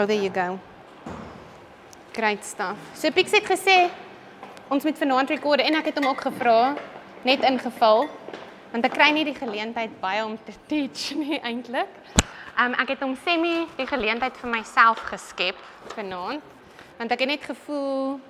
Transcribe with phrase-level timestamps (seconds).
[0.00, 0.60] Oh, there you go.
[2.14, 2.76] Great stuff.
[2.94, 3.88] So Pix het gesê
[4.70, 6.76] ons moet vanaand rekord en ek het hom ook gevra
[7.26, 8.06] net ingevul
[8.70, 11.90] want ek kry nie die geleentheid baie om te teach nie eintlik.
[12.54, 15.58] Um ek het hom semi die geleentheid vir myself geskep
[15.96, 16.46] vanaand
[17.02, 18.20] want ek het net gevoel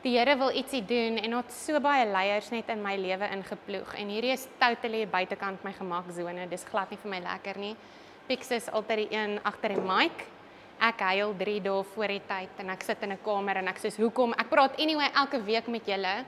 [0.00, 3.98] die Here wil ietsie doen en het so baie leiers net in my lewe ingeploeg
[4.00, 6.48] en hierdie is totally buitekant my gemaksone.
[6.48, 7.76] Dis glad nie vir my lekker nie.
[8.32, 10.30] Pix is altyd die een agter die mic.
[10.80, 13.78] Ek huil 3 dae voor die tyd en ek sit in 'n kamer en ek
[13.78, 14.32] sê hoekom?
[14.32, 16.24] Ek praat anyway elke week met julle.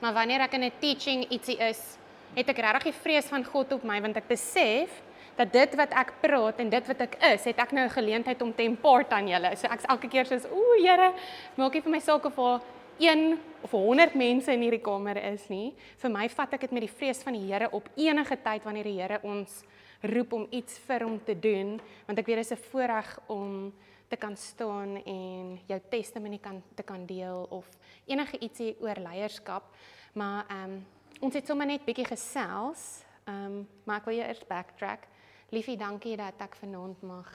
[0.00, 1.98] Maar wanneer ek in 'n teaching ietsie is,
[2.34, 5.02] het ek regtig die vrees van God op my want ek besef
[5.36, 8.42] dat dit wat ek praat en dit wat ek is, het ek nou 'n geleentheid
[8.42, 9.56] om te impart aan julle.
[9.56, 11.12] So ek's elke keer soos, "Ooh, Here,
[11.56, 12.60] maak nie vir my saak of al
[12.98, 15.74] 1 of 100 mense in hierdie kamer is nie.
[15.96, 18.84] Vir my vat ek dit met die vrees van die Here op enige tyd wanneer
[18.84, 19.62] die Here ons
[20.02, 23.72] roep om iets vir hom te doen, want ek weet dit is 'n voorreg om
[24.10, 27.68] te kan staan en jou testimonie kan te kan deel of
[28.10, 29.70] enige ietsie oor leierskap.
[30.12, 30.80] Maar ehm um,
[31.20, 33.04] ons het sommer net bietjie gesels.
[33.24, 35.06] Ehm um, maar ek wil eers backtrack.
[35.50, 37.30] Liefie, dankie dat ek vanaand mag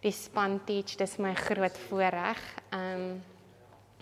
[0.00, 0.96] die span teach.
[0.96, 2.42] Dis my groot voorreg.
[2.70, 3.22] Ehm um,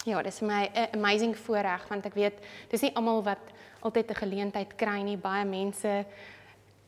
[0.04, 2.38] Ja, dis my 'n amazing voorreg want ek weet
[2.70, 3.38] dis nie almal wat
[3.80, 5.16] altyd 'n geleentheid kry nie.
[5.16, 6.06] Baie mense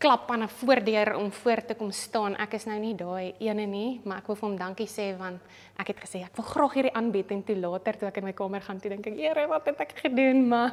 [0.05, 2.37] klap aan 'n voordeur om voor te kom staan.
[2.37, 5.41] Ek is nou nie daai ene nie, maar ek wil vir hom dankie sê want
[5.77, 8.33] ek het gesê ek wil graag hierdie aanbied en toe later toe ek in my
[8.33, 10.73] kamer gaan toe dink ek, "Here, wat het ek gedoen?" Maar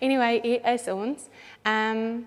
[0.00, 1.28] anyway, hier is ons.
[1.64, 2.26] Ehm um,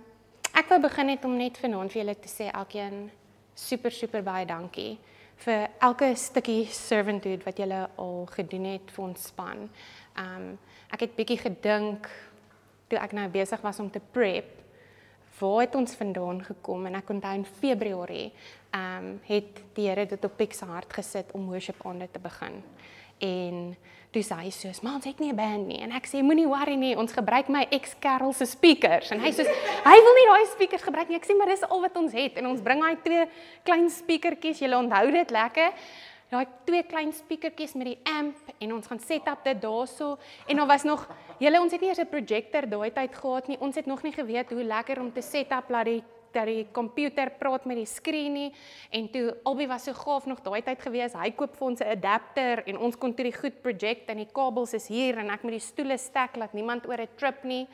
[0.54, 3.12] ek wil begin net om net vanaand vir julle te sê elkeen
[3.56, 4.98] super super baie dankie
[5.38, 9.70] vir elke stukkie servanthood wat julle al gedoen het vir ons span.
[10.18, 10.60] Um
[10.92, 12.10] ek het bietjie gedink
[12.90, 14.63] toe ek nou besig was om te prep
[15.40, 18.32] waar het ons vandaan gekom en ek onthou in Februarie
[18.74, 22.64] um het die Here dit op Pix se hart gesit om worship aande te begin.
[23.24, 23.76] En
[24.14, 26.48] toe sê hy soos, "Maar ons het nie 'n band nie." En ek sê, "Moenie
[26.48, 29.44] worry nie, ons gebruik my ex-Carol se speakers." En hy sê,
[29.90, 32.34] "Hy wil nie daai speakers gebruik nie." Ek sê, "Maar dis al wat ons het."
[32.38, 33.28] En ons bring daai twee
[33.64, 35.72] klein speakertjies, jy onthou dit lekker.
[36.34, 40.16] Daai twee klein speakertjies met die amp en ons gaan set up dit daarso.
[40.50, 41.04] En daar was nog,
[41.38, 43.60] julle ons het nie eers 'n projector daai tyd gehad nie.
[43.60, 46.66] Ons het nog nie geweet hoe lekker om te set up laat die dat die
[46.72, 48.54] komputer praat met die skerm nie.
[48.90, 51.14] En toe albei was so gaaf nog daai tyd gewees.
[51.14, 54.32] Hy koop vir ons 'n adapter en ons kon toe die goed project en die
[54.34, 57.68] kabels is hier en ek moet die stoele stek laat niemand oor 'n trip nie.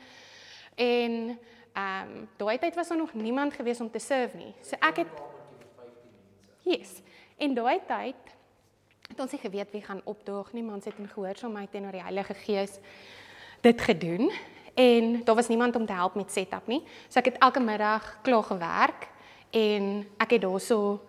[0.76, 1.38] En
[1.74, 4.54] ehm um, daai tyd was daar nog niemand gewees om te serve nie.
[4.60, 5.08] So ek het
[6.64, 7.02] yes.
[7.38, 8.39] En daai tyd
[9.10, 12.06] het ons nie geweet wie gaan opdaag nie maar ons het in gehoorsaamheid teenoor die
[12.06, 12.78] Heilige Gees
[13.60, 14.30] dit gedoen
[14.74, 16.80] en daar was niemand om te help met setup nie.
[17.08, 19.08] So ek het elke middag klaar gewerk
[19.50, 21.00] en ek het daarso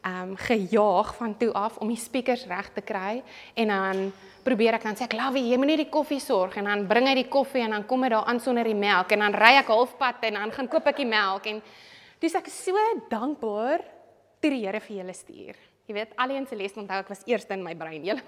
[0.00, 3.22] ehm um, gejaag van toe af om die speakers reg te kry
[3.54, 6.64] en dan probeer ek dan sê ek love jy moet net die koffie sorg en
[6.64, 9.26] dan bring hy die koffie en dan kom hy daar aan sonder die melk en
[9.26, 11.60] dan ry ek halfpad en dan gaan koop ek die melk en
[12.20, 12.72] dis ek so
[13.12, 13.84] dankbaar
[14.40, 15.69] toe die Here vir julle stuur.
[15.90, 18.04] Jy weet, alleen se les onthou ek was eerste in my brein.
[18.08, 18.22] Julle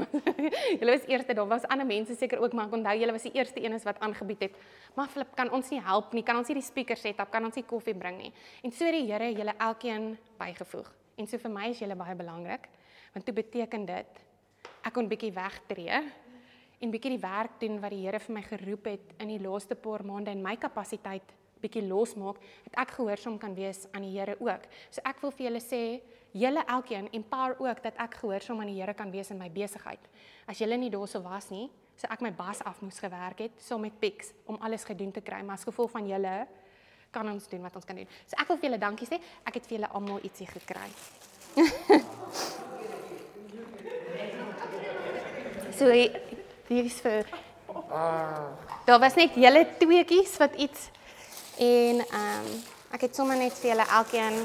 [0.81, 3.31] julle was eerste, daar was ander mense seker ook, maar ek onthou julle was die
[3.37, 4.57] eerste een wat aangebied het.
[4.97, 6.25] Maar Flip, kan ons nie help nie?
[6.27, 7.31] Kan ons nie die speaker set up?
[7.31, 8.33] Kan ons nie koffie bring nie?
[8.67, 10.89] En so die Here julle elkeen bygevoeg.
[11.23, 12.67] En so vir my is julle baie belangrik,
[13.15, 14.21] want dit beteken dit
[14.83, 16.01] ek kon bietjie wegtreë
[16.83, 19.79] en bietjie die werk doen wat die Here vir my geroep het in die laaste
[19.79, 21.31] paar maande in my kapasiteit
[21.63, 24.67] bietjie losmaak, dat ek gehoorsaam kan wees aan die Here ook.
[24.91, 25.83] So ek wil vir julle sê,
[26.33, 30.01] julle elkeen empower ook dat ek gehoorsaam aan die Here kan wees in my besigheid.
[30.47, 33.79] As julle nie daarso was nie, so ek my bas af moes gewerk het saam
[33.79, 36.47] so met Pix om alles gedoen te kry, maar as gevolg van julle
[37.13, 38.09] kan ons doen wat ons kan doen.
[38.27, 39.21] So ek wil vir julle dankie sê.
[39.45, 40.91] Ek het vir julle almal ietsie gekry.
[45.79, 47.27] so hier is vir
[47.93, 48.45] Ah.
[48.85, 50.81] Daar was net julle tweeetjies wat iets
[51.59, 52.63] en ehm um,
[52.93, 54.37] ek het sommer net vir julle elkeen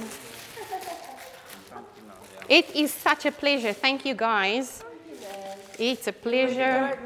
[2.50, 3.74] It is such a pleasure.
[3.74, 4.84] Thank you guys.
[5.78, 6.98] It's a pleasure.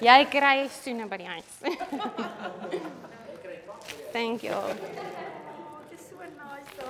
[0.00, 1.52] Jy kry soene by die huis.
[4.16, 4.56] Thank you.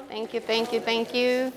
[0.09, 1.53] Thank you, thank you, thank you.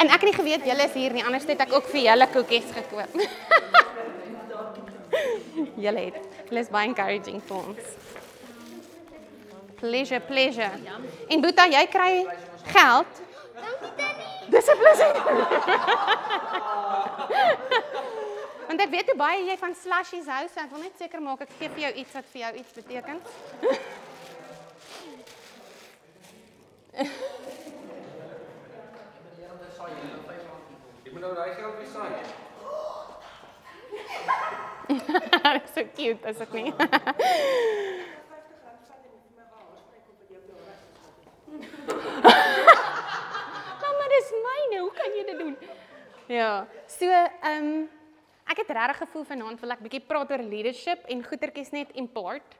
[0.00, 1.24] En ek het nie geweet julle is hier nie.
[1.26, 3.18] Anders het ek ook vir julle koekies gekoop.
[5.84, 6.20] julle het.
[6.48, 7.90] Julle is baie encouraging vir ons.
[9.82, 10.72] Pleasure, pleasure.
[11.28, 12.14] En Boeta, jy kry
[12.72, 13.20] geld.
[13.60, 14.09] Dankie.
[14.50, 15.16] Dis 'n plesier.
[18.66, 21.40] Want ek weet hoe baie jy van slushies hou, so ek wil net seker maak
[21.46, 23.18] ek gee vir jou iets wat vir jou iets beteken.
[31.20, 32.12] moet nou daai geld weer saai.
[35.60, 36.72] Dis so cute, is dit nie?
[43.82, 44.82] Mamma, dis myne.
[44.84, 45.56] Hoe kan jy dit doen?
[46.30, 46.52] Ja.
[46.86, 47.88] So, ehm um,
[48.50, 52.56] ek het regtig gevoel vanaand wil ek bietjie praat oor leadership en goetertjies net import.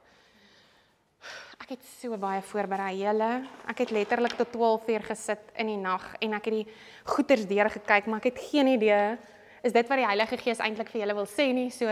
[1.59, 3.31] Ek het so baie voorberei julle.
[3.69, 6.77] Ek het letterlik tot 12 uur gesit in die nag en ek het die
[7.11, 9.17] goeters deur gekyk, maar ek het geen idee
[9.67, 11.67] is dit wat die Heilige Gees eintlik vir julle wil sê nie.
[11.69, 11.91] So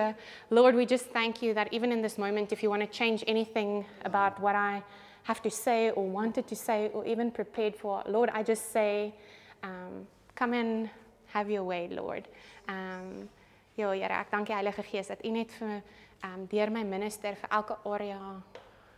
[0.50, 3.24] Lord, we just thank you that even in this moment if you want to change
[3.28, 4.82] anything about what I
[5.28, 9.14] have to say or wanted to say or even prepared for, Lord, I just say
[9.64, 10.90] um come and
[11.34, 12.28] have your way, Lord.
[12.68, 13.30] Um
[13.76, 15.82] ja, Here, ek dank die Heilige Gees dat U net vir
[16.24, 18.20] um deur my minister vir elke area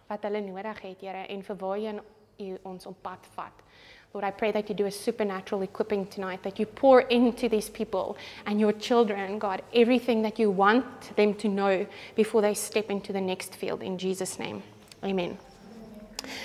[0.09, 2.01] wat hulle nodig het, Here, en vir waarheen
[2.41, 3.65] U ons op pad vat.
[4.13, 7.69] Lord, I pray that you do a supernatural equipping tonight, that you pour into these
[7.69, 12.91] people and your children, God, everything that you want them to know before they step
[12.91, 13.81] into the next field.
[13.81, 14.63] In Jesus' name.
[15.01, 15.37] Amen.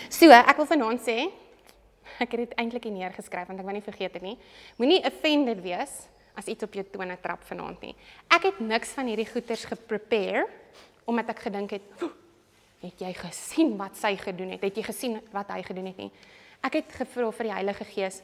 [0.08, 1.26] So, ek wil vanaand sê,
[2.24, 4.36] ek het dit eintlik hier neergeskryf want ek wou nie vergeet dit nie.
[4.80, 7.94] Moenie offended wees as iets op jou tone trap vanaand nie.
[8.32, 10.46] Ek het niks van hierdie goeters geprepare
[11.06, 12.06] omdat ek gedink het,
[12.82, 14.64] het jy gesien wat sy gedoen het?
[14.66, 16.10] Het jy gesien wat hy gedoen het nie?
[16.66, 18.20] Ek het gevra vir die Heilige Gees.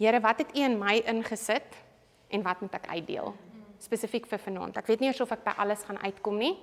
[0.00, 1.76] Here, wat het U in my ingesit
[2.32, 3.34] en wat moet ek uitdeel?
[3.80, 4.80] Spesifiek vir vanaand.
[4.80, 6.54] Ek weet nie eers of ek by alles gaan uitkom nie.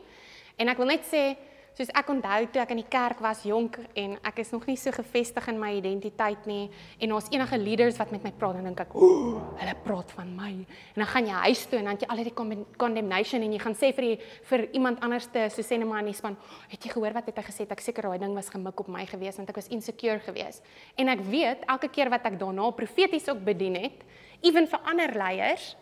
[0.58, 1.38] En ek wil net sê,
[1.78, 4.78] soos ek onthou toe ek in die kerk was jonk en ek is nog nie
[4.82, 6.72] so gefestig in my identiteit nie
[7.06, 10.36] en ons enige leaders wat met my praat dan dink ek, "Ooh, hulle praat van
[10.36, 10.54] my."
[10.96, 13.76] En dan gaan jy huis toe en dan jy al hierdie condemnation en jy gaan
[13.76, 14.20] sê vir die
[14.50, 16.36] vir iemand anderste, so sê net maar in die span,
[16.70, 17.72] "Het jy gehoor wat het hy gesê?
[17.72, 20.62] Ek seker daai ding was gemik op my gewees want ek was insecure gewees."
[20.98, 24.04] En ek weet elke keer wat ek daarna profeties ook bedien het,
[24.42, 25.76] ewen vir ander leiers,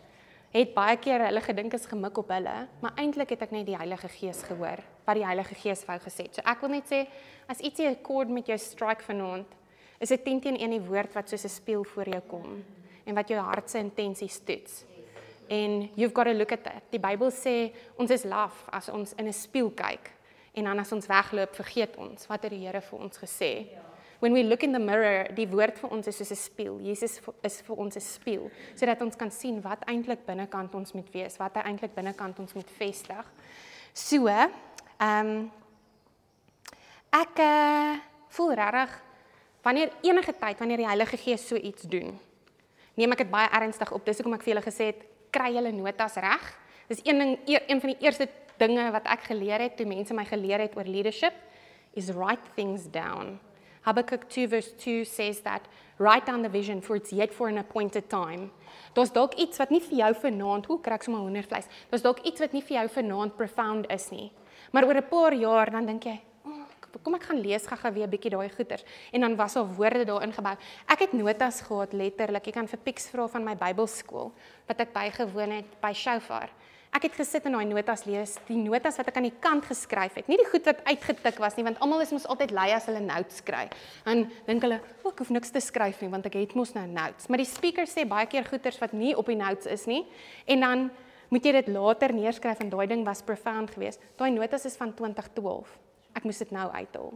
[0.50, 3.76] het baie keer hulle gedink is gemik op hulle, maar eintlik het ek net die
[3.76, 6.26] Heilige Gees gehoor wat die Heilige Gees wou gesê.
[6.32, 7.06] So ek wil net sê
[7.48, 9.46] as ietsie 'n chord met jou strike vanaand,
[10.00, 12.64] is dit teen teen een die woord wat soos 'n spieël voor jou kom
[13.06, 14.84] en wat jou hart se intensies toets.
[15.48, 16.82] En you've got to look at that.
[16.90, 20.10] Die Bybel sê ons is laf as ons in 'n spieël kyk
[20.54, 23.66] en dan as ons wegloop, vergeet ons wat het die Here vir ons gesê.
[23.72, 23.86] Ja
[24.20, 26.80] when we look in the mirror, die woord vir ons is soos 'n spieël.
[26.80, 31.10] Jesus is vir ons 'n spieël, sodat ons kan sien wat eintlik binnekant ons moet
[31.12, 33.24] wees, wat hy eintlik binnekant ons moet vestig.
[33.92, 34.26] So,
[34.98, 35.50] ehm um,
[37.16, 37.96] ek uh,
[38.28, 38.92] voel regtig
[39.64, 42.18] wanneer enige tyd wanneer die Heilige Gees so iets doen,
[42.94, 44.04] neem ek dit baie ernstig op.
[44.04, 45.00] Dis hoekom ek vir julle gesê het,
[45.32, 46.44] kry julle notas reg.
[46.90, 48.28] Dis een ding een van die eerste
[48.60, 51.34] dinge wat ek geleer het toe mense my geleer het oor leadership
[51.96, 53.38] is write things down.
[53.86, 55.62] Habakkuk 2 verse 2 says that
[55.98, 58.50] write down the vision for it's yet for an appointed time.
[58.94, 61.68] Daar's dalk iets wat nie vir jou vanaand, hoe kry ek sommer hoendervleis?
[61.90, 64.30] Daar's dalk iets wat nie vir jou vanaand profound is nie.
[64.72, 66.66] Maar oor 'n paar jaar dan dink jy, oh,
[67.02, 70.04] kom ek gaan lees gou-gou weer 'n bietjie daai goeters en dan was al woorde
[70.04, 70.56] daarin gebou.
[70.88, 72.46] Ek het notas gehad letterlik.
[72.48, 74.32] Ek kan vir Pix vra van my Bybelskool
[74.66, 76.50] wat ek bygewoon het by Shofar.
[76.96, 80.14] Ek het gesit en daai notas lees, die notas wat ek aan die kant geskryf
[80.14, 80.28] het.
[80.28, 83.00] Nie die goed wat uitgetik was nie, want almal is mos altyd lui as hulle
[83.00, 83.74] notes skryf.
[84.06, 86.86] En dink hulle, "O, ek hoef niks te skryf nie, want ek het mos nou
[86.86, 90.06] notes." Maar die speaker sê baie keer goeters wat nie op die notes is nie.
[90.46, 90.90] En dan
[91.28, 94.02] moet jy dit later neerskryf en daai ding was profound geweest.
[94.16, 95.78] Daai notas is van 2012.
[96.16, 97.14] Ek moes dit nou uithaal.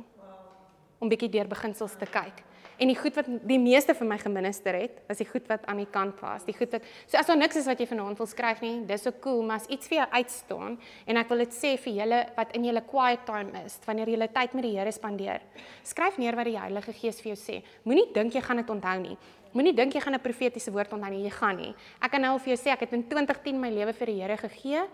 [1.00, 2.45] Om bietjie deur beginsels te kyk.
[2.81, 5.83] En die goed wat die meeste vir my geminister het, was die goed wat aan
[5.83, 6.47] die kant was.
[6.47, 9.05] Die goed wat so as daar niks is wat jy vanaand wil skryf nie, dis
[9.05, 12.21] so cool, maar as iets vir jou uitstaan en ek wil dit sê vir julle
[12.38, 15.45] wat in julle quiet time is, wanneer jy tyd met die Here spandeer.
[15.85, 17.59] Skryf neer wat die Heilige Gees vir jou sê.
[17.85, 19.19] Moenie dink jy gaan dit onthou nie.
[19.52, 21.75] Moenie dink jy gaan 'n profetiese woord onthou nie, jy gaan nie.
[22.00, 24.37] Ek kan nou vir jou sê ek het in 2010 my lewe vir die Here
[24.37, 24.87] gegee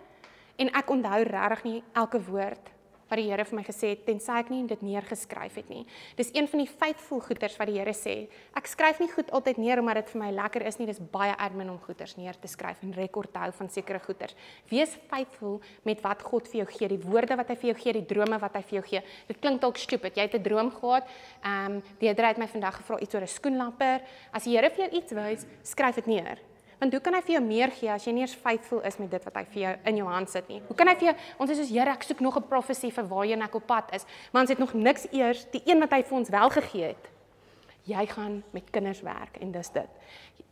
[0.58, 2.75] en ek onthou regtig nie elke woord
[3.08, 5.84] wat die Here vir my gesê het tensy ek nie dit neergeskryf het nie.
[6.18, 8.16] Dis een van die faithful goeders wat die Here sê.
[8.58, 10.88] Ek skryf nie goed altyd neer omdat dit vir my lekker is nie.
[10.90, 14.34] Dis baie admin om goeders neer te skryf en rekord te hou van sekere goeders.
[14.70, 17.96] Wees faithful met wat God vir jou gee, die woorde wat hy vir jou gee,
[18.00, 19.04] die drome wat hy vir jou gee.
[19.30, 20.16] Dit klink dalk stupid.
[20.16, 21.06] Jy het 'n droom gehad.
[21.44, 24.02] Ehm um, die Here het my vandag gevra iets oor 'n skoenlapper.
[24.32, 26.38] As die Here vir jou iets wys, skryf dit neer.
[26.78, 29.09] Want hoe kan hy vir jou meer gee as jy nie eens faithful is met
[29.11, 30.61] dit wat hy vir jou in jou hand sit nie?
[30.68, 33.06] Hoe kan hy vir jou ons is soos Here, ek soek nog 'n profesie vir
[33.09, 36.02] waarheen ek op pad is, maar ons het nog niks eers die een wat hy
[36.02, 37.09] vir ons wel gegee het.
[37.87, 39.88] Jy gaan met kinders werk en dis dit.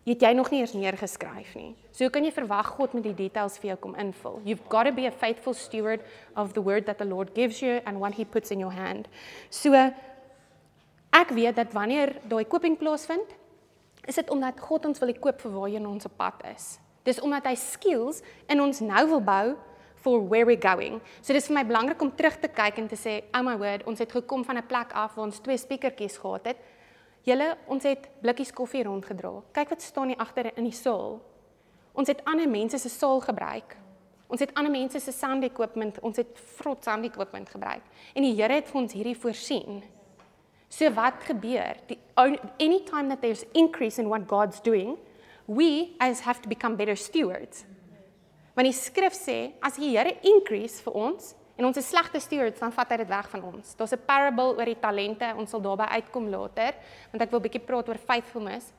[0.06, 1.74] Het jy nog nie eers neergeskryf nie.
[1.92, 4.40] So hoe kan jy verwag God met die details vir jou kom invul?
[4.44, 6.00] You've got to be a faithful steward
[6.36, 9.08] of the word that the Lord gives you and what he puts in your hand.
[9.50, 13.34] So ek weet dat wanneer daai koping plaasvind,
[14.06, 16.78] is dit omdat God ons wil koop vir waarheen ons op pad is.
[17.04, 19.56] Dis omdat hy skills in ons nou wil bou
[20.04, 21.00] for where we're going.
[21.22, 23.86] So dis vir my belangrik om terug te kyk en te sê, "Oh my word,
[23.86, 26.56] ons het gekom van 'n plek af waar ons twee speakertjies gehad het.
[27.22, 29.42] Julle, ons het blikkies koffie rondgedra.
[29.52, 31.22] Kyk wat staan hier agter in die saal.
[31.92, 33.76] Ons het ander mense se saal gebruik.
[34.26, 37.82] Ons het ander mense se sound equipment, ons het vrot sound equipment gebruik.
[38.14, 39.82] En die Here het vir ons hierdie voorsien.
[40.74, 41.76] So wat gebeur?
[41.86, 41.98] Die
[42.58, 44.96] anytime that there's increase in what God's doing,
[45.46, 47.64] we as have to become better stewards.
[48.54, 52.58] Want die skrif sê as die Here increase vir ons en ons is slegte stewards
[52.62, 53.74] dan vat hy dit weg van ons.
[53.78, 56.74] Daar's 'n parable oor die talente, ons sal daarby uitkom later,
[57.12, 58.72] want ek wil bietjie praat oor faithfulness.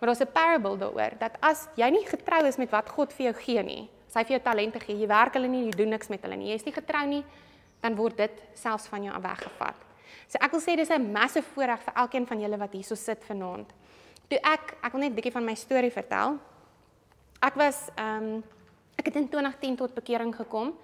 [0.00, 3.32] Maar daar's 'n parable daaroor dat as jy nie getrou is met wat God vir
[3.32, 5.90] jou gee nie, as hy vir jou talente gee, jy werk hulle nie, jy doen
[5.90, 7.24] niks met hulle nie, jy is nie getrou nie,
[7.82, 9.91] dan word dit selfs van jou weggevat.
[10.32, 13.24] So ek wil sê dis 'n massive voorreg vir elkeen van julle wat hierso sit
[13.24, 13.68] vanaand.
[14.28, 16.38] Toe ek ek wil net 'n bietjie van my storie vertel.
[17.42, 18.42] Ek was ehm um,
[19.02, 20.74] Ek het in 2010 tot bekering gekom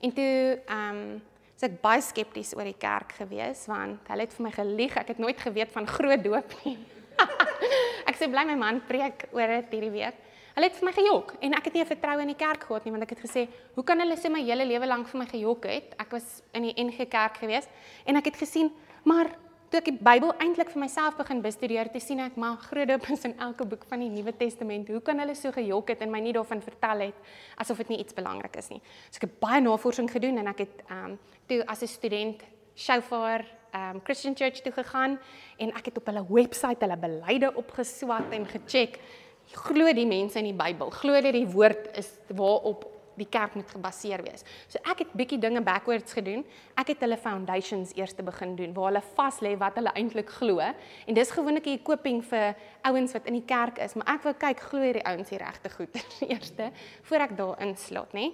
[0.00, 1.22] en toe ehm um,
[1.56, 4.96] was ek baie skepties oor die kerk gewees want hulle het vir my gelieg.
[4.96, 6.76] Ek het nooit geweet van groot doop nie.
[8.10, 10.18] ek sê bly my man preek oor dit hierdie week.
[10.56, 12.92] Hulle het vir my gejok en ek het nie vertroue in die kerk gehad nie
[12.92, 13.44] want ek het gesê,
[13.74, 16.62] "Hoe kan hulle so my hele lewe lank vir my gejok het?" Ek was in
[16.62, 17.68] die NG Kerk gewees
[18.06, 18.70] en ek het gesien,
[19.06, 19.30] maar
[19.70, 23.08] toe ek die Bybel eintlik vir myself begin bestudeer, te sien ek maar groot doop
[23.12, 24.90] is in elke boek van die Nuwe Testament.
[24.92, 28.00] Hoe kan hulle so gejok het en my nie daarvan vertel het asof dit nie
[28.04, 28.80] iets belangrik is nie.
[29.10, 32.42] So ek het baie navorsing gedoen en ek het ehm um, toe as 'n student
[32.76, 35.18] Shofar ehm um, Christian Church toe gegaan
[35.58, 39.00] en ek het op hulle webwerf hulle beleide opgeswat en gecheck.
[39.52, 43.70] Glo die mense in die Bybel, glo dat die woord is waarop die kerk moet
[43.70, 44.44] gebaseer wees.
[44.68, 46.44] So ek het bietjie dinge backwards gedoen.
[46.78, 50.30] Ek het hulle foundations eers te begin doen waar hulle vas lê wat hulle eintlik
[50.38, 50.60] glo.
[50.60, 54.34] En dis gewoonlik 'n equipping vir ouens wat in die kerk is, maar ek wou
[54.34, 55.94] kyk glo hierdie ouens hier regte goed
[56.32, 56.70] eerste
[57.02, 58.32] voor ek daar inslaat, nê?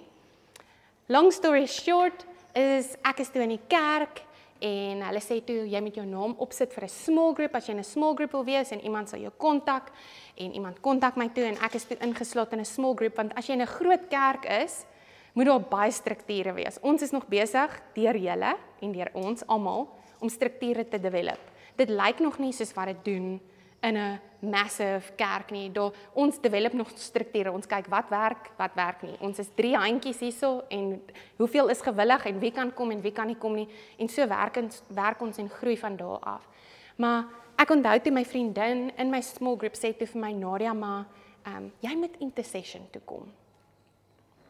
[1.07, 4.23] Long story short is ek is toe in die kerk
[4.63, 7.73] en hulle sê toe jy moet jou naam opsit vir 'n small group as jy
[7.73, 9.91] in 'n small group wil wees en iemand sal jou kontak
[10.37, 13.33] en iemand kontak my toe en ek is toe ingeslot in 'n small group want
[13.35, 14.85] as jy in 'n groot kerk is
[15.33, 16.79] moet daar baie strukture wees.
[16.81, 19.89] Ons is nog besig deur julle en deur ons almal
[20.19, 21.39] om strukture te develop.
[21.75, 23.41] Dit lyk nog nie soos wat dit doen
[23.83, 25.71] in 'n massive kerk nie.
[25.71, 27.51] Daar ons develop nog strukture.
[27.51, 29.15] Ons kyk wat werk, wat werk nie.
[29.19, 31.01] Ons is drie handjies hierso en
[31.37, 33.67] hoeveel is gewillig en wie kan kom en wie kan nie kom nie.
[33.97, 36.47] En so werk ons werk ons en groei van daar af.
[36.95, 37.25] Maar
[37.55, 41.05] ek onthou toe my vriendin in my small group sê toe vir my Nadia, maar
[41.43, 43.31] ehm um, jy moet intercession toe kom.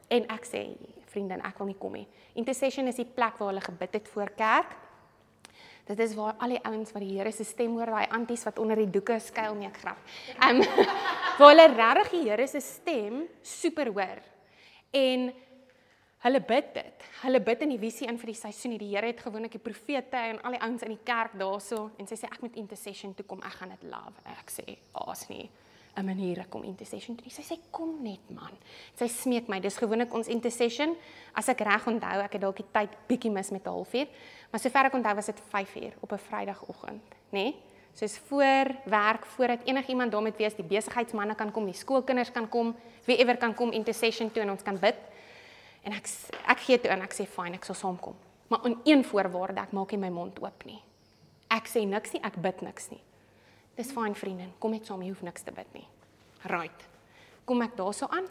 [0.07, 2.07] En ek sê vriendin, ek wil nie kom nie.
[2.33, 4.77] Intercession is die plek waar hulle gebid het voor kerk
[5.83, 8.59] Dit is waar al die ouens wat die Here se stem hoor, daai anties wat
[8.59, 10.03] onder die doeke skuil nie ek grap.
[10.39, 10.85] Ehm um,
[11.39, 14.21] waar hulle regtig die Here se stem super hoor.
[14.95, 15.27] En
[16.23, 17.03] hulle bid dit.
[17.25, 18.77] Hulle bid in die visie in vir die seisoen.
[18.79, 22.07] Die Here het gewoonlik die profete en al die ouens in die kerk daarso en
[22.07, 23.43] sy sê ek moet intercession toe kom.
[23.43, 24.23] Ek gaan dit love.
[24.37, 25.49] Ek sê, "Aas nie."
[25.95, 27.31] 'n manier om intercession te doen.
[27.31, 28.51] Sy sê kom net man.
[28.95, 29.59] Sy smeek my.
[29.59, 30.95] Dis gewoonlik ons intercession.
[31.33, 34.07] As ek reg onthou, ek het dalk die tyd bietjie mis met 'n halfuur,
[34.51, 37.31] maar sover ek onthou was dit 5uur op 'n Vrydagoggend, nê?
[37.31, 37.55] Nee?
[37.93, 42.49] Soos voor werk, voordat enigiemand daar met wees, die besigheidsmense kan kom, die skoolkinders kan
[42.49, 44.95] kom, wie ewer kan kom intercession toe en ons kan bid.
[45.83, 46.09] En ek
[46.47, 48.15] ek gee toe en ek sê fyn, ek sal saamkom.
[48.47, 50.81] Maar in een voorwaarde, ek maak nie my mond oop nie.
[51.49, 53.01] Ek sê niks nie, ek bid niks nie.
[53.73, 55.85] Dis fyn vriendin, kom net saam, jy hoef niks te bid nie.
[56.51, 56.85] Right.
[57.47, 58.27] Kom ek daarso aan?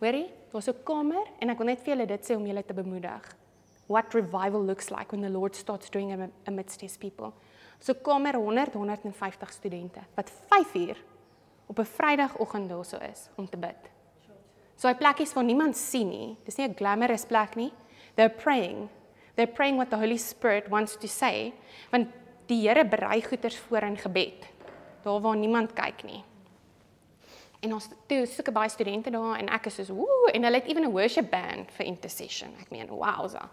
[0.00, 2.72] Hoorie, daar's 'n kamer en ek wil net vir julle dit sê om julle te
[2.72, 3.36] bemoedig.
[3.88, 7.32] What revival looks like when the Lord starts doing amidst his people.
[7.78, 10.96] So kamer 100 150 studente wat 5 uur
[11.66, 13.90] op 'n Vrydagoggend daarso is om te bid.
[14.76, 16.36] So hy plekkies waar niemand sien nie.
[16.44, 17.72] Dis nie 'n glamorous plek nie.
[18.14, 18.88] They're praying.
[19.34, 21.52] They're praying what the Holy Spirit wants to say.
[21.90, 22.08] Want
[22.46, 24.46] die Here berei goeders voor in gebed
[25.02, 26.24] daar waar niemand kyk nie.
[27.60, 30.68] En ons toe soek baie studente daar en ek is so woe en hulle het
[30.70, 32.50] ewen 'n worship band vir intercession.
[32.60, 33.48] Ek meen wowza.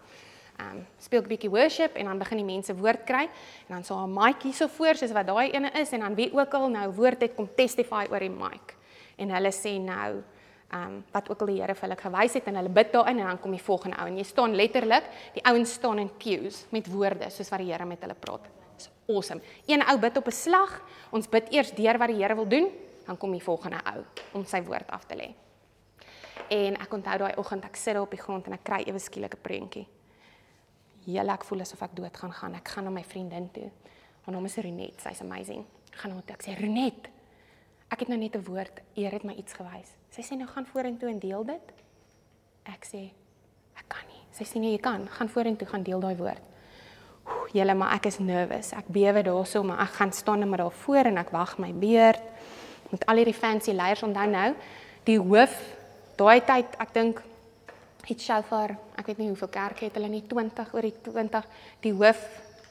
[0.58, 3.28] Ehm um, speel 'n bietjie worship en dan begin die mense woord kry
[3.68, 6.14] en dan so 'n mic hier so voor soos wat daai ene is en dan
[6.14, 8.76] wie ook al nou woord het kom testify oor die mic.
[9.16, 10.22] En hulle sê nou
[10.70, 13.18] ehm um, wat ook al die Here vir hulle gewys het en hulle bid daarin
[13.18, 16.66] en dan kom die volgende ou en jy staan letterlik die ouens staan in queues
[16.70, 18.57] met woorde soos wat die Here met hulle praat
[19.08, 19.40] awesome.
[19.66, 20.82] Een ou bid op 'n slag.
[21.10, 22.70] Ons bid eers deur wat die Here wil doen,
[23.06, 25.34] dan kom die volgende ou om sy woord af te lê.
[26.48, 28.98] En ek onthou daai oggend ek sit daar op die grond en ek kry ewe
[28.98, 29.86] skielik 'n prentjie.
[31.04, 32.54] Julle ek voel asof ek dood gaan gaan.
[32.54, 33.70] Ek gaan na my vriendin toe.
[34.22, 35.00] Haar naam is Renet.
[35.00, 35.64] Sy's amazing.
[35.92, 36.34] Ek gaan na haar toe.
[36.34, 37.08] Ek sê Renet,
[37.90, 38.80] ek het nou net 'n woord.
[38.94, 39.96] Eer het my iets gewys.
[40.10, 41.72] Sy sê nou gaan vorentoe en deel dit.
[42.64, 43.10] Ek sê
[43.76, 44.22] ek kan nie.
[44.30, 45.08] Sy sê nee, jy kan.
[45.08, 46.42] Gaan vorentoe, gaan deel daai woord.
[47.52, 48.72] Julle, maar ek is nervous.
[48.76, 51.72] Ek bewe daarso, maar ek gaan staan net maar daar voor en ek wag my
[51.72, 52.20] beurt.
[52.90, 54.50] Met al hierdie fancy leiers onthou nou,
[55.08, 55.56] die hoof
[56.18, 57.22] daai tyd, ek dink
[58.08, 61.48] het Shofar, ek weet nie hoeveel kerke het hulle nie 20 oor die 20,
[61.84, 62.22] die hoof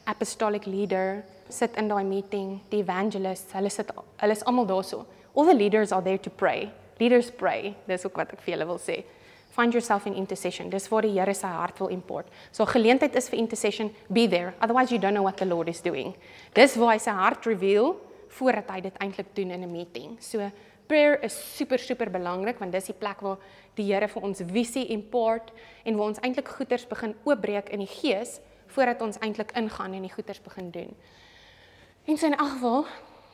[0.09, 1.21] apostolic leader
[1.53, 5.05] sit in daai meeting, die evangelists, hulle sit hulle is almal daarso.
[5.35, 6.71] All the leaders are there to pray.
[6.99, 7.75] Leaders pray.
[7.85, 9.03] Dis ook wat ek vir julle wil sê.
[9.57, 10.69] Find yourself in intercession.
[10.69, 12.27] Dis waar die Here sy hart wil import.
[12.53, 14.53] So geleentheid is vir intercession, be there.
[14.61, 16.13] Otherwise you don't know what the Lord is doing.
[16.53, 17.95] Dis waar hy sy hart reveal
[18.37, 20.17] voordat hy dit eintlik doen in 'n meeting.
[20.21, 20.51] So
[20.87, 23.37] prayer is super super belangrik want dis die plek waar
[23.75, 25.51] die Here vir ons visie import
[25.85, 30.01] en waar ons eintlik goeders begin oopbreek in die gees voordat ons eintlik ingaan en
[30.01, 30.95] die goeders begin doen.
[32.05, 32.85] En so in elk geval,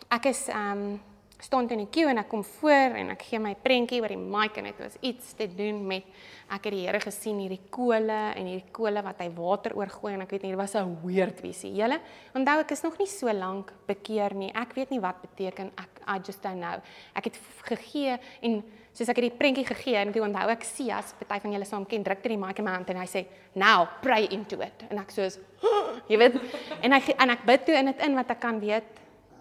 [0.10, 1.02] ek is ehm um,
[1.44, 4.20] staan in die queue en ek kom voor en ek gee my prentjie oor die
[4.20, 6.08] mic en dit was iets te doen met
[6.54, 10.24] ek het die Here gesien hierdie kole en hierdie kole wat hy water oorgooi en
[10.26, 11.74] ek weet nie dit was 'n weird visie.
[11.76, 12.00] Julle,
[12.36, 14.52] onthou ek is nog nie so lank bekeer nie.
[14.54, 16.82] Ek weet nie wat beteken ek I just don't know.
[17.16, 21.14] Ek het gegee en soos ek het die prentjie gegee en toe onthou ek Sias,
[21.18, 23.26] party van julle saam ken, druk dit die mic in my hand en hy sê,
[23.56, 25.40] "Now, pray into it." En ek soos,
[26.10, 26.40] jy weet,
[26.82, 28.84] en ek en ek bid toe in dit in wat ek kan weet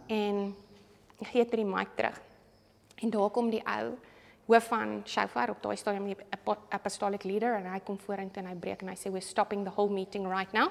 [0.09, 0.55] en
[1.23, 2.19] Ek gee dit die mic terug.
[3.03, 3.95] En daar kom die ou
[4.51, 6.17] hoof van Shofar op daai stadium die
[6.75, 9.73] apostolic leader en hy kom vorentoe en hy breek en hy sê we're stopping the
[9.77, 10.69] whole meeting right now.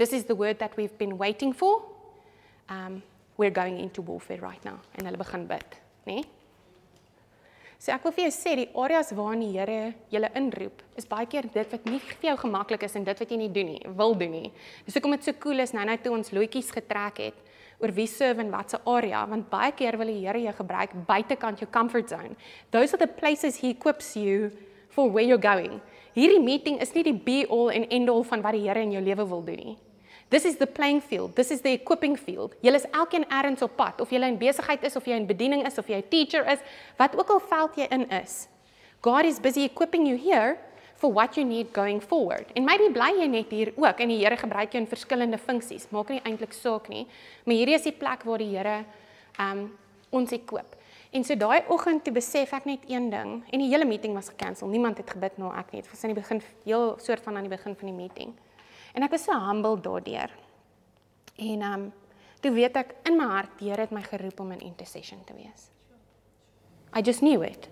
[0.00, 1.84] This is the word that we've been waiting for.
[2.68, 3.02] Um
[3.40, 6.20] we're going into warfare right now en hulle begin bid, né?
[6.20, 6.24] Nee?
[7.80, 11.24] So ek wil vir jou sê die areas waarin die Here julle inroep, is baie
[11.24, 13.80] keer dit wat nie vir jou gemaklik is en dit wat jy nie doen nie,
[13.96, 14.50] wil doen nie.
[14.84, 17.38] Dis hoekom dit so cool is nou nou toe ons loetjies getrek het
[17.80, 21.60] oor wie serve in watter area want baie keer wil die Here jou gebruik buitekant
[21.60, 22.36] jou comfort zone.
[22.70, 24.50] Those are the places he equips you
[24.88, 25.80] for where you're going.
[26.14, 28.92] Hierdie meeting is nie die be all and end all van wat die Here in
[28.92, 29.78] jou lewe wil doen nie.
[30.30, 31.34] This is the playing field.
[31.34, 32.54] This is the equipping field.
[32.62, 35.66] Julle is elkeen ergens op pad of jy in besigheid is of jy in bediening
[35.66, 36.60] is of jy 'n teacher is,
[36.96, 38.46] wat ook al veld jy in is.
[39.02, 40.58] God is busy equipping you here
[41.00, 42.50] for what you need going forward.
[42.52, 45.88] En maybe bly jy net hier ook en die Here gebruik jou in verskillende funksies.
[45.94, 47.06] Maak nie eintlik saak nie,
[47.46, 48.82] maar hierdie is die plek waar die Here
[49.40, 49.70] um
[50.12, 50.76] ons ekoop.
[51.16, 54.28] En so daai oggend toe besef ek net een ding en die hele meeting was
[54.30, 54.68] gekansel.
[54.68, 55.86] Niemand het gebid na ek net.
[55.86, 58.36] Dit was aan die begin heel soort van aan die begin van die meeting.
[58.92, 60.30] En ek was so humble daardeur.
[61.40, 61.88] En um
[62.44, 65.38] toe weet ek in my hart die Here het my geroep om in intercession te
[65.38, 65.70] wees.
[66.92, 67.70] I just knew it.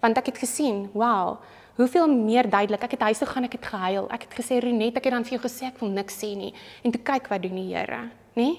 [0.00, 1.38] Want ek het gesien, wow,
[1.76, 2.82] hoeveel meer duidelik.
[2.86, 4.08] Ek het huis toe gaan, ek het gehuil.
[4.14, 6.52] Ek het gesê Renet, ek het dan vir jou gesê ek wil niks sê nie.
[6.82, 8.08] En toe kyk wat doen die Here,
[8.38, 8.50] nê?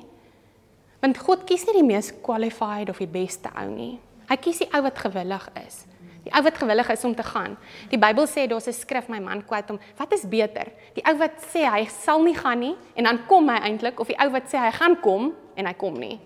[1.02, 3.98] Want God kies nie die mees qualified of die beste ou nie.
[4.28, 5.86] Hy kies die ou wat gewillig is.
[6.28, 7.54] Die ou wat gewillig is om te gaan.
[7.92, 10.68] Die Bybel sê daar's 'n skrif my man quote hom, wat is beter?
[10.96, 14.08] Die ou wat sê hy sal nie gaan nie en dan kom hy eintlik of
[14.08, 16.20] die ou wat sê hy gaan kom en hy kom nie.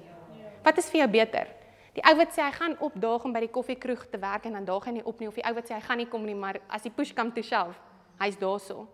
[0.63, 1.47] Wat is vir jou beter?
[1.91, 4.67] Die ou wat sê hy gaan opdaag om by die koffiekroeg te werk en dan
[4.67, 6.37] daag hy nie op nie of die ou wat sê hy gaan nie kom nie,
[6.37, 7.75] maar as die push come to shove,
[8.21, 8.85] hy's daarso.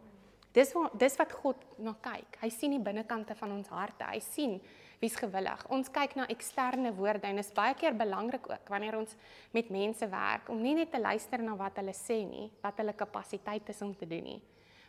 [0.58, 2.40] Dis wat dis wat God na kyk.
[2.42, 4.08] Hy sien die binnekante van ons harte.
[4.10, 4.56] Hy sien
[4.98, 5.62] wie's gewillig.
[5.70, 9.14] Ons kyk na eksterne woorde en dit is baie keer belangrik ook wanneer ons
[9.54, 12.98] met mense werk om nie net te luister na wat hulle sê nie, wat hulle
[12.98, 14.40] kapasiteit is om te doen nie,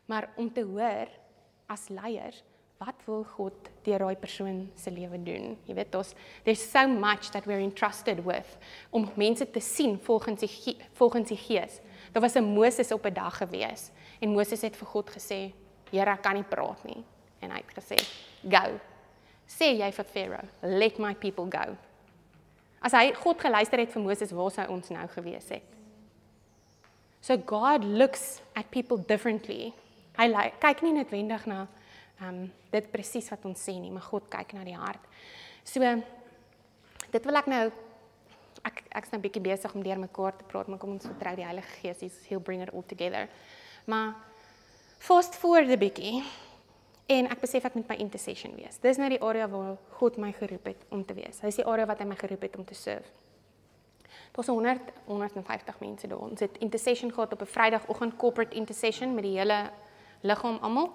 [0.09, 1.13] maar om te hoor
[1.69, 2.41] as leiers
[2.79, 5.57] wat wil God deur daai persoon se lewe doen?
[5.67, 6.15] Jy weet, ons
[6.47, 8.57] there's so much that we're entrusted with
[8.95, 11.81] om mense te sien volgens die volgens die Gees.
[12.13, 15.53] Daar was 'n Moses op 'n dag gewees en Moses het vir God gesê,
[15.91, 17.05] "Here, ek kan nie praat nie."
[17.41, 17.97] En hy het gesê,
[18.43, 18.81] "Go."
[19.49, 21.77] Sê jy vir Farao, "Let my people go."
[22.83, 25.63] As hy God geluister het vir Moses, waar sou ons nou gewees het?
[27.21, 29.73] So God looks at people differently.
[30.17, 31.67] Hy kyk nie noodwendig na
[32.21, 35.05] ehm um, dit presies wat ons sê nie, maar God kyk na die hart.
[35.65, 35.81] So
[37.11, 37.71] dit wil ek nou
[38.67, 41.47] ek ek's nou bietjie besig om deur mekaar te praat, maar kom ons vertrou die
[41.47, 43.29] Heilige Gees, he's he'll bring it all together.
[43.87, 44.15] Maar
[44.99, 46.25] fast forward 'n bietjie
[47.07, 48.79] en ek besef ek moet my intercession wees.
[48.83, 51.41] Dis nou die area waar God my geroep het om te wees.
[51.41, 53.09] Hy is die area wat hy my geroep het om te serve.
[54.33, 56.19] Daar's 100 150 mense daar.
[56.19, 59.71] Ons het intercession gehad op 'n Vrydagoggend corporate intercession met die hele
[60.21, 60.93] liggaam almal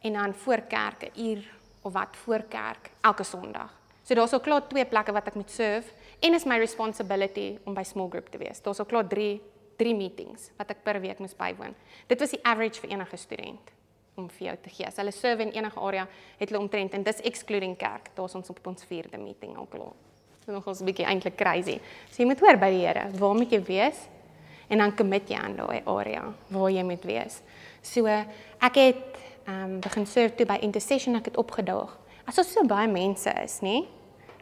[0.00, 3.74] en dan voor kerk 'n uur of wat voor kerk elke Sondag.
[4.02, 7.74] So daar's ook klaar twee plekke wat ek moet serve en is my responsibility om
[7.74, 8.62] by small group te wees.
[8.62, 9.40] Daar's ook klaar 3
[9.76, 11.74] 3 meetings wat ek per week moet bywoon.
[12.06, 13.72] Dit was die average vir enige student
[14.14, 14.86] om vir jou te gee.
[14.86, 18.10] As hulle serve in enige area, het hulle omtrent en dis excluding kerk.
[18.14, 19.92] Daar's ons op ons 4de meeting al klaar.
[20.38, 21.80] Dit is nog ons 'n bietjie eintlik crazy.
[22.10, 24.08] So jy moet hoor by die Here, waar moet jy wees?
[24.68, 27.40] en dan commit jy aan daai area waar jy moet wees.
[27.86, 31.92] So ek het ehm um, begin serve toe by intercession ek het opgedaag.
[32.26, 33.84] As ons so baie mense is, nê?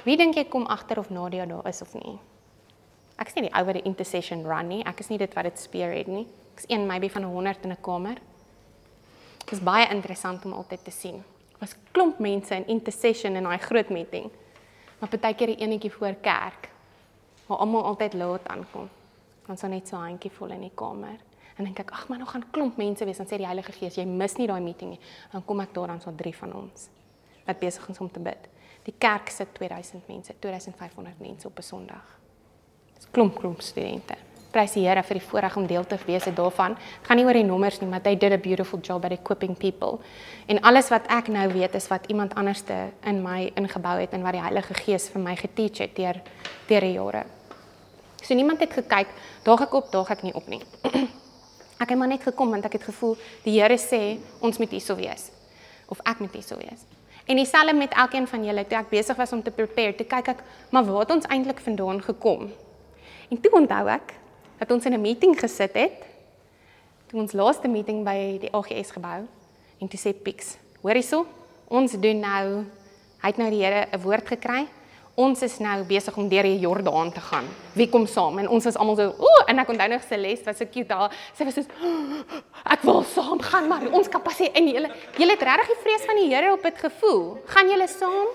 [0.05, 2.19] Wie dink jy kom agter of Nadia daar is of nie?
[3.21, 4.81] Ek nie die ou wat die intercession run nie.
[4.85, 6.25] Ek is nie dit wat dit spearhead nie.
[6.55, 8.19] Ek is een maybe van 100 in 'n kamer.
[9.45, 11.23] Dit is baie interessant om altyd te sien.
[11.61, 14.31] Was klomp mense in intercession in daai groot meeting.
[14.99, 16.71] Maar partykeer die enetjie voor kerk
[17.47, 18.89] waar almal altyd laat aankom.
[19.47, 21.19] Dan sou net so 'n handjie vol in die kamer.
[21.57, 23.95] En dink ek, ag maar nog gaan klomp mense wees, dan sê die Heilige Gees,
[23.95, 25.01] jy mis nie daai meeting nie.
[25.33, 26.91] Dan kom ek daar dan so drie van ons
[27.45, 28.47] wat besig is om te bid.
[28.85, 32.19] Die kerk sit 2000 mense, 2500 mense op 'n Sondag.
[32.95, 34.17] Dis klomp klomp studente.
[34.51, 36.75] Prys die Here vir die voorreg om deel te wees daarvan.
[36.75, 39.57] Dit gaan nie oor die nommers nie, maar they did a beautiful job at equipping
[39.57, 39.99] people.
[40.47, 44.23] En alles wat ek nou weet is wat iemand anderste in my ingebou het en
[44.23, 46.23] wat die Heilige Gees vir my geteach het deur
[46.69, 47.25] deur die jare.
[48.23, 49.09] So niemand het gekyk,
[49.43, 50.63] daag ek op, daag ek nie op nie.
[51.85, 54.97] ek het maar net gekom want ek het gevoel die Here sê ons moet hierso
[54.99, 55.31] wees
[55.93, 56.85] of ek moet hierso wees.
[57.29, 60.31] En dieselfde met elkeen van julle, toe ek besig was om te prepare, toe kyk
[60.35, 60.43] ek,
[60.73, 62.51] maar waar het ons eintlik vandaan gekom?
[63.33, 64.15] En toe onthou ek
[64.59, 66.05] dat ons in 'n meeting gesit het.
[67.09, 69.27] Toe ons laaste meeting by die AGS gebou
[69.81, 71.27] en toe sê Pix, hoor hierso,
[71.69, 72.65] ons doen nou
[73.23, 74.69] hy het nou die Here 'n woord gekry
[75.15, 77.47] ons is nou besig om deur die Jordaan te gaan.
[77.79, 78.39] Wie kom saam?
[78.43, 81.15] En ons was almal so, ooh, en ek onthou nog Celeste was so cute daar.
[81.39, 81.85] Sy was so,
[82.75, 86.19] ek wil saam gaan, maar ons kapasiteit en julle julle het regtig die vrees van
[86.23, 87.23] die Here op dit gevoel.
[87.55, 88.35] Gaan julle saam?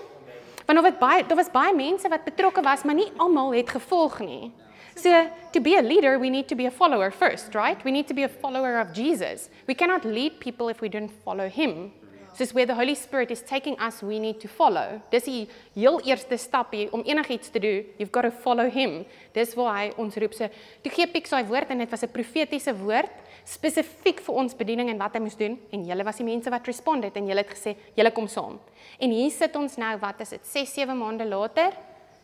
[0.66, 3.76] Want of dit baie daar was baie mense wat betrokke was, maar nie almal het
[3.76, 4.52] gevolg nie.
[4.96, 5.10] So
[5.52, 7.82] to be a leader, we need to be a follower first, right?
[7.84, 9.48] We need to be a follower of Jesus.
[9.66, 11.92] We cannot lead people if we don't follow him.
[12.40, 14.96] Soos where the Holy Spirit is taking us, we need to follow.
[15.12, 15.42] Dis die
[15.74, 17.82] heel eerste stap hier om enigiets te doen.
[17.98, 19.02] You've got to follow him.
[19.36, 20.32] Dis waar hy ons roep.
[20.32, 20.48] So,
[20.80, 23.12] toe gee Piek sy woord en dit was 'n profetiese woord
[23.44, 26.66] spesifiek vir ons bediening en wat hy moes doen en julle was die mense wat
[26.66, 28.58] respond het en julle het gesê julle kom saam.
[28.98, 30.46] En hier sit ons nou, wat is dit?
[30.46, 31.76] 6, 7 maande later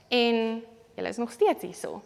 [0.09, 0.63] en
[0.97, 2.01] julle is nog steeds hierso.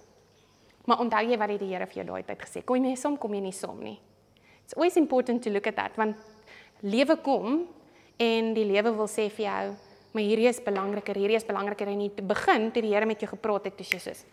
[0.84, 2.64] Maar onthou jy wat die Here vir jou daai tyd gesê?
[2.64, 4.00] Kom jy saam, kom jy nie saam nie.
[4.64, 6.16] It's always important to look at that want
[6.82, 7.68] lewe kom
[8.20, 9.64] en die lewe wil sê vir jou,
[10.12, 13.30] maar hierdie is belangriker, hierdie is belangriker en te begin toe die Here met jou
[13.30, 14.24] gepraat het, toe Jesus.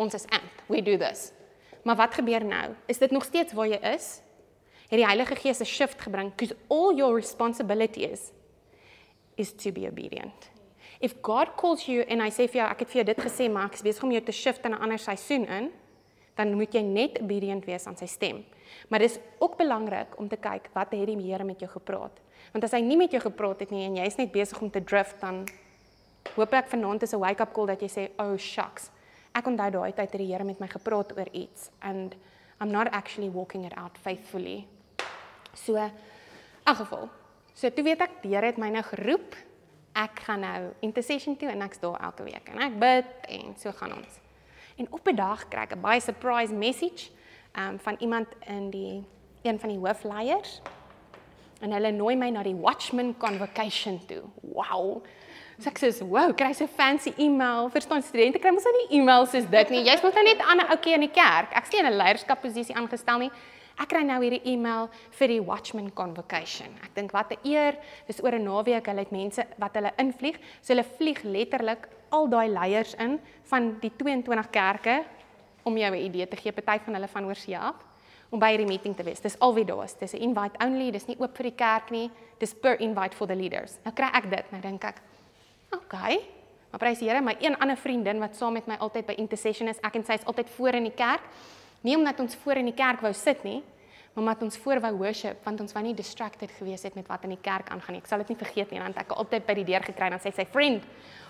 [0.00, 0.62] Ons is amp.
[0.68, 1.32] We do this.
[1.82, 2.74] Maar wat gebeur nou?
[2.86, 4.20] Is dit nog steeds waar jy is?
[4.88, 6.30] Het die Heilige Gees 'n shift gebring?
[6.30, 8.30] Because all your responsibility is
[9.36, 10.50] is to be obedient.
[11.00, 13.50] If God calls you and I say vir jou, ek het vir jou dit gesê,
[13.50, 15.72] maar ek is besig om jou te shift in 'n ander seisoen in,
[16.34, 18.44] dan moet jy net obedient wees aan sy stem.
[18.88, 22.20] Maar dis ook belangrik om te kyk wat het die Here met jou gepraat.
[22.52, 24.82] Want as hy nie met jou gepraat het nie en jy's net besig om te
[24.84, 25.44] drift dan
[26.36, 28.90] hoop ek vanaand is 'n wake-up call dat jy sê, "Oh shucks.
[29.34, 32.14] Ek onthou daai tyd het die Here met my gepraat oor iets and
[32.60, 34.66] I'm not actually walking it out faithfully."
[35.54, 37.08] So, in geval.
[37.54, 39.36] So toe weet ek die Here het my nou geroep.
[39.94, 43.72] Ek gaan nou intercession toe en ek's daar elke week en ek bid en so
[43.72, 44.20] gaan ons.
[44.76, 47.10] En op 'n dag kry ek 'n baie surprise message
[47.56, 49.04] um van iemand in die
[49.42, 50.60] een van die hoofleiers
[51.60, 54.22] en hulle nooi my na die Watchman Convocation toe.
[54.42, 55.04] Wow.
[55.58, 57.68] So ek sê, "Wow, kry so fancy e-mail.
[57.70, 59.84] Verstaan studente kry mos nie e-mails soos dit nie.
[59.84, 61.52] Jy's mos nou net 'n ander ouetjie in die kerk.
[61.52, 63.30] Ek sien 'n leierskapposisie aangestel nie.
[63.80, 66.68] Ek kry nou hierdie e-mail vir die Watchman Convocation.
[66.84, 67.78] Ek dink wat 'n eer.
[68.06, 68.86] Dis oor 'n naweek.
[68.86, 70.38] Hulle het mense wat hulle invlieg.
[70.60, 75.04] So hulle vlieg letterlik al daai leiers in van die 22 kerke
[75.62, 76.52] om jou 'n idee te gee.
[76.52, 77.76] Party van hulle van oorsee af
[78.30, 79.20] om by hierdie meeting te wees.
[79.20, 79.94] Dis alweer daar is.
[79.94, 82.10] Dis 'n invite only, dis nie oop vir die kerk nie.
[82.38, 83.78] Dis per invite for the leaders.
[83.84, 85.02] Nou kry ek dit, nou dink ek,
[85.70, 86.20] okay.
[86.70, 89.68] Maar prys die Here, my een ander vriendin wat saam met my altyd by intercession
[89.68, 91.20] is, ek en sy is altyd voor in die kerk.
[91.82, 93.62] Nie omdat ons voor in die kerk wou sit nie,
[94.12, 97.24] maar omdat ons voor wou worship, want ons wou nie distracted gewees het met wat
[97.24, 98.02] in die kerk aangaan nie.
[98.02, 100.18] Ek sal dit nie vergeet nie, want ek het altyd by die deur gekry en
[100.18, 100.82] dan sê sy, "Friend,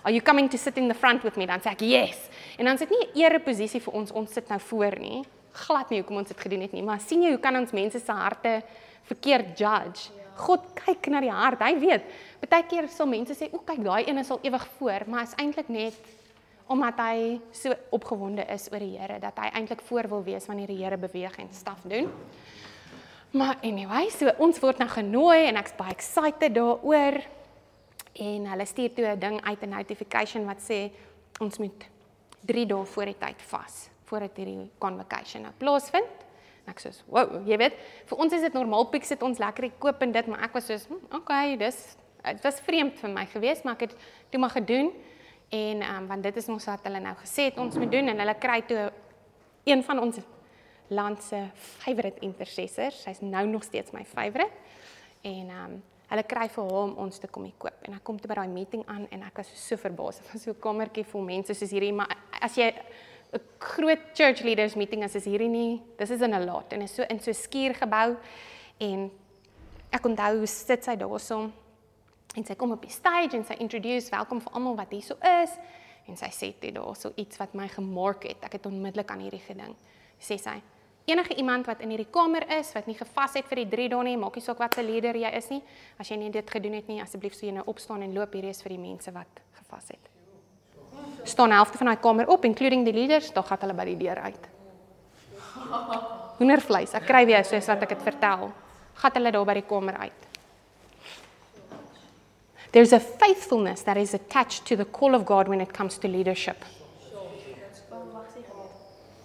[0.04, 2.66] are you coming to sit in the front with me?" Dan sê ek, "Yes." En
[2.66, 6.00] dan sit nie 'n ere posisie vir ons, ons sit nou voor nie glad nie
[6.00, 8.60] hoekom ons dit gedoen het nie, maar sien jy hoe kan ons mense se harte
[9.10, 10.10] verkeerd judge?
[10.42, 11.60] God kyk na die hart.
[11.60, 12.06] Hy weet.
[12.40, 15.68] Partykeer sal mense sê, "O, kyk, daai een is al ewig voor," maar is eintlik
[15.68, 15.94] net
[16.72, 20.72] omdat hy so opgewonde is oor die Here dat hy eintlik voor wil wees wanneer
[20.72, 22.08] die Here beweeg en staf doen.
[23.32, 27.20] Maar anyway, so ons word nou genooi en ek's baie excited daaroor.
[28.20, 30.90] En hulle stuur toe 'n ding uit 'n notification wat sê
[31.40, 31.88] ons moet
[32.44, 36.10] 3 dae voor die tyd vas voordat hierdie convocation nou plaasvind.
[36.66, 37.74] Ek sê, "Wow, jy weet,
[38.06, 40.66] vir ons is dit normaal piek sit ons lekker koop en dit, maar ek was
[40.66, 43.96] so, hm, "Okay, dis dit was vreemd vir my gewees, maar ek het
[44.30, 44.92] toe maar gedoen."
[45.52, 48.22] En um, want dit is ons wat hulle nou gesê het ons moet doen en
[48.24, 48.86] hulle kry toe
[49.68, 50.20] een van ons
[50.88, 52.94] land se favourite intercessor.
[52.96, 54.52] Sy's nou nog steeds my favourite.
[55.28, 55.74] En um,
[56.08, 57.84] hulle kry vir hom ons te kom hier koop.
[57.84, 60.22] En ek kom toe by daai meeting aan en ek was so verbaas.
[60.22, 62.72] Dit was so 'n kamertjie vol mense soos hierdie, maar as jy
[63.32, 66.82] 'n groot church leaders meeting is, is hierdie nie, dis is in 'n lot en
[66.82, 68.16] is so in so skuur gebou
[68.78, 69.10] en
[69.90, 71.50] ek onthou hoe sit sy daarso
[72.36, 75.18] en sy kom op die stage en sy introduce welkom vir almal wat hier so
[75.42, 75.52] is
[76.08, 78.40] en sy sê dit daarso iets wat my gemark het.
[78.42, 79.76] Ek het onmiddellik aan hierdie gedink.
[80.22, 80.56] Sê sy,
[81.06, 84.06] enige iemand wat in hierdie kamer is wat nie gevas het vir die 3 dae
[84.08, 85.60] nie, maak nie saak wat se leader jy is nie,
[86.00, 88.50] as jy nie dit gedoen het nie, asseblief sou jy nou opstaan en loop hierdie
[88.54, 90.10] is vir die mense wat gevas het.
[91.28, 94.24] Staan helfte van daai kamer op including die leaders, dan gaan hulle by die deur
[94.26, 94.50] uit.
[96.40, 98.50] Hoendervleis, ek kry weer soos wat ek dit vertel.
[98.98, 100.31] Gaan hulle daar by die kamer uit.
[102.72, 106.08] There's a faithfulness that is attached to the call of God when it comes to
[106.08, 106.64] leadership.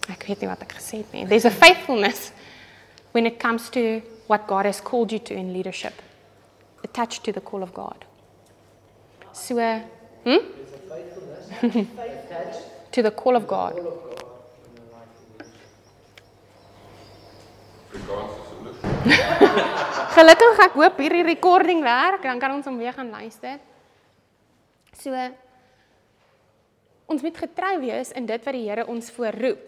[0.10, 1.25] Ek weet nie wat ek gesê het nie.
[1.27, 2.31] There's a faithfulness
[3.12, 5.93] when it comes to what God has called you to in leadership.
[6.83, 8.05] Attached to the call of God.
[9.33, 9.55] So,
[10.23, 10.39] hm?
[12.91, 13.75] to the call of God.
[20.17, 23.60] Gelukkig ek hoop hierdie recording werk, dan kan ons hom weer gaan luister.
[24.97, 25.13] So
[27.06, 29.67] ons moet getrou wees in dit wat die Here ons voorroep.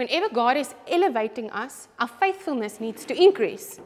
[0.00, 3.76] Whenever God is elevating us, our faithfulness needs to increase.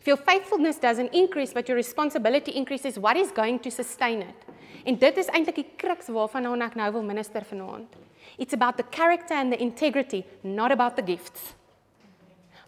[0.00, 4.44] If your faithfulness doesn't increase but your responsibility increases, what is going to sustain it?
[4.84, 7.88] En dit is eintlik die kruks waarvan ek nou wil minister vanaand.
[8.36, 11.54] It's about the character and the integrity, not about the gifts.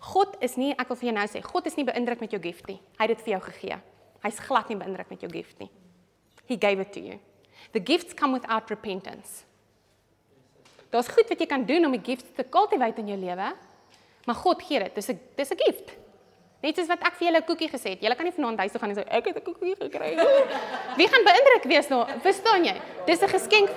[0.02, 2.40] God is nie, ek wil vir jou nou sê, God is nie beïndruk met jou
[2.42, 2.80] gift nie.
[2.98, 3.78] Hy het dit vir jou gegee.
[4.24, 5.70] Hy's glad nie beïndruk met jou gift nie.
[6.48, 7.20] He gave it to you.
[7.72, 9.44] The gifts come without repentance.
[10.92, 13.52] Daar's goed wat jy kan doen om die gifts te cultivate in jou lewe,
[14.26, 14.94] maar God gee dit.
[14.94, 15.94] Dis 'n dis 'n gift.
[16.62, 18.02] Net soos wat ek vir julle 'n koekie gesê het.
[18.02, 20.10] Julle kan nie vanaand huis toe gaan en sê ek het 'n koekie gekry.
[20.98, 22.06] Wie gaan beïndruk wees nou?
[22.22, 22.76] Verstaan jy?
[23.04, 23.70] Dis 'n geskenk.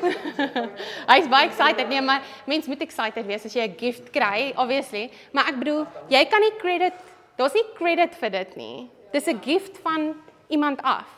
[1.11, 5.09] Hy's baie excited nee, maar mens moet excited wees as jy 'n gift kry, obviously.
[5.33, 6.93] Maar ek bedoel, jy kan nie credit,
[7.37, 8.89] daar's nie credit vir dit nie.
[9.11, 10.13] Dis 'n gift van
[10.47, 11.09] iemand af.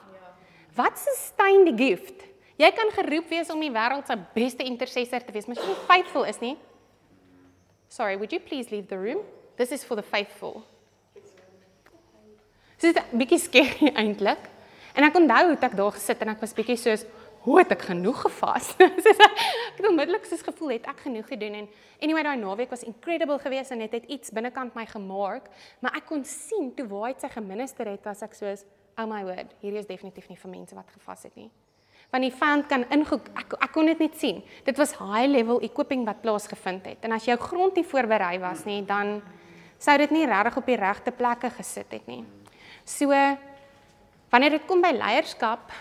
[0.74, 2.24] Wat sustain die gift?
[2.58, 5.70] Jy kan geroep wees om die wêreld se beste intercessor te wees, maar as jy
[5.70, 6.58] nie faithful is nie.
[7.90, 9.20] Sorry, would you please leave the room?
[9.58, 10.64] This is for the faithful.
[12.78, 14.50] So dit 'n bietjie skerry eintlik.
[14.94, 17.06] En ek onthou hoe ek daar gesit en ek was bietjie soos,
[17.42, 19.38] "Hoe het ek genoeg gevas?" soos ek
[19.78, 21.68] het onmiddellik soos gevoel het ek genoeg gedoen en
[22.02, 25.50] anyway daai naweek was incredible geweest en dit het, het iets binnekant my gemaak,
[25.82, 28.66] maar ek kon sien toe waar hy sy geminister het, was ek soos,
[28.98, 31.50] "Oh my word, hierdie is definitief nie vir mense wat gevas het nie."
[32.12, 34.44] Want die vyand kan ingo ek ek kon dit net sien.
[34.66, 36.98] Dit was high level equipping wat plaasgevind het.
[37.02, 39.22] En as jou grond nie voorberei was nie, dan
[39.78, 42.24] sou dit nie regtig op die regte plekke gesit het nie.
[42.88, 43.12] So
[44.32, 45.72] wanneer dit kom by leierskap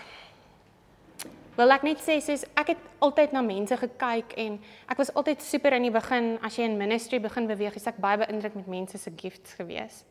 [1.57, 4.59] wil ek net sê soos ek het altyd na mense gekyk en
[4.91, 7.97] ek was altyd super in die begin as jy in ministry begin beweeg, is ek
[8.01, 10.03] baie beïndruk met mense se gifts gewees.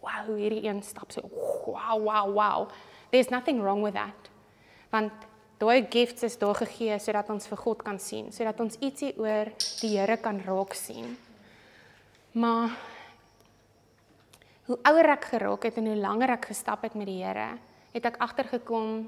[0.00, 1.26] Wow, hierdie een stap so
[1.66, 2.68] wow, wow, wow.
[3.12, 4.30] There's nothing wrong with that.
[4.94, 5.12] Want
[5.60, 9.50] daai gifts is daar gegee sodat ons vir God kan sien, sodat ons ietsie oor
[9.82, 11.18] die Here kan raak sien.
[12.32, 12.72] Maar
[14.68, 17.54] hoe ouer ek geraak het en hoe langer ek gestap het met die Here,
[17.94, 19.06] het ek agtergekom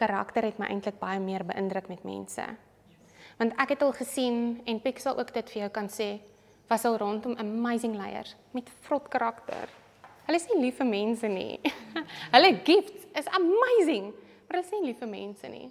[0.00, 2.44] karakter het my eintlik baie meer beïndruk met mense.
[3.40, 6.18] Want ek het al gesien en Pixel ook dit vir jou kan sê,
[6.68, 9.72] was al rondom amazing leiers met vrot karakter.
[10.28, 11.58] Hulle is nie lief vir mense nie.
[12.34, 14.12] hulle gifts is amazing,
[14.44, 15.70] maar hulle is nie lief vir mense nie.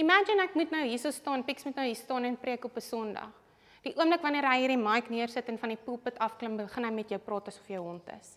[0.00, 2.76] Imagine ek moet nou hier so staan, Pix moet nou hier staan en preek op
[2.76, 3.39] 'n Sondag.
[3.86, 7.12] Die oomblik wanneer hy hierdie mic neersit en van die pulpit afklim, begin hy met
[7.12, 8.36] jou praat asof jy 'n hond is.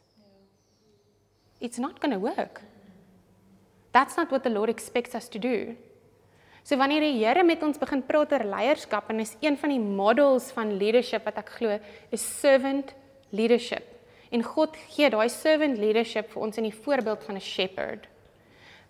[1.59, 2.61] It's not going to work.
[3.91, 5.75] That's not what the Lord expects us to do.
[6.63, 9.79] So wanneer die Here met ons begin praat oor leierskap en is een van die
[9.79, 11.79] models van leadership wat ek glo
[12.11, 12.93] is servant
[13.31, 13.83] leadership.
[14.31, 18.07] En God gee daai servant leadership vir ons in die voorbeeld van 'n shepherd.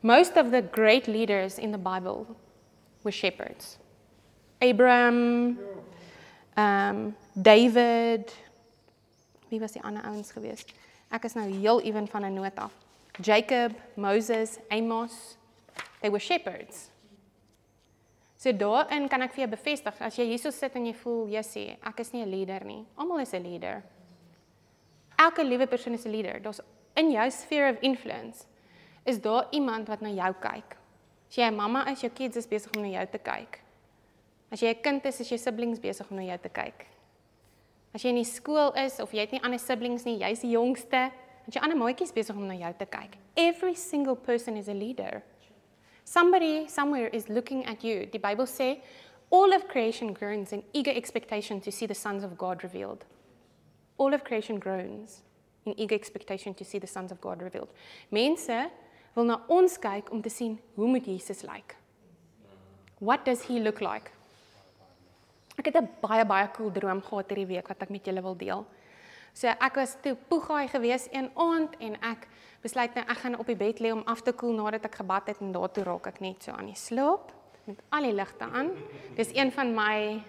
[0.02, 2.28] Most of the great leaders in the Bible
[3.04, 3.80] were shepherds.
[4.62, 5.58] Abraham,
[6.56, 8.34] Ehm um, David
[9.54, 10.66] wie was die ander ouens gewees?
[11.13, 12.74] Ek is nou heel ewen van 'n noot af.
[13.22, 15.38] Jacob, Moses, Amos,
[16.02, 16.89] they were shepherds.
[18.38, 21.78] So daarin kan ek vir jou bevestig as jy hierso sit en jy voel sê
[21.86, 22.86] ek is nie 'n leader nie.
[22.98, 23.84] Almal is 'n leader.
[25.18, 26.42] Elke liewe persoon is 'n leader.
[26.42, 26.62] Daar's
[26.96, 28.46] in jou sphere of influence
[29.06, 30.78] is daar iemand wat na jou kyk.
[31.30, 33.62] As jy 'n mamma is, jou kids is besig om na jou te kyk.
[34.54, 36.86] As jy 'n kind is, is jou siblings besig om na jou te kyk.
[37.92, 40.54] As jy in die skool is of jy het nie ander siblings nie, jy's die
[40.54, 43.18] jongste, dan jy ander maatjies besig om na jou te kyk.
[43.36, 45.24] Every single person is a leader.
[46.06, 48.06] Somebody somewhere is looking at you.
[48.06, 48.82] Die Bybel sê
[49.32, 53.06] all of creation groans in eager expectation to see the sons of God revealed.
[53.98, 55.24] All of creation groans
[55.66, 57.70] in eager expectation to see the sons of God revealed.
[58.12, 58.70] Mense
[59.16, 61.76] wil na ons kyk om te sien hoe moet Jesus lyk?
[63.00, 64.12] What does he look like?
[65.58, 68.38] Ek het 'n baie baie cool droom gehad hierdie week wat ek met julle wil
[68.38, 68.66] deel.
[69.34, 72.28] So ek was toe poegaai gewees een aand en ek
[72.62, 75.28] besluit nou ek gaan op die bed lê om af te koel nadat ek gebad
[75.28, 77.32] het en daartoe raak ek net so aan die slaap
[77.66, 78.72] met al die ligte aan.
[79.16, 80.24] Dis een van my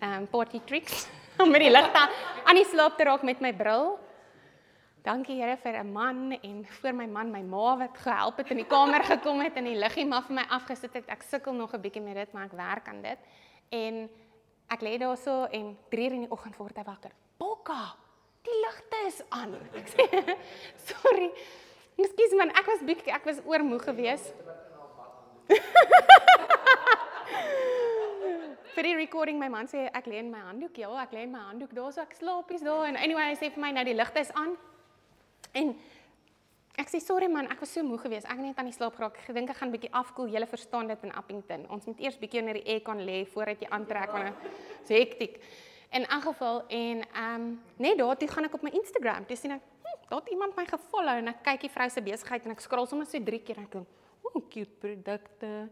[0.00, 1.08] ehm um, party tricks
[1.42, 2.08] om met die ligte
[2.44, 3.98] aan die slaap te raak met my bril.
[5.04, 8.56] Dankie Here vir 'n man en vir my man, my ma wat gehelp het in
[8.56, 11.08] die kamer gekom het en die liggie maar vir my afgesit het.
[11.08, 13.18] Ek sukkel nog 'n bietjie met dit, maar ek werk aan dit.
[13.70, 14.10] En
[14.70, 17.12] ek lê daar so en 3 uur in die oggend word hy wakker.
[17.40, 17.80] Bokka,
[18.46, 19.56] die ligte is aan.
[19.74, 20.06] Ek sê
[20.90, 21.30] sorry.
[22.00, 24.34] Ekskuus man, ek was bietjie ek was oormoeg geweest.
[28.80, 31.32] vir die recording my man sê ek lê in my handdoek, ja, ek lê in
[31.34, 33.96] my handdoek daar so ek slaapies daar en anyway hy sê vir my nou die
[33.98, 34.54] ligte is aan.
[35.58, 35.74] En
[36.78, 38.26] ek sê sorry man, ek was so moeg geweest.
[38.26, 39.18] Ek het net aan die slaap geraak.
[39.22, 40.30] Ek dink ek gaan bietjie afkoel.
[40.32, 41.66] Jy verstaan dit in Appington.
[41.70, 44.46] Ons moet eers bietjie onder die aircon lê voordat jy aantrek want
[44.86, 45.40] so hektiek.
[45.92, 49.24] In 'n geval en ehm um, net daartoe gaan ek op my Instagram.
[49.26, 52.00] Dis sien ek, hm, daar het iemand my gefollow en ek kyk die vrou se
[52.00, 53.88] besigheid en ek scroll sommer so 3 keer en ek dink,
[54.22, 55.68] "Ooh, cute produkte."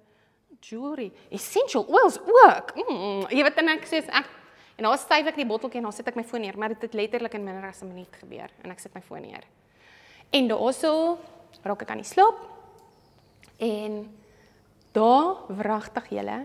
[0.61, 2.73] Jewelry, essential oils ook.
[2.75, 4.27] Mm, jy weet dan ek sê ek
[4.77, 6.83] en daar styf ek die botteltjie en dan sit ek my foon neer, maar dit
[6.83, 9.45] het letterlik in minder as 'n minuut gebeur en ek sit my foon neer.
[10.31, 11.19] En daaroor
[11.63, 12.41] raak ek aan die slaap.
[13.59, 14.03] En
[14.93, 16.45] daar wragtig julle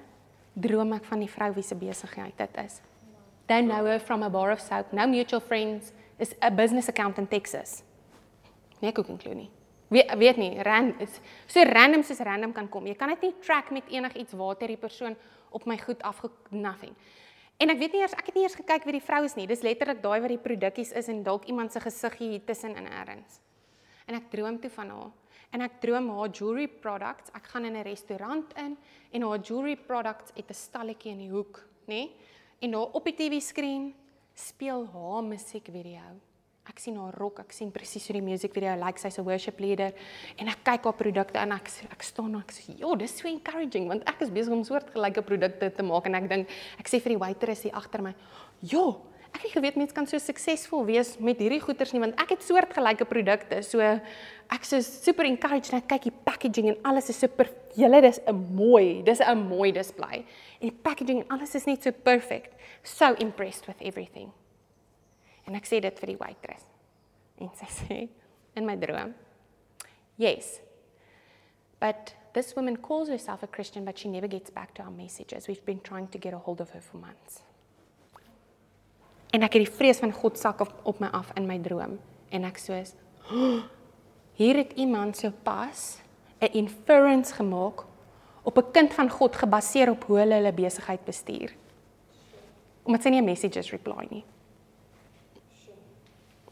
[0.54, 2.80] droom ek van die vrou wie se besigheid dit is.
[3.50, 4.94] Don't know her from a bar of soap.
[4.94, 7.82] No mutual friends is a business account in Texas.
[8.80, 9.50] Nee, ek kan glo nie.
[9.94, 12.88] Weet weet nie, ran is so random soos random kan kom.
[12.88, 15.18] Jy kan dit nie track met enigiets waar die persoon
[15.52, 16.96] op my goed afge nothing.
[17.62, 19.48] En ek weet nie eers ek het nie eers gekyk wie die vrou is nie.
[19.48, 23.44] Dis letterlik daai wat die produkkies is en dalk iemand se gesiggie tussen in erns
[24.08, 25.12] en ek droom toe van haar.
[25.54, 27.30] En ek droom haar jewelry products.
[27.36, 28.78] Ek gaan in 'n restaurant in
[29.12, 31.88] en haar jewelry products het 'n stalletjie in die hoek, nê?
[31.88, 32.16] Nee?
[32.60, 33.94] En daar op die TV-skerm
[34.34, 36.20] speel haar musiekvideo.
[36.64, 38.86] Ek sien haar rok, ek sien presies hoe die musiekvideo lyk.
[38.86, 39.94] Like, Sy's 'n worship leader
[40.38, 43.28] en ek kyk haar produkte en ek ek staan en ek sê, "Jo, dis so
[43.28, 47.02] encouraging want ek is besig om soortgelyke produkte te maak en ek dink ek sê
[47.02, 48.16] vir die waiter hier agter my,
[48.62, 49.02] "Jo,
[49.34, 52.46] ek het geweet mense kan so suksesvol wees met hierdie goeders nie want ek het
[52.46, 53.62] soortgelyke produkte.
[53.66, 58.20] So ek so super encouraged net kyk die packaging en alles is super julle dis
[58.28, 60.26] 'n mooi, dis 'n mooi display.
[60.62, 62.54] En die packaging en alles is net so perfect.
[62.84, 64.32] So impressed with everything.
[65.48, 66.66] En ek sê dit vir die waitress.
[67.40, 68.10] En sy sê
[68.56, 69.16] in my droom,
[70.18, 70.62] "Yes.
[71.80, 75.48] But this woman calls herself a Christian but she never gets back to our messages.
[75.48, 77.44] We've been trying to get a hold of her for months."
[79.34, 81.98] En ek het die vrees van God sak op, op my af in my droom
[82.34, 82.94] en ek soos
[83.30, 83.64] oh,
[84.38, 86.00] hier het iemand so pas
[86.40, 87.86] 'n inference gemaak
[88.44, 91.54] op 'n kind van God gebaseer op hoe hulle hulle besigheid bestuur.
[92.84, 94.24] Omdat sy nie 'n messages reply nie.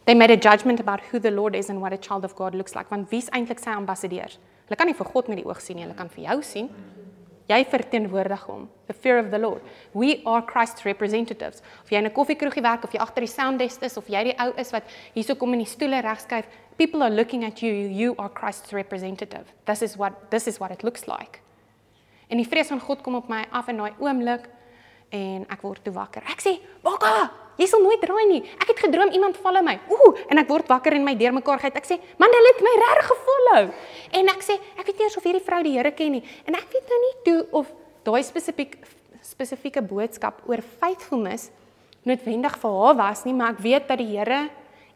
[0.06, 2.54] They made a judgment about who the Lord is and what a child of God
[2.54, 2.90] looks like.
[2.90, 4.40] Want wie's eintlik sy ambassadeurs?
[4.66, 6.70] Hulle kan nie vir God met die oog sien nie, hulle kan vir jou sien.
[7.50, 8.70] Jy verteenwoordig hom.
[8.88, 9.62] The fear of the Lord.
[9.94, 11.62] We are Christ's representatives.
[11.84, 14.24] Of jy in 'n koffiekroegie werk of jy agter die sound desk is of jy
[14.24, 16.46] die ou is wat hierso kom in die stoele regskuif,
[16.78, 17.72] people are looking at you.
[17.72, 19.46] You are Christ's representative.
[19.66, 21.42] This is what this is what it looks like.
[22.28, 24.48] En die vrees van God kom op my af in daai oomblik
[25.12, 26.24] en ek word toe wakker.
[26.32, 28.42] Ek sê, "Bokka, jy sal nooit draai nie.
[28.60, 31.72] Ek het gedroom iemand follow my." Ooh, en ek word wakker en my deurmekaar gaan.
[31.76, 33.74] Ek sê, "Man, hulle het my reg gefollow."
[34.14, 36.56] En ek sê, "Ek weet nie eers of hierdie vrou die Here ken nie." En
[36.56, 37.72] ek weet nou nie toe of
[38.04, 38.78] daai spesifiek
[39.22, 41.52] spesifieke boodskap oor faithfulness
[42.04, 44.50] noodwendig vir haar was nie, maar ek weet dat die Here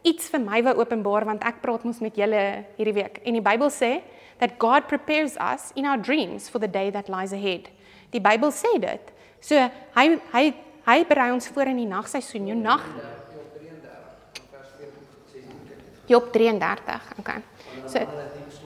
[0.06, 3.20] iets vir my wou openbaar want ek praat mos met julle hierdie week.
[3.24, 4.02] En die Bybel sê
[4.38, 7.70] that God prepares us in our dreams for the day that lies ahead.
[8.12, 9.12] Die Bybel sê dit.
[9.40, 9.58] So
[9.96, 10.44] hy hy
[10.86, 12.84] hy berei ons voor in die nagseisoen, jou nag.
[16.06, 17.42] Job 33, okay.
[17.86, 17.98] So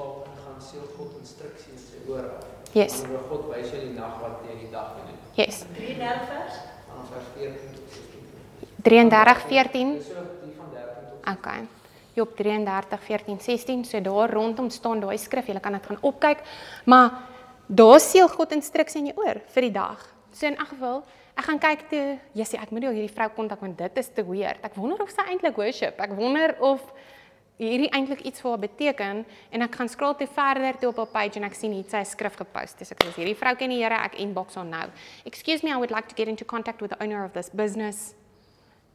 [0.00, 2.46] slaap en gaan seel God instruksie in sy woord af.
[2.76, 3.02] Yes.
[3.02, 5.18] En God wys jou die nag wat jy die dag doen.
[5.38, 5.64] Yes.
[5.74, 6.60] 33 vers.
[6.86, 8.24] Vanaf vers 14 tot 16.
[8.86, 9.92] 33 14.
[9.98, 11.66] Dis ook die van 13 tot Okay.
[12.18, 13.84] Job 33 14 16.
[13.88, 15.50] So daar rondom staan daai skrif.
[15.50, 16.44] Jy kan dit gaan opkyk.
[16.84, 17.10] Maar
[17.66, 20.06] daar seël God instruksie in jou oor vir die dag.
[20.32, 21.02] So in elk geval,
[21.36, 22.04] ek gaan kyk toe,
[22.36, 24.60] Jessie, ek moet jou hierdie vrou kontak want dit is te weird.
[24.66, 26.00] Ek wonder of sy eintlik worship.
[26.00, 26.84] Ek wonder of
[27.60, 29.20] hierdie eintlik iets vir haar beteken
[29.52, 32.00] en ek gaan scroll toe verder toe op haar page en ek sien hier sy
[32.08, 32.78] skrif gepost.
[32.80, 34.86] Dis ek is hierdie vrou ken die Here, ek inbox haar nou.
[35.28, 38.14] Excuse me, I would like to get into contact with the owner of this business.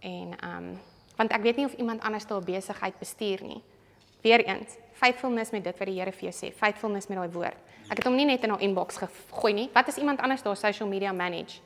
[0.01, 0.75] En um
[1.15, 3.61] want ek weet nie of iemand anders daar besigheid bestuur nie.
[4.25, 7.61] Weereens, faithfulness met dit wat die Here vir jou sê, faithfulness met daai woord.
[7.85, 9.69] Ek het hom nie net in haar inbox gegooi nie.
[9.75, 11.61] Wat is iemand anders daar social media manage?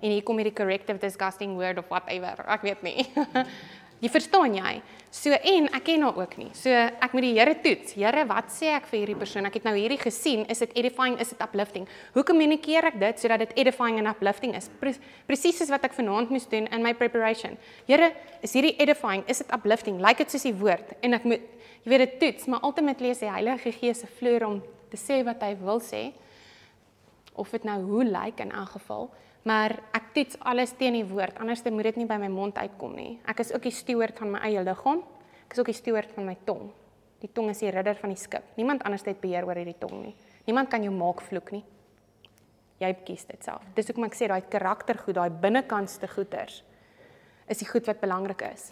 [0.00, 2.44] En hier kom hierdie corrective disgusting word of whatever.
[2.48, 3.04] Ek weet nie.
[4.00, 4.78] Jy verstaan jy?
[5.12, 6.48] So en ek ken haar ook nie.
[6.56, 7.92] So ek moet die Here toets.
[7.98, 9.44] Here, wat sê ek vir hierdie persoon?
[9.50, 11.84] Ek het nou hierdie gesien, is dit edifying, is dit uplifting?
[12.14, 14.70] Hoe kommunikeer ek dit sodat dit edifying en uplifting is?
[14.80, 14.94] Pre
[15.28, 17.60] Presies soos wat ek vanaand moes doen in my preparation.
[17.90, 20.00] Here, is hierdie edifying, is dit uplifting?
[20.00, 20.96] Lyk like dit soos die woord?
[21.04, 21.44] En ek moet
[21.84, 25.20] jy weet dit toets, maar ultimately is die Heilige Gees se vloer om te sê
[25.28, 26.06] wat hy wil sê.
[27.36, 29.10] Of dit nou hoe lyk like in elk geval.
[29.48, 32.92] Maar ek toets alles teen die woord, anders moet dit nie by my mond uitkom
[32.96, 33.18] nie.
[33.24, 35.00] Ek is ook die steward van my eie liggaam.
[35.46, 36.68] Ek is ook die steward van my tong.
[37.20, 38.44] Die tong is die ridder van die skip.
[38.56, 40.14] Niemand anders het beheer oor hierdie tong nie.
[40.46, 41.64] Niemand kan jou maak vloek nie.
[42.80, 43.64] Jy kies dit self.
[43.76, 46.62] Dis hoekom ek sê daai karaktergoed, daai binnekantste goeters
[47.50, 48.68] is die goed wat belangrik is.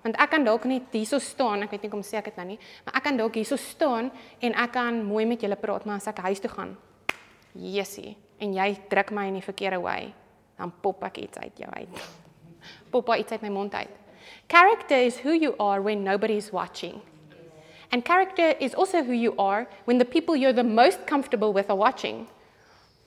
[0.00, 2.46] Want ek kan dalk net hierso staan, ek weet nie kom sê ek dit nou
[2.54, 4.08] nie, maar ek kan dalk hierso staan
[4.40, 6.72] en ek kan mooi met julle praat, maar as ek huis toe gaan,
[7.58, 10.14] Jessie, en jy druk my in die verkeerde way,
[10.58, 12.02] dan pop ek iets uit jou uit.
[12.90, 13.94] Pop iets uit my mond uit.
[14.48, 17.00] Character is who you are when nobody's watching.
[17.90, 21.70] And character is also who you are when the people you're the most comfortable with
[21.70, 22.26] are watching.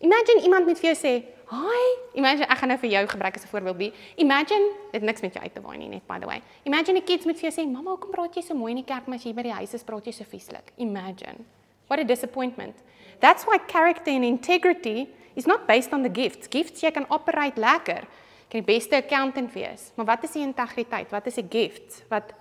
[0.02, 1.82] Imagine iemand met vir jou sê, "Hi."
[2.14, 3.94] Imagine ek gaan nou vir jou gebruik as 'n voorbeeld be.
[4.18, 6.42] Imagine dit niks met jou uit te waai nie net by the way.
[6.64, 8.94] Imagine 'n kind met vir jou sê, "Mamma, hoekom praat jy so mooi in die
[8.94, 11.46] kerk, maar as jy by die huis is, praat jy so vieslik." Imagine.
[11.88, 12.76] What a disappointment.
[13.20, 16.48] That's why character and integrity is not based on the gifts.
[16.52, 18.04] Gifts jy kan operate lekker.
[18.04, 21.10] Jy kan die beste accountant wees, maar wat is die integriteit?
[21.12, 22.34] Wat is die gifts wat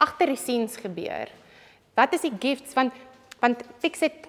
[0.00, 1.28] agter die scenes gebeur?
[1.98, 2.92] Wat is die gifts want
[3.38, 4.26] want fix it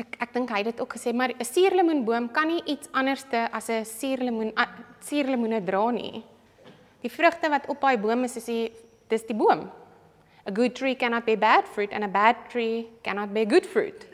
[0.00, 3.48] ek ek dink hy het dit ook gesê, maar 'n suurlemoenboom kan nie iets anderste
[3.52, 4.52] as 'n suurlemoen
[5.00, 6.24] suurlemoene dra nie.
[7.02, 8.72] Die vrugte wat op daai boom is is die
[9.08, 9.70] dis die boom.
[10.46, 14.06] A good tree cannot be bad fruit and a bad tree cannot be good fruit.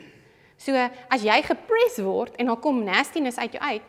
[0.61, 0.77] So
[1.09, 3.85] as jy gepres word en dan kom nastiness uit jou uit,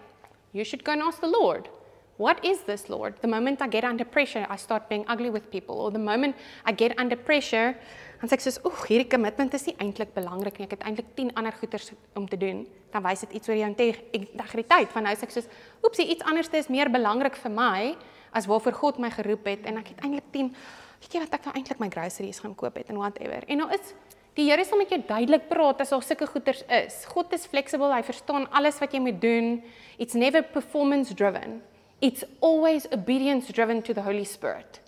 [0.57, 1.69] you should go and ask the Lord.
[2.17, 3.17] What is this, Lord?
[3.21, 6.37] The moment I get under pressure, I start being ugly with people or the moment
[6.65, 7.75] I get under pressure,
[8.21, 10.65] dan sê ek soos, "Oeg, hierdie kommitment is nie eintlik belangrik nie.
[10.65, 13.69] Ek het eintlik 10 ander goeders om te doen." Dan wys dit iets oor jou
[14.13, 14.89] integriteit.
[14.93, 15.49] Van nou sê ek soos,
[15.83, 17.97] "Oepsie, iets anders is meer belangrik vir my
[18.33, 20.55] as waarvoor God my geroep het en ek het eintlik 10
[21.01, 23.71] weet jy wat ek nou eintlik my groceries gaan koop het en whatever." En nou
[23.71, 23.95] is
[24.33, 27.03] Die Here sal met jou duidelik praat as daar sulke goeters is.
[27.13, 29.59] God is flexible, hy verstaan alles wat jy moet doen.
[30.01, 31.61] It's never performance driven.
[32.01, 34.81] It's always obedience driven to the Holy Spirit.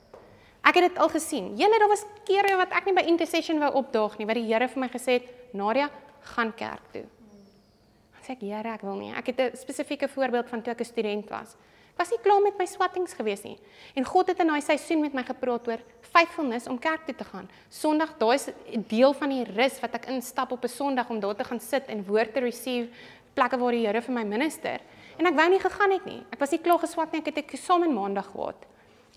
[0.65, 1.53] Ek het dit al gesien.
[1.61, 4.69] Julle daar was kere wat ek nie by intercession wou opdaag nie, wat die Here
[4.69, 5.91] vir my gesê het, "Nadia,
[6.35, 10.49] gaan kerk toe." Dan sê ek, "Here, ek wil nie." Ek het 'n spesifieke voorbeeld
[10.49, 11.57] van toe ek 'n student was
[11.97, 13.59] was nie klaar met my swattings gewees nie.
[13.95, 17.25] En God het in daai seisoen met my gepraat oor faithfulness om kerk toe te
[17.25, 17.49] gaan.
[17.71, 21.21] Sondag, daai is 'n deel van die rus wat ek instap op 'n Sondag om
[21.21, 22.89] daar te gaan sit en woord te receive
[23.35, 24.81] plekke waar die Here vir my minister.
[25.19, 26.23] En ek wou nie gegaan het nie.
[26.33, 27.21] Ek was nie klaar geswat nie.
[27.21, 28.67] Ek het 'n eksamen maandag gehad.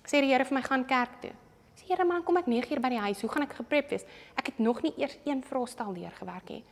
[0.05, 1.31] Sê die Here vir my gaan kerk toe.
[1.75, 3.21] Sê Here, maar dan kom ek 9 uur by die huis.
[3.21, 4.05] Hoe gaan ek geprep wees?
[4.35, 6.63] Ek het nog nie eers een vraestel deurgewerk nie.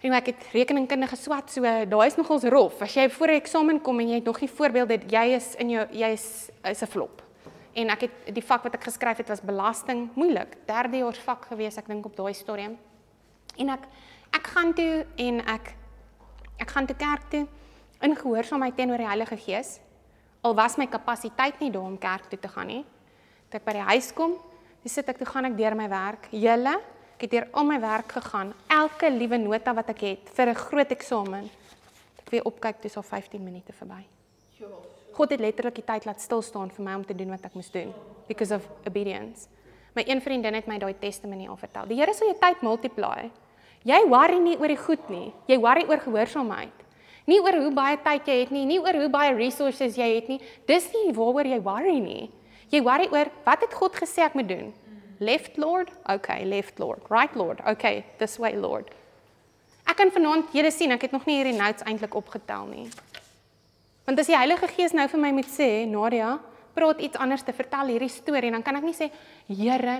[0.00, 2.78] En ek het rekeningkundige swat, so daai is nogals rof.
[2.80, 5.70] As jy voor 'n eksamen kom en jy het nog nie voorbeelde, jy is in
[5.70, 7.22] jou jy is is 'n flop.
[7.74, 10.56] En ek het die vak wat ek geskryf het was belasting, moeilik.
[10.66, 12.78] Derde jaar vak gewees, ek dink op daai stadium.
[13.56, 13.86] En ek
[14.32, 15.74] ek gaan toe en ek
[16.58, 17.46] ek gaan toe kerk toe
[18.00, 19.80] in gehoorsaamheid teenoor die Heilige Gees.
[20.42, 22.84] Al was my kapasiteit nie daar om kerk toe te gaan nie.
[23.50, 24.38] Toe ek by die huis kom,
[24.82, 26.28] dis sit ek toe gaan ek deur my werk.
[26.32, 26.80] Julle
[27.20, 30.54] Ek het deur al my werk gegaan, elke liewe nota wat ek het vir 'n
[30.56, 31.50] groot eksamen.
[32.16, 34.06] Ek weer opkyk dis al 15 minute verby.
[35.12, 37.54] God het letterlik die tyd laat stil staan vir my om te doen wat ek
[37.54, 37.92] moes doen
[38.26, 39.48] because of obedience.
[39.94, 41.86] My een vriendin het my daai testimony al vertel.
[41.86, 43.30] Die Here sal jou tyd multiply.
[43.84, 45.32] Jy worry nie oor die goed nie.
[45.46, 46.72] Jy worry oor gehoorsaamheid.
[47.26, 50.28] Nie oor hoe baie tyd jy het nie, nie oor hoe baie resources jy het
[50.28, 50.40] nie.
[50.66, 52.30] Dis nie waaroor jy worry nie.
[52.70, 54.72] Jy worry oor wat het God gesê ek moet doen?
[55.20, 55.90] Left Lord?
[56.08, 57.02] Okay, left Lord.
[57.10, 57.60] Right Lord?
[57.66, 58.88] Okay, this way Lord.
[59.84, 62.86] Ek kan vanaand julle sien, ek het nog nie hierdie notes eintlik opgetel nie.
[64.06, 66.38] Want as die Heilige Gees nou vir my moet sê, Nadia,
[66.72, 69.10] praat iets anders te vertel hierdie storie en dan kan ek nie sê,
[69.50, 69.98] Here,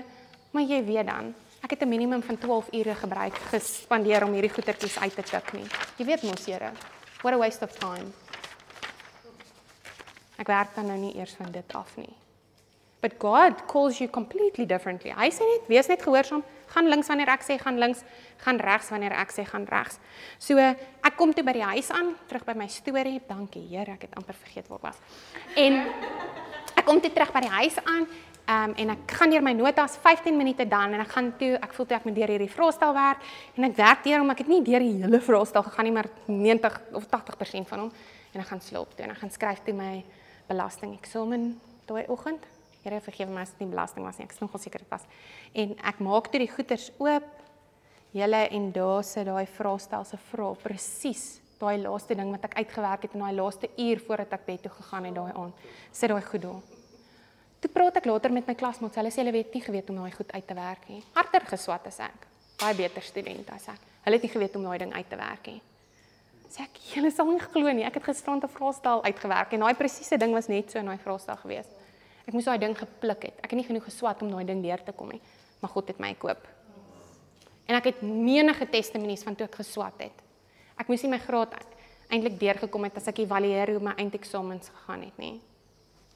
[0.55, 4.55] maar jy weet dan, ek het 'n minimum van 12 ure gebruik gespandeer om hierdie
[4.55, 5.67] goetertjies uit te tik nie.
[5.97, 6.71] Jy weet mos, Here.
[7.21, 8.09] What a waste of time.
[10.39, 12.20] Ek werk dan nou nie eers van dit af nie.
[13.01, 15.09] But God calls you completely differently.
[15.17, 18.03] Hy sê net wees net gehoorsaam, gaan links wanneer ek sê gaan links,
[18.45, 19.97] gaan regs wanneer ek sê gaan regs.
[20.37, 23.17] So ek kom toe by die huis aan, terug by my storie.
[23.27, 25.01] Dankie Here, ek het amper vergeet waar ek was.
[25.57, 25.81] En
[26.77, 28.05] ek kom toe terug by die huis aan
[28.49, 31.75] Um, en ek gaan deur my notas 15 minute dan en ek gaan toe ek
[31.77, 33.21] voel toe ek moet deur hierdie vraestel werk
[33.53, 36.09] en ek werk deur hom ek het nie deur die hele vraestel gegaan nie maar
[36.25, 37.91] 90 of 80% van hom
[38.33, 39.91] en ek gaan sloop toe en ek gaan skryf toe my
[40.49, 41.45] belasting eksamen
[41.85, 42.49] daai oggend
[42.83, 45.05] Here vergewe my as dit nie belasting was nie ek is nogal seker dit was
[45.53, 47.29] en ek maak toe die goeders oop
[48.17, 51.25] julle en daar sit daai vraestel se vrae presies
[51.61, 54.73] daai laaste ding wat ek uitgewerk het in daai laaste uur voordat ek bed toe
[54.81, 56.61] gegaan het daai aand sit daai goed daar
[57.61, 58.97] Toe praat ek later met my klasmaats.
[58.97, 61.03] Hulle sê hulle weet nie geweet om daai goed uit te werk nie.
[61.13, 62.23] Harder geswat as ek.
[62.57, 63.83] Baie beter student as ek.
[64.07, 65.61] Hulle het nie geweet om daai ding uit te werk nie.
[66.49, 67.85] Sê ek, julle sal nie glo nie.
[67.85, 70.97] Ek het gisterand 'n vraestel uitgewerk en daai presiese ding was net so in daai
[70.97, 71.69] vraestel gewees.
[72.31, 73.39] Ek moes daai ding gepluk het.
[73.43, 75.19] Ek het nie genoeg geswat om daai ding deur te kom nie.
[75.59, 76.45] Maar God het my koop.
[77.67, 80.21] En ek het menige testimonies van toe ek geswat het.
[80.79, 81.57] Ek moes nie my graad
[82.07, 85.33] eintlik deurgekom het as ek evalueer hoe my eindeksamens gegaan het nie.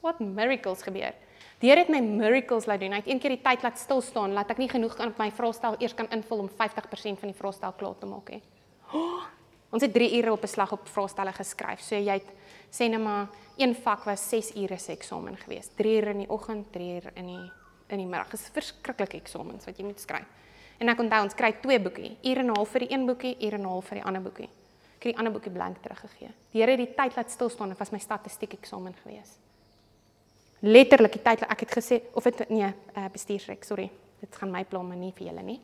[0.00, 1.12] Wat miracles gebeur.
[1.60, 2.96] Deur het my miracles laat doen.
[2.96, 5.28] Hy het een keer die tyd laat stil staan, laat ek nie genoeg aan my
[5.36, 8.40] vraestel eers kan invul om 50% van die vraestel klaar te maak nie.
[8.96, 9.28] Oh,
[9.70, 11.80] ons het 3 ure op 'n slag op vraestelle geskryf.
[11.80, 12.30] So jy het
[12.70, 15.76] sê net maar een vak was 6 ure se eksamen geweest.
[15.76, 17.50] 3 ure in die oggend, 3 ure in die
[17.88, 18.30] in die middag.
[18.30, 20.26] Dit is verskriklike eksamens wat jy moet skryf.
[20.78, 23.36] En ek onthou ons kry twee boekie, ure en 'n half vir die een boekie,
[23.40, 24.48] ure en 'n half vir die ander boekie.
[24.98, 26.30] Ek het die ander boekie blank teruggegee.
[26.52, 27.68] Die Here het die tyd laat stil staan.
[27.68, 29.38] Dit was my statistiek eksamen geweest
[30.60, 33.90] letterlik die tyd ek het gesê of dit nee, uh, bestuursrek, sorry.
[34.26, 35.56] Dit gaan my pla maar nie vir julle nie.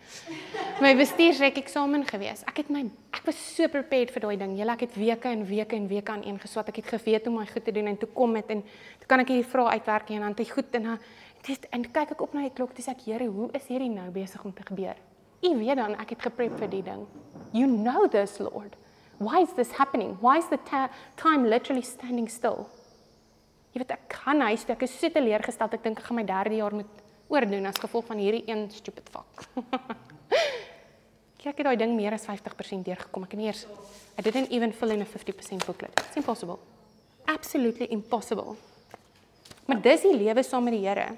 [0.82, 2.44] My bestuursrek eksamen gewees.
[2.46, 4.54] Ek het my ek was so prepared vir daai ding.
[4.58, 6.70] Julle ek het weke en weke en weke aan een geswat.
[6.70, 8.62] Ek het geweet hoe my goed te doen en toe kom dit en
[9.02, 11.00] toe kan ek hierdie vrae uitwerk en dan hy goed en dan
[11.42, 14.06] dis en kyk ek op na die klok dis ek Here, hoe is hierdie nou
[14.14, 14.94] besig om te gebeur?
[15.42, 17.02] U weet dan ek het geprep vir die ding.
[17.52, 18.78] You know this Lord.
[19.18, 20.16] Why is this happening?
[20.20, 20.58] Why is the
[21.16, 22.68] time literally standing still?
[23.72, 25.74] Jy weet ek huis toe, ek is so teleurgesteld.
[25.78, 27.01] Ek dink ek gaan my derde jaar moet
[27.32, 29.46] oordoen as gevolg van hierdie een stupid vak.
[31.40, 33.26] Kyk, ek het daai ding meer as 50% deurgekom.
[33.26, 33.66] Ek het nie eers
[34.18, 35.92] I didn't even fill in a 50% booklet.
[36.04, 36.58] It's impossible.
[37.24, 38.56] Absolutely impossible.
[39.64, 41.14] Maar dis die lewe saam met die Here.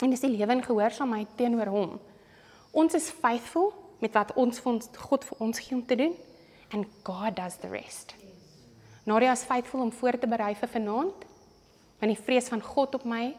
[0.00, 1.98] En dis die lewe in gehoorsaamheid teenoor hom.
[2.76, 6.14] Ons is faithful met wat ons vir ons God vir ons gee om te doen
[6.72, 8.14] and God does the rest.
[9.04, 11.24] Nadia is faithful om voor te berei vir vanaand
[12.00, 13.30] want die vrees van God op my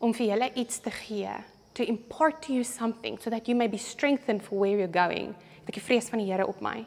[0.00, 1.32] om vir julle iets te gee,
[1.76, 5.34] to impart to you something so that you may be strengthened for where you're going.
[5.62, 6.80] Ek het die vrees van die Here op my.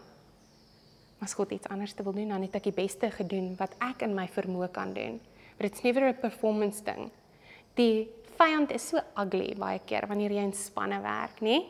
[1.20, 3.78] Maar as God iets anders te wil doen, dan het ek die beste gedoen wat
[3.80, 5.22] ek in my vermoë kan doen.
[5.56, 7.12] But it's never a performance ding.
[7.80, 11.62] Die vyand is so ugly baie keer wanneer jy in spanne werk, nê?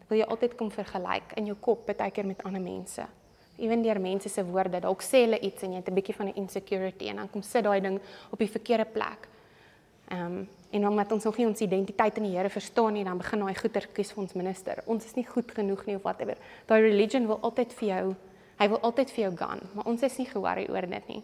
[0.00, 3.06] Dit wil jy altyd kom vergelyk in jou kop baie keer met ander mense
[3.62, 4.80] ewen deur mense se woorde.
[4.80, 7.42] Dalk sê hulle iets en jy het 'n bietjie van 'n insecurity en dan kom
[7.42, 8.00] sit daai ding
[8.30, 9.28] op die verkeerde plek.
[10.08, 13.18] Ehm um, en omdat ons nog nie ons identiteit in die Here verstaan nie, dan
[13.20, 14.80] begin daai goeie kies vir ons minister.
[14.86, 16.38] Ons is nie goed genoeg nie of whatever.
[16.66, 18.14] Daai religion wil altyd vir jou,
[18.62, 21.20] hy wil altyd vir jou gaan, maar ons is nie ge-worry oor dit nie.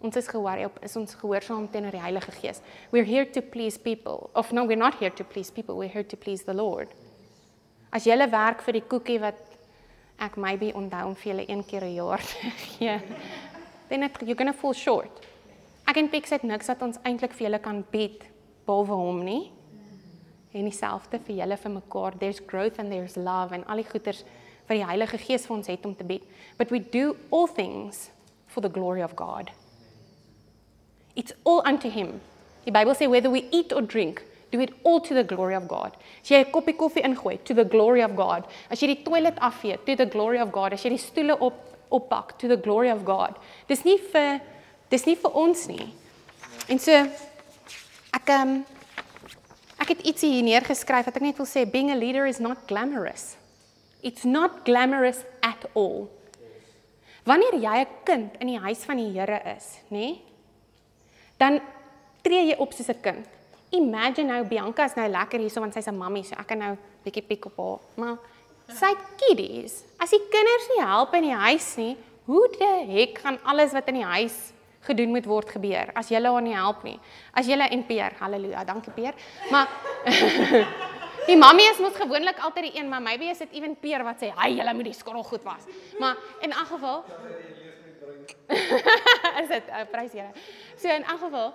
[0.00, 2.62] Ons is ge-worry op is ons gehoorsaam teenoor die Heilige Gees.
[2.92, 4.30] We're here to please people.
[4.34, 5.76] Of no, we're not here to please people.
[5.76, 6.88] We're here to please the Lord.
[7.92, 9.40] As jy werk vir die koekie wat
[10.20, 12.22] ek maybe onthou om vir julle een keer 'n jaar
[12.78, 13.00] gee.
[13.88, 15.12] Then it, you're going to fall short.
[15.86, 18.24] Ek en Pix het niks wat ons eintlik vir julle kan bied
[18.66, 19.52] behalwe hom nie.
[20.56, 22.18] En dieselfde vir julle vir mekaar.
[22.18, 24.24] There's growth and there's love and al die goeders
[24.66, 26.24] wat die Heilige Gees vir ons het om te bied.
[26.58, 28.10] But we do all things
[28.46, 29.50] for the glory of God.
[31.14, 32.20] It's all unto him.
[32.66, 35.68] Die Bybel sê whether we eat or drink, do it all to the glory of
[35.68, 35.96] God.
[36.22, 38.44] As jy 'n koppie koffie ingooi, to the glory of God.
[38.70, 40.72] As jy die toilet afvee, to the glory of God.
[40.72, 41.54] As jy die stoele op
[41.90, 43.36] oppak, to the glory of God.
[43.68, 44.40] Dis nie vir
[44.90, 45.92] dis nie vir ons nie.
[46.68, 47.06] En so
[48.26, 48.64] ek ehm um,
[49.78, 52.64] ek het ietsie hier neergeskryf wat ek net wil sê being a leader is not
[52.66, 53.36] glamorous.
[54.02, 56.08] It's not glamorous at all.
[57.22, 60.18] Wanneer jy 'n kind in die huis van die Here is, nê?
[61.38, 61.60] Dan
[62.22, 63.26] tree jy op soos 'n kind.
[63.70, 66.76] Imagine nou Bianca is nou lekker hierso want sy's 'n mammie, so ek kan nou
[67.04, 67.78] bietjie piek op haar.
[67.96, 68.18] Maar
[68.74, 71.96] sy kiddies, as die kinders nie help in die huis nie,
[72.26, 74.52] hoe die hek gaan alles wat in die huis
[74.86, 76.98] gedoen moet word gebeur as jy haar nie help nie.
[77.32, 79.14] As jy en Peer, haleluja, dankie Peer.
[79.50, 79.68] Maar
[81.30, 84.22] die mammie is mos gewoonlik altyd die een, maar maybe is dit ewen Peer wat
[84.22, 85.66] sê, "Hai, jy moet die skorrel goed was."
[85.98, 87.04] Maar in elk geval
[89.42, 90.32] is dit uh, prys Here.
[90.76, 91.54] So in elk geval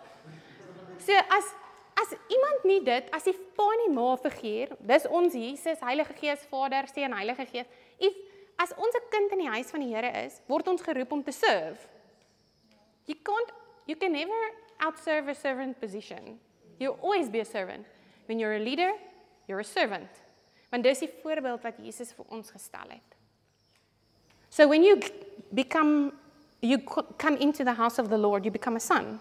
[1.00, 1.56] so as
[2.02, 6.14] as iemand nie dit as die pa en die ma figuur, dis ons Jesus, Heilige
[6.18, 7.68] Gees, Vader, Seun, Heilige Gees.
[8.00, 8.16] If
[8.58, 11.24] as ons 'n kind in die huis van die Here is, word ons geroep om
[11.24, 11.88] te serve.
[13.12, 13.52] You can't
[13.88, 14.42] you can never
[14.80, 16.40] outserve a servant position.
[16.80, 17.86] You'll always be a servant.
[18.28, 18.92] When you're a leader,
[19.48, 20.08] you're a servant.
[20.72, 23.18] Want dis die voorbeeld wat Jesus vir ons gestel het.
[24.50, 25.02] So when you
[25.54, 26.14] become
[26.62, 26.78] you
[27.18, 29.20] come into the house of the Lord, you become a son.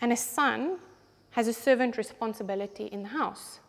[0.00, 0.78] And a son
[1.30, 3.60] has a servant responsibility in the house.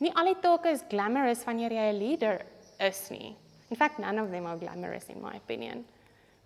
[0.00, 2.46] Nie al die take is glamorous wanneer jy 'n leader
[2.80, 3.36] is nie.
[3.68, 5.84] In fact, none of them are glamorous in my opinion.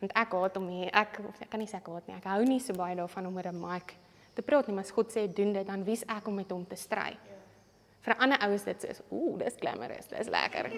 [0.04, 2.14] Want ek haat om hier, ek, ek kan nie sê ek haat nie.
[2.18, 3.94] Ek hou nie so baie daarvan om met 'n mic
[4.36, 6.66] te praat nie, maar as God sê doen dit, dan wie's ek om met hom
[6.66, 7.16] te stry?
[8.02, 10.70] Vir ander ouens dit is, ooh, dis glamorous, dis lekker.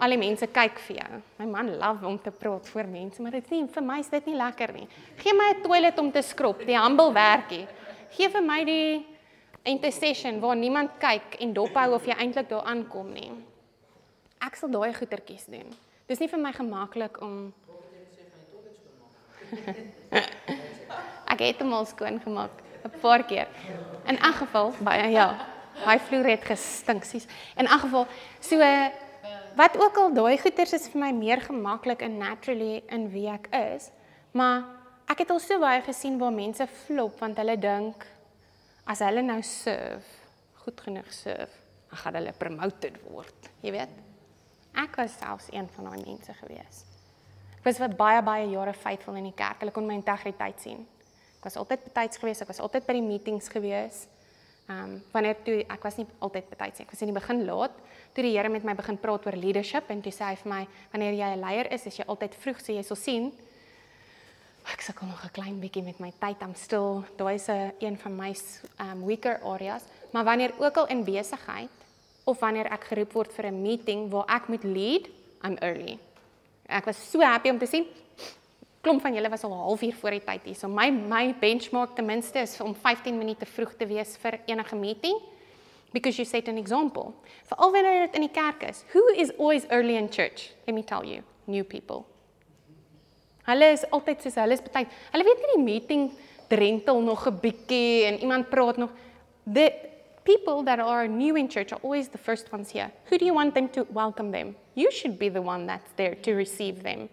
[0.00, 1.22] Al die mense kyk vir jou.
[1.38, 4.26] My man love om te praat voor mense, maar dit sê vir my is dit
[4.26, 4.88] nie lekker nie.
[5.16, 7.68] Gee my 'n toilet om te skrob, die humble werkie.
[8.10, 9.06] Gee vir my die
[9.62, 13.30] intercession waar niemand kyk en dophou of jy eintlik daar aankom nie.
[14.40, 15.72] Ek sal daai goetertjies doen.
[16.08, 17.52] Dis nie vir my gemaklik om
[21.32, 23.48] Ek het hom al skoon gemaak 'n paar keer.
[24.06, 25.28] In elk geval baie ja.
[25.84, 27.26] Hy vloer het gestink sies.
[27.56, 28.06] In elk geval
[28.40, 28.58] so
[29.56, 33.48] wat ook al daai goeters is vir my meer gemaklik en naturally in wie ek
[33.56, 33.90] is,
[34.32, 34.64] maar
[35.08, 38.04] ek het al so baie gesien waar mense flop want hulle dink
[38.86, 40.04] as hulle nou serve,
[40.62, 41.56] goed genoeg serve,
[41.90, 43.96] dan gaan hulle promoted word, jy weet.
[44.76, 46.84] Ek was selfs een van daai mense gewees.
[47.66, 49.58] Was vir baie baie jare faithful in die kerk.
[49.58, 50.84] Hulle kon my integriteit sien.
[51.40, 54.04] Ek was altyd betyds gewees, ek was altyd by die meetings gewees.
[54.68, 56.86] Ehm um, wanneer toe ek was nie altyd betyds nie.
[56.86, 57.74] Ek was in die begin laat
[58.14, 60.62] toe die Here met my begin praat oor leadership en toe sê hy vir my
[60.92, 63.32] wanneer jy 'n leier is, is jy altyd vroeg so jy sal sien.
[64.72, 66.42] Ek sukkel nog 'n klein bietjie met my tyd.
[66.42, 68.34] I'm still daai is 'n een van my
[68.80, 71.70] um weaker areas, maar wanneer ook al in besigheid
[72.24, 75.08] of wanneer ek geroep word vir 'n meeting waar ek moet lead,
[75.42, 75.98] I'm early.
[76.68, 77.86] Ek was so happy om te sien
[78.86, 80.54] klomp van julle was al 'n halfuur voor die tyd hier.
[80.54, 84.76] So my my benchmark ten minste is om 15 minute vroeg te wees vir enige
[84.76, 85.18] meeting
[85.92, 87.12] because you set an example.
[87.44, 90.54] For al wanneer dit in die kerk is, who is always early in church?
[90.66, 92.04] Let me tell you, new people.
[93.44, 94.86] Hulle is altyd soos hulle is baie.
[95.12, 96.10] Hulle weet nie die meeting
[96.48, 98.90] drentel nog 'n bietjie en iemand praat nog.
[99.52, 99.72] The
[100.26, 102.90] people that are new in church are always the first ones here.
[103.06, 104.56] Who do you want them to welcome them?
[104.74, 107.08] You should be the one that's there to receive them.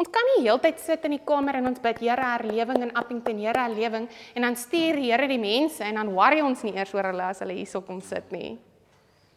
[0.00, 3.42] Ons kan nie heeltyd sit in die kamer en ons bid Here herlewing in Appington,
[3.42, 7.10] Here herlewing en dan stuur Here die mense en dan worry ons nie eers oor
[7.10, 8.54] hulle as hulle hierso kom sit nie.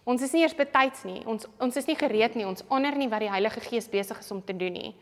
[0.07, 1.19] Ons is nie eers betyds nie.
[1.27, 2.47] Ons ons is nie gereed nie.
[2.47, 4.93] Ons onder nie wat die Heilige Gees besig is om te doen nie.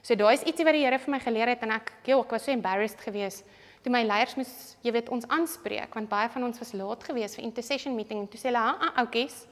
[0.00, 2.32] So daai is ietsie wat die Here vir my geleer het en ek, joh, ek
[2.38, 3.44] was so embarrassed geweest
[3.82, 7.38] toe my leiers moes, jy weet, ons aanspreek want baie van ons was laat geweest
[7.38, 9.46] vir intercession meeting en toe sê hulle, "Ah, ah oukes.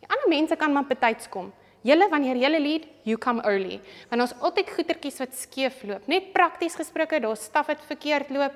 [0.00, 1.52] Die ander mense kan maar betyds kom."
[1.82, 3.80] Julle wanneer julle lead, you come early.
[4.08, 6.06] Want ons altyd goetertjies wat skeef loop.
[6.06, 8.52] Net prakties gesproke, daar staf dit verkeerd loop.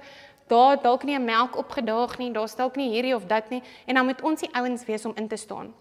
[0.46, 3.94] Daar dalk nie 'n melk opgedaag nie, daar dalk nie hierdie of dat nie en
[3.94, 5.74] dan moet ons die ouens wees om in te staan.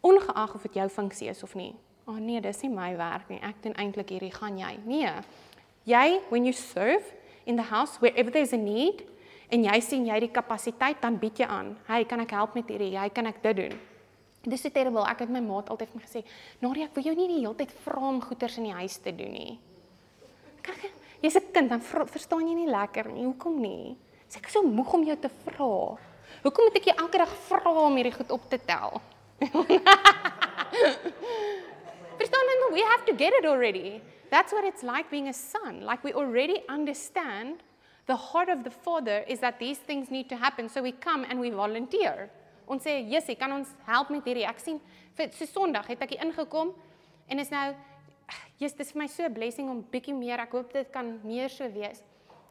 [0.00, 1.74] Ongeag of dit jou funksie is of nie.
[2.06, 3.40] O oh nee, dis nie my werk nie.
[3.42, 4.78] Ek doen eintlik hierdie gaan jy.
[4.84, 5.10] Nee.
[5.84, 7.04] Jy when you serve
[7.46, 9.02] in the house wherever there's a need
[9.50, 11.76] en jy sien jy die kapasiteit dan bied jy aan.
[11.86, 12.92] Hey, kan ek help met hierdie?
[12.98, 13.76] Jy kan ek dit doen.
[14.46, 15.02] Dis so terrible.
[15.06, 16.22] Ek het my maat altyd vir my gesê,
[16.62, 19.10] "Nadia, ek wil jou nie die hele tyd vra om goeders in die huis te
[19.10, 19.58] doen nie."
[20.62, 20.90] Kyk,
[21.22, 23.24] jy's 'n kind, dan verstaan jy nie lekker nie.
[23.24, 23.96] Hoekom nie?
[24.28, 25.98] Sê ek is so moeg om jou te vra.
[26.42, 29.00] Hoekom moet ek jou elke dag vra om hierdie goed op te tel?
[32.18, 34.00] Verstaan dan we have to get it already.
[34.30, 35.82] That's what it's like being a son.
[35.82, 37.62] Like we already understand
[38.06, 41.24] the heart of the father is that these things need to happen so we come
[41.28, 42.30] and we volunteer.
[42.66, 44.80] Ons sê, "Jessie, kan ons help met hierdie?" Ek sien
[45.14, 46.74] vir so Sondag het ek hier ingekom
[47.28, 47.74] en is nou
[48.58, 51.48] Jesus, dis vir my so 'n blessing om bietjie meer, ek hoop dit kan meer
[51.48, 52.02] so wees.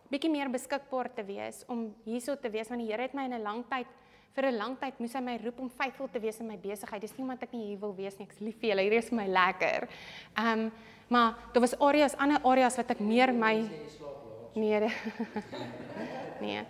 [0.09, 3.33] Bietjie meer beskikbaar te wees om hierso te wees want die Here het my in
[3.33, 3.87] 'n lang tyd
[4.35, 7.01] vir 'n lang tyd moes hy my roep om faithful te wees in my besigheid.
[7.01, 8.83] Dis nie omdat ek nie hier wil wees nie, ek's lief vir julle.
[8.83, 9.87] Hierdie is my lekker.
[10.37, 10.71] Ehm um,
[11.07, 13.69] maar daar was areas, ander areas wat ek meer my
[14.55, 14.79] nee.
[16.41, 16.65] nee.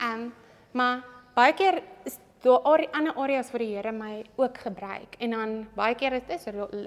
[0.00, 0.32] Ehm um,
[0.72, 1.04] maar
[1.34, 5.16] baie keer is daar are ander areas waar die Here my ook gebruik.
[5.18, 6.44] En dan baie keer dit is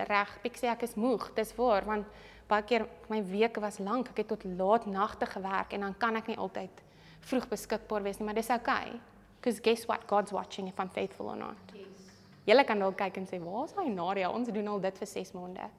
[0.07, 2.05] reg, ek sê ek is moeg, dis waar, want
[2.47, 6.15] baie keer my weke was lank, ek het tot laat nagte gewerk en dan kan
[6.15, 6.83] ek nie altyd
[7.27, 8.99] vroeg beskikbaar wees nie, maar dis okay.
[9.47, 10.05] Because guess what?
[10.07, 11.55] God's watching if I'm faithful or not.
[11.73, 11.85] Yes.
[12.45, 14.29] Julle kan dalk kyk en sê, "Waar's hy Nadia?
[14.29, 15.69] Ons doen al dit vir 6 maande."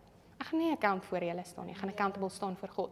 [0.41, 1.75] Ek gaan nie account voor julle staan nie.
[1.75, 2.91] Ek gaan accountable staan voor God.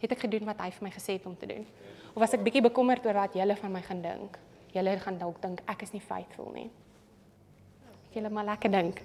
[0.00, 1.66] Het ek gedoen wat hy vir my gesê het om te doen?
[2.14, 4.38] Of was ek bietjie bekommerd oor wat julle van my gaan dink?
[4.74, 6.70] Julle gaan dalk dink ek is nie faithful nie.
[8.10, 9.02] Ek julle maar lekker dink.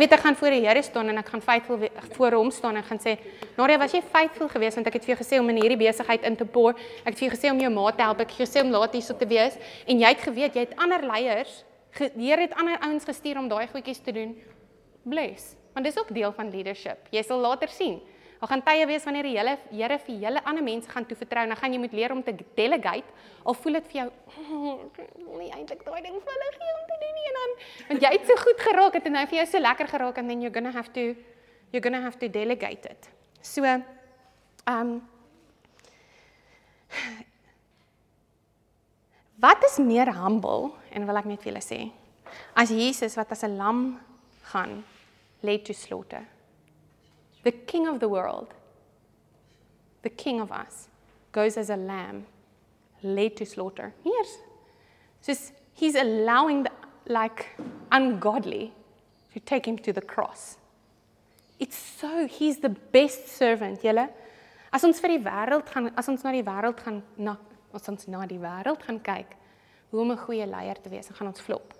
[0.00, 1.82] Weet ek gaan voor die Here staan en ek gaan faithful
[2.16, 3.18] voor hom staan en gaan sê,
[3.56, 6.22] "Nadia, was jy faithful geweest want ek het vir jou gesê om in hierdie besigheid
[6.22, 6.70] in te pour.
[7.04, 8.20] Ek het vir jou gesê om jou ma te help.
[8.20, 10.60] Ek het vir jou gesê om laat hierso te wees en jy het geweet jy
[10.60, 11.64] het ander leiers,
[11.98, 14.36] die Here het ander ouens gestuur om daai goedjies te doen.
[15.04, 15.54] Bless.
[15.74, 16.98] Want dis ook deel van leadership.
[17.10, 18.00] Jy sal later sien.
[18.40, 21.52] Daar gaan tye wees wanneer die hele Here vir julle ander mense gaan toevertrou en
[21.52, 23.04] dan gaan jy moet leer om te delegate.
[23.44, 24.06] Al voel dit vir jou,
[24.40, 27.38] oh, ek wil nie eintlik daai ding vir hulle gee om te doen nie en
[27.40, 27.54] dan
[27.90, 30.32] want jy het so goed geraak het en nou vir jou so lekker geraak and
[30.32, 31.14] then you're going to have to
[31.70, 33.10] you're going to have to delegate it.
[33.42, 33.64] So
[34.66, 35.00] um
[39.40, 41.80] Wat is meer humble en wil ek net vir julle sê
[42.56, 44.00] as Jesus wat as 'n lam
[44.52, 44.84] gaan
[45.42, 46.24] led to slaughter.
[47.42, 48.54] The king of the world,
[50.02, 50.88] the king of us,
[51.32, 52.26] goes as a lamb
[53.02, 53.94] led to slaughter.
[54.04, 54.38] Yes.
[55.24, 56.72] just he's allowing the
[57.06, 57.46] like
[57.90, 58.72] ungodly
[59.32, 60.56] to take him to the cross.
[61.58, 64.08] It's so he's the best servant, julle.
[64.72, 67.36] As ons vir die wêreld gaan, as ons na die wêreld gaan na
[67.74, 69.34] as ons na die wêreld gaan kyk,
[69.90, 71.74] hoe om 'n goeie leier te wees, dan gaan ons flop.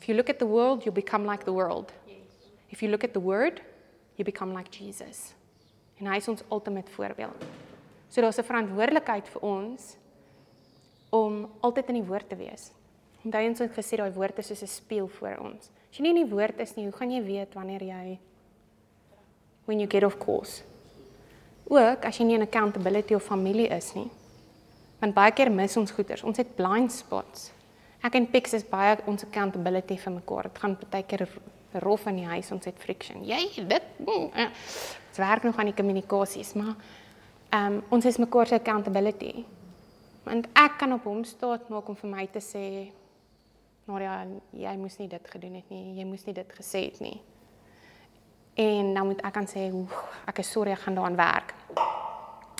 [0.00, 1.92] If you look at the world, you become like the world.
[2.68, 3.62] If you look at the word,
[4.16, 5.34] you become like Jesus.
[5.98, 7.44] En hy is ons ultimate voorbeeld.
[8.08, 9.96] So daar's 'n verantwoordelikheid vir ons
[11.10, 12.70] om altyd in die woord te wees.
[13.24, 15.70] Onthou ons het gesê daai woord is soos 'n spieël voor ons.
[15.90, 18.18] As jy nie in die woord is nie, hoe gaan jy weet wanneer jy
[19.64, 20.62] when you get off course?
[21.68, 24.10] Ook as jy nie in accountability of familie is nie.
[25.00, 26.22] Want baie keer mis ons goeders.
[26.22, 27.52] Ons het blind spots.
[28.04, 30.42] Ek en Pix is baie ons accountability vir mekaar.
[30.42, 31.28] Dit gaan baie keer
[31.82, 33.24] rof in die huis, ons het friction.
[33.26, 34.50] Jy dit mm, eh.
[35.08, 36.74] Dit werk nog aan die kommunikasies, maar
[37.54, 39.44] ehm um, ons is mekaar se accountability.
[40.24, 42.64] Want ek kan op hom staat maak om vir my te sê
[43.84, 44.24] Nadia,
[44.56, 45.98] jy moes nie dit gedoen het nie.
[45.98, 47.20] Jy moes nie dit gesê het nie.
[48.56, 49.92] En dan moet ek kan sê, "Oef,
[50.26, 51.54] ek is sorry, ek gaan daaraan werk."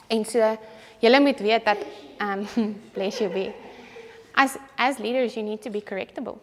[0.09, 0.57] En so
[0.99, 1.79] julle moet weet dat
[2.21, 2.47] um
[2.95, 3.53] bless you be.
[4.35, 6.39] As as leaders you need to be correctable.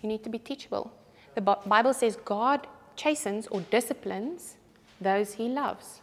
[0.00, 0.90] You need to be teachable.
[1.34, 2.66] The Bible says God
[2.96, 4.56] chastens or disciplines
[5.00, 6.00] those he loves.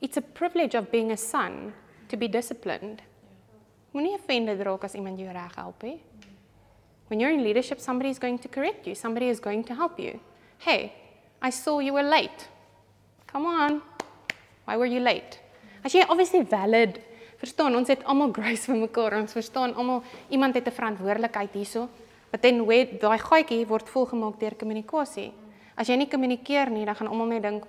[0.00, 1.72] It's a privilege of being a son
[2.08, 3.02] to be disciplined.
[3.92, 4.04] When
[7.20, 8.94] you're in leadership, somebody is going to correct you.
[8.94, 10.20] Somebody is going to help you.
[10.58, 10.92] Hey,
[11.42, 12.48] I saw you were late.
[13.26, 13.82] Come on.
[14.64, 15.40] Why were you late?
[15.84, 17.00] As jy obviously valid,
[17.40, 19.16] verstaan, ons het almal grace vir mekaar.
[19.20, 21.88] Ons verstaan almal iemand het 'n verantwoordelikheid hierso.
[22.30, 25.32] But then where daai gaatjie word volgemaak deur kommunikasie.
[25.76, 27.64] As jy nie kommunikeer nie, dan gaan almal net dink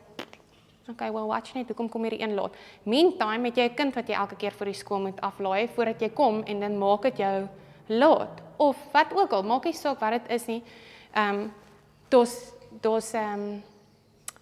[0.89, 2.55] Okay, well watch net, hoekom kom hierdie een laat?
[2.89, 6.01] Meantime het jy 'n kind wat jy elke keer vir die skool moet aflaai voordat
[6.01, 7.47] jy kom en dan maak dit jou
[7.88, 8.41] laat.
[8.57, 10.64] Of wat ook al, maak nie saak wat dit is nie.
[11.14, 11.53] Ehm um,
[12.10, 13.64] dos dos ehm um,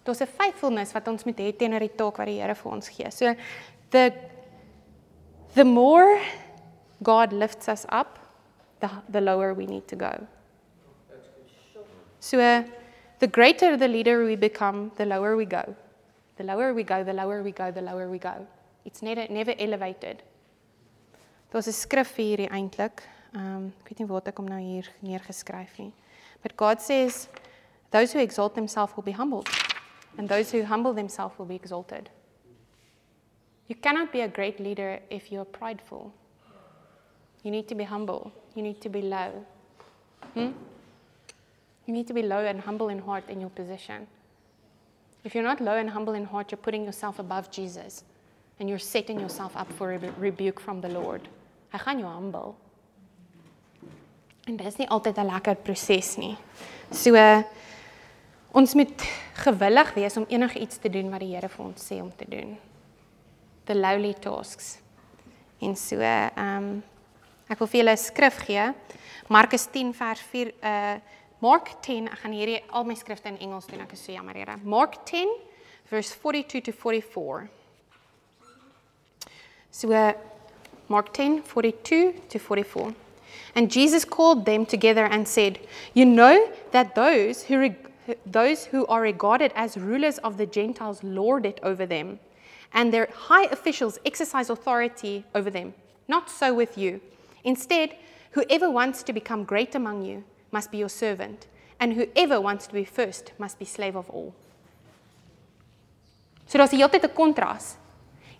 [0.04, 2.88] daar's 'n faithfulness wat ons moet hê teenoor die taak wat die Here vir ons
[2.88, 3.10] gee.
[3.10, 3.34] So
[3.90, 4.12] the
[5.54, 6.20] the more
[7.02, 8.18] God lifts us up,
[8.80, 10.26] the the lower we need to go.
[12.20, 12.36] So
[13.18, 15.74] the greater the leader we become, the lower we go.
[16.36, 18.46] The lower we go, the lower we go, the lower we go.
[18.84, 20.22] It's never never elevated.
[21.50, 23.02] Daar's 'n skrif hierdie eintlik.
[23.34, 25.92] Ehm um, ek weet nie ek hom nou hier neergeskryf nie.
[26.42, 27.28] But God says
[27.90, 29.48] those who exalt themselves will be humbled
[30.18, 32.10] and those who humble themselves will be exalted.
[33.68, 36.12] You cannot be a great leader if you're prideful.
[37.42, 38.32] You need to be humble.
[38.58, 39.46] You need to be low.
[40.34, 40.50] Hmm?
[41.86, 44.08] You need to be low and humble in heart in your position.
[45.22, 48.02] If you're not low and humble in heart, you're putting yourself above Jesus
[48.58, 51.28] and you're setting yourself up for a rebuke from the Lord.
[51.70, 52.56] Hy gaan jou humble.
[54.50, 56.36] En dit is nie altyd 'n lekker proses nie.
[56.90, 57.42] So uh,
[58.50, 59.02] ons moet
[59.34, 62.58] gewillig wees om enigiets te doen wat die Here vir ons sê om te doen.
[63.64, 64.80] The lowly tasks.
[65.60, 66.82] En so ehm um,
[67.48, 68.74] ek wil vir julle 'n skrif gee.
[69.28, 71.00] Markus 10 vers 4 uh
[71.40, 74.34] Mark 10, ek gaan hierdie al my skrifte in Engels doen, ek is so jammer,
[74.34, 74.58] Here.
[74.64, 75.28] Mark 10
[75.90, 77.48] verse 42 to 44.
[79.70, 80.12] So uh,
[80.88, 82.94] Mark 10, 42 to 44.
[83.54, 85.58] And Jesus called them together and said,
[85.94, 87.74] You know that those who,
[88.26, 92.20] those who are regarded as rulers of the Gentiles lord it over them,
[92.72, 95.74] and their high officials exercise authority over them.
[96.06, 97.00] Not so with you.
[97.44, 97.96] Instead,
[98.32, 101.46] whoever wants to become great among you must be your servant,
[101.80, 104.34] and whoever wants to be first must be slave of all.
[106.46, 107.76] So daar's die hele tyd 'n kontras.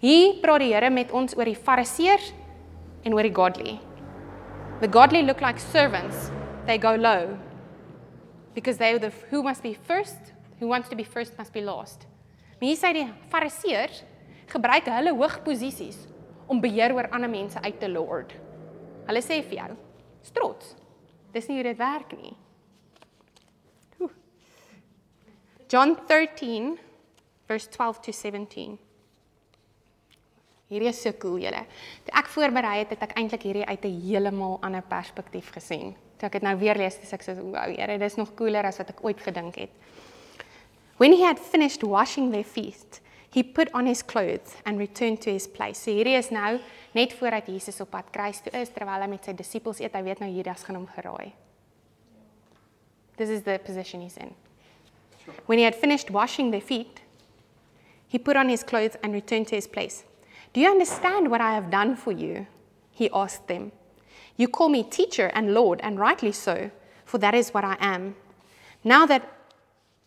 [0.01, 2.33] Hier praat die Here met ons oor die fariseërs
[3.05, 3.79] en oor die godly.
[4.81, 6.31] The godly look like servants.
[6.67, 7.39] They go low.
[8.55, 12.07] Because they the who must be first, who wants to be first must be last.
[12.61, 14.03] Maar hier sê die fariseërs
[14.49, 15.99] gebruik hulle hoë posisies
[16.47, 18.33] om beheer oor ander mense uit te lord.
[19.09, 19.77] Hulle sê vir jou,
[20.37, 20.75] trots.
[21.33, 22.35] Dis nie hoe dit werk nie.
[24.03, 24.13] Oeh.
[25.69, 26.77] John 13
[27.49, 28.77] verse 12 to 17.
[30.69, 31.63] Hierdie is so cool julle.
[32.05, 35.97] Toe ek voorberei het, het ek eintlik hierdie uit 'n heeltemal ander perspektief gesien.
[36.19, 38.77] Toe ek dit nou weer lees, dis ek so wow, Here, dis nog cooler as
[38.77, 39.71] wat ek ooit gedink het.
[40.99, 43.01] When he had finished washing their feet,
[43.39, 45.79] he put on his clothes and returned to his place.
[45.79, 46.59] So hierdie is nou
[46.97, 49.95] net voordat Jesus op pad kruis toe is terwyl hy met sy disippels eet.
[49.95, 50.89] Hy weet nou Judas gaan hom.
[53.17, 54.35] This is the position he's in.
[55.47, 57.01] When he had finished washing their feet,
[58.09, 60.03] he put on his clothes and returned to his place.
[60.53, 62.49] Do you understand what I have done for you?
[62.91, 63.71] He asked them.
[64.37, 66.73] You call me teacher and Lord, and rightly so,
[67.05, 68.17] for that is what I am.
[68.83, 69.23] Now that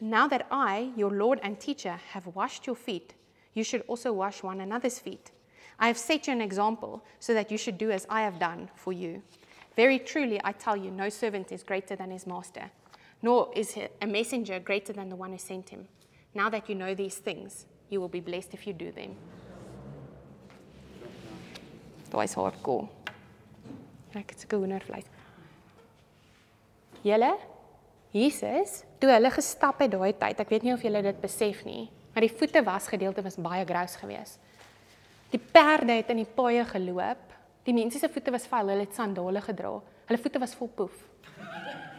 [0.02, 3.14] now that I, your Lord and teacher, have washed your feet,
[3.54, 5.32] you should also wash one another's feet.
[5.80, 8.70] I have set you an example so that you should do as I have done
[8.76, 9.22] for you.
[9.76, 12.70] Very truly, I tell you, no servant is greater than his master,
[13.22, 15.88] nor is a messenger greater than the one who sent him.
[16.34, 19.16] Now that you know these things, you will be blessed if you do them.
[22.12, 22.90] Daai is hardcore.
[24.12, 25.08] Ek het seker hoendervleis.
[27.08, 27.32] Julle
[28.12, 31.86] Jesus, toe hulle gestap het daai tyd, ek weet nie of julle dit besef nie,
[32.14, 34.40] maar die voete was gedeelte was baie grous geweest.
[35.32, 37.28] Die perde het in die paaie geloop.
[37.64, 39.78] Die mense se voete was vuil, hulle het sandale gedra.
[40.10, 40.96] Hulle voete was vol poef.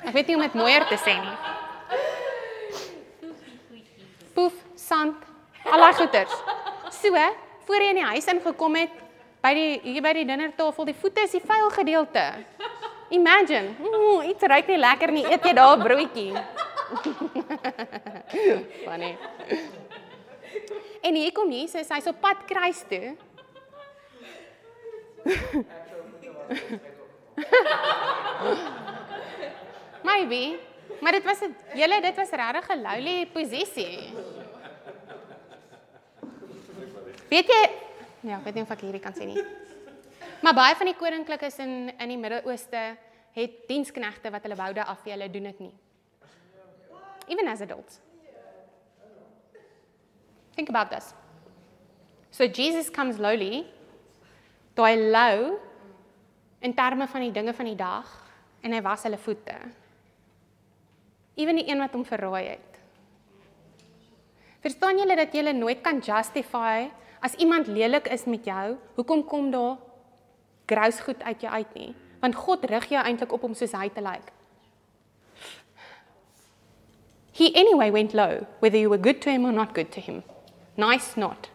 [0.03, 1.37] Ek weet nie om dit mooier te sê nie.
[4.35, 5.23] Poef, sand,
[5.69, 6.35] al daai goeters.
[6.99, 7.25] So,
[7.67, 8.99] voor jy in die huis ingekom het,
[9.43, 12.27] by die hier by die dinnertafel, die voete is die vuil gedeelte.
[13.13, 16.33] Imagine, mm, iets ruik nie lekker nie, eet jy daar broodjie.
[18.87, 19.17] Funny.
[21.07, 23.17] En hier kom Jesus, hy's op pad kruis toe.
[30.09, 30.59] Maybe,
[31.01, 34.13] maar dit was 'n julle dit was regtig 'n lowly posisie.
[37.29, 37.71] Weet jy,
[38.21, 39.45] ja, ek weet nie of ek hierdie kan sê nie.
[40.43, 42.97] Maar baie van die koninklikes in in die Midde-Ooste
[43.33, 45.75] het diensknegte wat hulle woude afvee, hulle doen dit nie.
[47.27, 48.01] Even as adults.
[50.55, 51.15] Think about this.
[52.31, 53.67] So Jesus comes lowly,
[54.77, 55.59] daai low
[56.61, 58.09] in terme van die dinge van die dag
[58.63, 59.57] en hy was hulle voete.
[61.37, 62.81] Ewen die een wat hom verraai het.
[64.63, 66.89] Verstaan julle dat jy nooit kan justify
[67.21, 69.77] as iemand lelik is met jou, hoekom kom daar
[70.67, 71.91] grous goed uit jou uit nie?
[72.23, 74.23] Want God rig jou eintlik op om soos hy te lyk.
[74.23, 74.33] Like.
[77.33, 80.23] He anyway went low, whether you were good to him or not good to him.
[80.77, 81.49] Nice knot.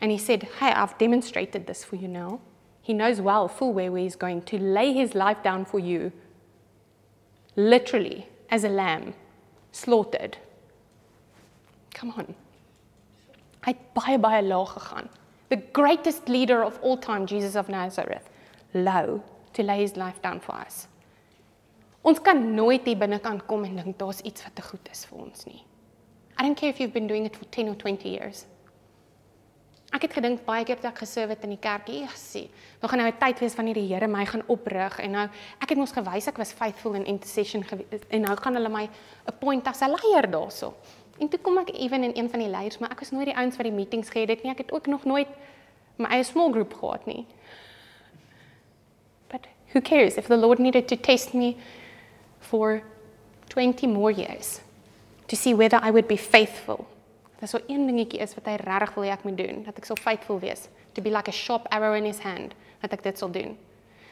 [0.00, 2.40] And he said, Hey, I've demonstrated this for you now.
[2.82, 6.12] He knows well, full well where he's going to lay his life down for you,
[7.56, 9.14] literally, as a lamb,
[9.72, 10.36] slaughtered.
[11.94, 12.34] Come on.
[13.64, 15.08] Hy het baie baie laag gegaan.
[15.48, 18.28] The greatest leader of all time, Jesus of Nazareth,
[18.74, 19.22] low
[19.54, 20.86] to lay his life down for us.
[22.04, 25.18] Ons kan nooit hier binne kom en dink daar's iets wat te goed is vir
[25.24, 25.62] ons nie.
[26.38, 28.46] I don't care if you've been doing it for 10 or 20 years.
[29.94, 32.48] Ek het gedink baie keer toe ek geserve het in die kerkie, ja, sê,
[32.82, 35.28] nog gaan nou 'n tyd wees wanneer die Here my gaan oprig en nou
[35.62, 37.64] ek het mos gewys ek was faithful in intercession
[38.10, 38.88] en nou gaan hulle my
[39.26, 40.74] appoint as 'n leier daarso.
[41.20, 43.36] En toe kom ek ewen in een van die leiers, maar ek was nooit die
[43.36, 44.50] ouens wat die meetings gehad het nie.
[44.50, 45.28] Ek het ook nog nooit
[45.96, 47.24] my eie small group gehad nie.
[49.30, 51.56] But who cares if the Lord needed to test me
[52.40, 52.82] for
[53.48, 54.63] 20 more years
[55.28, 56.86] to see whether I would be faithful.
[57.40, 59.88] Dis so een dingetjie is wat hy regtig wil hê ek moet doen, dat ek
[59.88, 63.20] sal faithful wees, to be like a sharp arrow in his hand, dat ek dit
[63.20, 63.56] sal doen.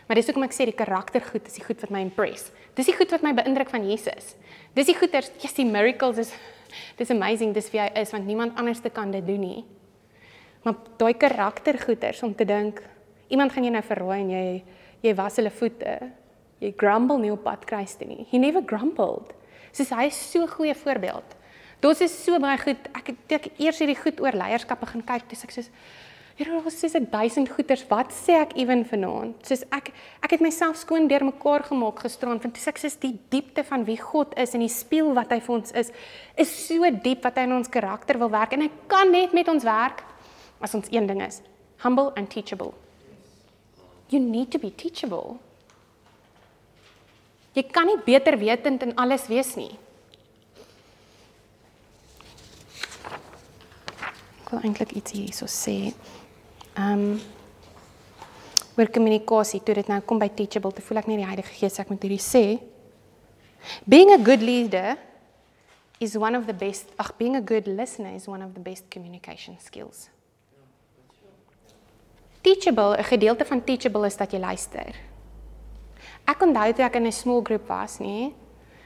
[0.08, 2.50] Maar dis hoekom ek sê die karaktergoed is die goed wat my impress.
[2.76, 4.34] Dis die goed wat my beïndruk van Jesus.
[4.76, 6.32] Dis die goeters, yes, die miracles is
[6.98, 9.62] dis amazing dis wie hy is want niemand anders te kan dit doen nie.
[10.66, 12.82] Maar daai karaktergoeders om te dink
[13.32, 14.46] iemand gaan jou nou verraai en jy
[15.02, 15.96] jy was hulle voete
[16.62, 18.26] jy grumble nie op pad kruis toe nie.
[18.30, 19.32] He never grumbled.
[19.72, 21.36] Soos hy is so 'n goeie voorbeeld.
[21.80, 22.78] Dit is so baie goed.
[22.94, 25.70] Ek het ek eers hierdie goed oor leierskap begin kyk, dis ek soos
[26.38, 27.86] daar was soos 'n duisend goeters.
[27.88, 29.46] Wat sê ek ewen vanaand?
[29.46, 29.92] Soos ek
[30.22, 34.34] ek het myself skoon deurmekaar gemaak gisterand want ek sê die diepte van wie God
[34.36, 35.90] is en die spieël wat hy vir ons is
[36.36, 39.48] is so diep wat hy in ons karakter wil werk en hy kan net met
[39.48, 40.04] ons werk
[40.60, 41.42] as ons een ding is,
[41.82, 42.74] humble and teachable.
[44.08, 45.38] You need to be teachable.
[47.52, 49.74] Jy kan nie beter wetend in alles wees nie.
[54.42, 55.92] Ek wil eintlik iets hierso sê.
[56.72, 57.22] Ehm um,
[58.72, 61.76] oor kommunikasie, toe dit nou kom by teachable, te voel ek nie die Heilige Gees
[61.82, 62.44] ek moet hierdie sê.
[63.84, 64.96] Being a good leader
[66.00, 68.88] is one of the best, ag being a good listener is one of the best
[68.90, 70.08] communication skills.
[72.42, 75.11] Teachable, 'n gedeelte van teachable is dat jy luister.
[76.28, 78.34] Ek onthou toe ek in 'n small group was, nie?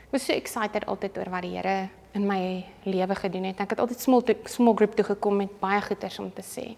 [0.06, 3.60] Ek was so excited altyd oor wat die Here in my lewe gedoen het.
[3.60, 6.76] Ek het altyd small to, small group toe gekom met baie goeders om te sê.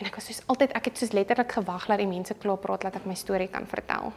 [0.00, 2.88] En ek was soos altyd ek het soos letterlik gewag dat die mense klaar praat
[2.88, 4.12] dat ek my storie kan vertel.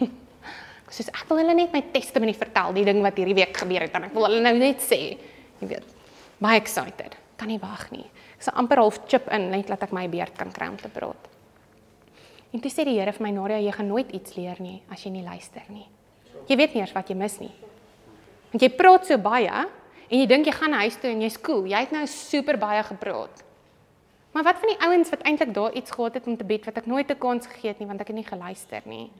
[0.00, 3.56] ek was soos ek wil hulle net my testimony vertel, die ding wat hierdie week
[3.56, 5.00] gebeur het en ek wil hulle nou net sê.
[5.60, 5.94] Jy weet,
[6.42, 7.16] baie excited.
[7.36, 8.06] Kan nie wag nie.
[8.38, 10.88] Ek sal amper half chip in net dat ek my beurt kan kry om te
[10.92, 11.35] praat.
[12.56, 15.02] En toe sê die Here vir my Nadia, jy gaan nooit iets leer nie as
[15.04, 15.84] jy nie luister nie.
[16.48, 17.52] Jy weet nie eers wat jy mis nie.
[18.48, 21.66] Want jy praat so baie en jy dink jy gaan huis toe en jy's cool.
[21.68, 23.44] Jy het nou super baie gepraat.
[24.32, 26.80] Maar wat van die ouens wat eintlik daar iets gehad het om te bid wat
[26.80, 29.10] ek nooit 'n kans gegee het nie want ek het nie geluister nie.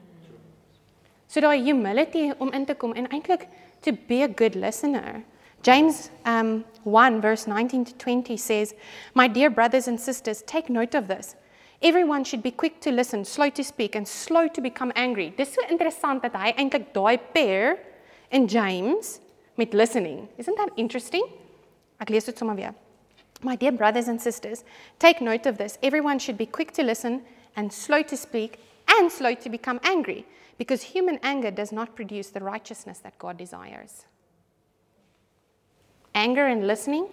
[1.27, 3.47] So daai humility om in te kom en eintlik
[3.81, 5.21] to be a good listener.
[5.61, 8.73] James um 1 verse 19 to 20 says,
[9.13, 11.35] "My dear brothers and sisters, take note of this.
[11.81, 15.53] Everyone should be quick to listen, slow to speak and slow to become angry." Dis
[15.53, 17.79] so interessant dat hy eintlik daai pair
[18.31, 19.19] in James
[19.57, 20.27] met listening.
[20.37, 21.23] Isn't that interesting?
[22.01, 22.73] Ek lees dit sommer weer.
[23.41, 24.63] My dear brothers and sisters,
[24.97, 25.77] take note of this.
[25.83, 27.21] Everyone should be quick to listen
[27.55, 30.25] and slow to speak and slow to become angry,
[30.57, 34.05] because human anger does not produce the righteousness that God desires.
[36.15, 37.09] Anger and listening,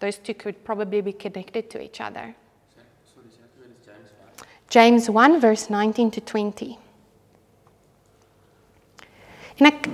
[0.00, 2.34] those two could probably be connected to each other.
[4.74, 6.74] James 1, verse 19 to 20.
[9.62, 9.86] En ek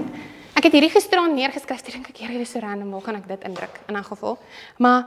[0.57, 3.29] ek het hierdie gisteraan neergeskryf, ek dink ek hier is so random, hoe gaan ek
[3.29, 4.39] dit indruk in 'n geval.
[4.79, 5.05] Maar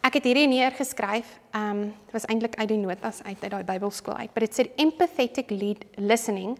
[0.00, 1.28] ek het hierdie neergeskryf.
[1.52, 4.72] Um dit was eintlik uit die notas uit uit daai Bybelskool uit, but it said
[4.76, 6.58] empathetic lead listening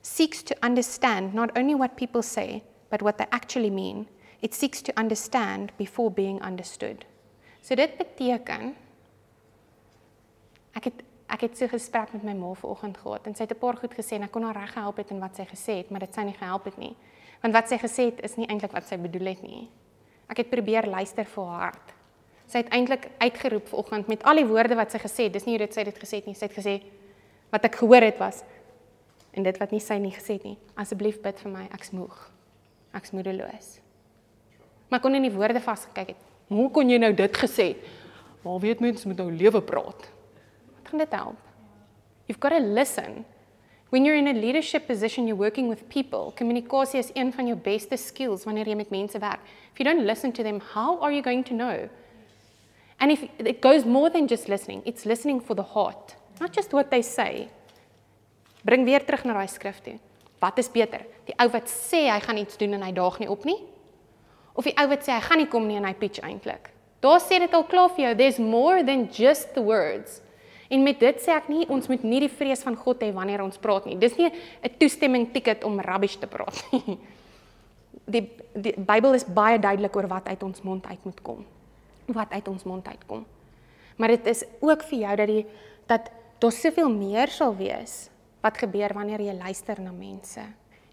[0.00, 4.06] seeks to understand not only what people say, but what they actually mean.
[4.40, 7.04] It seeks to understand before being understood.
[7.60, 8.74] So dit beteken
[10.74, 13.58] ek het ek het so gesprek met my ma vanoggend gehad en sy het 'n
[13.58, 15.90] paar goed gesê en ek kon haar reg gehelp het in wat sy gesê het,
[15.90, 16.96] maar dit sy nie gehelp het nie.
[17.42, 19.68] Want wat sy gesê het is nie eintlik wat sy bedoel het nie.
[20.28, 21.92] Ek het probeer luister vir haar hart.
[22.46, 25.32] Sy het eintlik uitgeroep vanoggend met al die woorde wat sy gesê het.
[25.32, 26.34] Dis nie hoe dit sy dit gesê het nie.
[26.34, 26.82] Sy het gesê
[27.50, 28.44] wat ek gehoor het was
[29.34, 30.58] en dit wat nie sy nie gesê het nie.
[30.78, 32.14] Asseblief bid vir my, ek's moeg.
[32.94, 33.80] Ek's moedeloos.
[34.88, 36.26] Maar kon nie die woorde vasgekyk het.
[36.48, 37.74] Hoe kon jy nou dit gesê?
[38.44, 40.13] Maar weet mens moet nou lewe praat.
[40.94, 41.36] Gaan dit help?
[42.26, 43.24] You've got to listen.
[43.90, 46.32] When you're in a leadership position, you're working with people.
[46.38, 49.40] Kommunikasie is een van jou beste skills wanneer jy met mense werk.
[49.72, 51.88] If you don't listen to them, how are you going to know?
[53.00, 56.72] And if it goes more than just listening, it's listening for the heart, not just
[56.72, 57.48] what they say.
[58.62, 59.98] Bring weer terug na daai skrif toe.
[60.38, 61.02] Wat is beter?
[61.26, 63.58] Die ou wat sê hy gaan iets doen en hy daag nie op nie?
[64.54, 66.70] Of die ou wat sê hy gaan nie kom nie en hy pitch eintlik?
[67.02, 70.22] Daar sê dit al klaar vir jou, there's more than just the words.
[70.74, 73.44] En met dit sê ek nie ons moet nie die vrees van God hê wanneer
[73.44, 73.98] ons praat nie.
[74.00, 76.98] Dis nie 'n toestemming ticket om rubbish te praat nie.
[78.06, 81.44] Die die Bybel is baie duidelik oor wat uit ons mond uit moet kom.
[82.06, 83.24] Wat uit ons mond uitkom.
[83.96, 85.46] Maar dit is ook vir jou dat die
[85.86, 88.10] dat daar soveel meer sal wees
[88.44, 90.42] wat gebeur wanneer jy luister na mense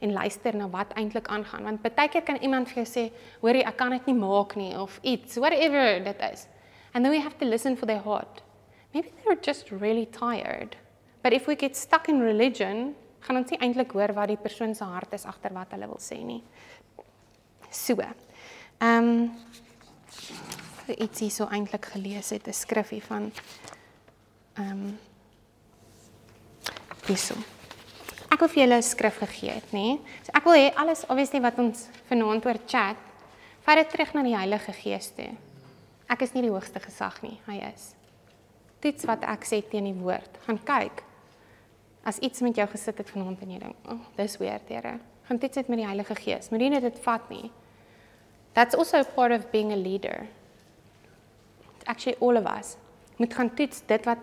[0.01, 3.03] en luister na wat eintlik aangaan want baie keer kan iemand vir jou sê
[3.41, 6.47] hoorie ek kan dit nie maak nie of iets whatever dit is
[6.93, 8.43] and then we have to listen for their heart
[8.93, 10.75] maybe they're just really tired
[11.23, 14.75] but if we get stuck in religion gaan ons nie eintlik hoor wat die persoon
[14.75, 16.41] se hart is agter wat hulle wil sê nie
[17.69, 18.17] so ehm
[18.81, 19.31] um,
[20.97, 23.31] iets hier so eintlik gelees het 'n skrifgie van
[24.57, 24.99] ehm um,
[27.07, 27.35] hierso.
[28.31, 29.99] Ek wil vir julle 'n skrif gegee het, nê?
[30.23, 32.97] So ek wil hê alles obviously wat ons vanaand oor chat,
[33.65, 35.31] vat dit terug na die Heilige Gees toe.
[36.09, 37.95] Ek is nie die hoogste gesag nie, hy is.
[38.81, 41.03] Dit wat ek sê teen die woord, gaan kyk.
[42.03, 44.99] As iets met jou gesit het vanaand en jy dink, "Ag, oh, dis weird, Here."
[45.23, 46.49] Gaan dit sit met die Heilige Gees.
[46.49, 47.51] Moenie dit vat nie.
[48.53, 50.27] That's also part of being a leader.
[51.75, 52.77] It's actually all of us.
[53.21, 54.17] moet gaan toets dit wat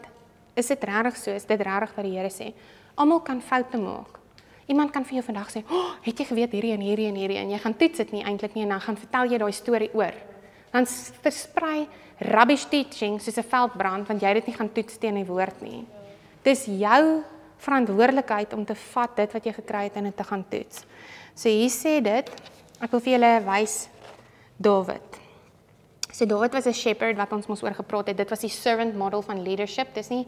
[0.59, 1.31] is dit regtig so?
[1.31, 2.53] Is dit regtig wat die Here sê?
[2.99, 4.19] Almal kan foute maak.
[4.69, 7.39] Iemand kan vir jou vandag sê, "Oh, het jy geweet hierdie en hierdie en hierdie?"
[7.39, 9.95] en jy gaan toets dit nie eintlik nie en dan gaan vertel jy daai storie
[9.95, 10.13] oor.
[10.73, 10.87] Dan
[11.23, 11.89] versprei
[12.19, 15.61] rubbish teaching soos 'n veldbrand want jy het dit nie gaan toets teen die woord
[15.63, 15.87] nie.
[16.43, 17.23] Dis jou
[17.59, 20.85] verantwoordelikheid om te vat dit wat jy gekry het en dit te gaan toets.
[21.35, 22.31] So hier sê dit,
[22.81, 23.89] ek wil vir julle wys
[24.59, 25.19] Dawid.
[26.13, 28.17] So Dawid was 'n shepherd wat ons mos oor gepraat het.
[28.17, 29.95] Dit was die servant model van leadership.
[29.95, 30.27] Dis nie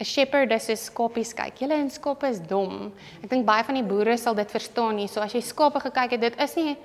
[0.00, 1.58] 'n shepherd dis soos skapies kyk.
[1.58, 2.92] Julle en skape is dom.
[3.22, 5.08] Ek dink baie van die boere sal dit verstaan nie.
[5.08, 6.76] So as jy skape gekyk het, dit is nie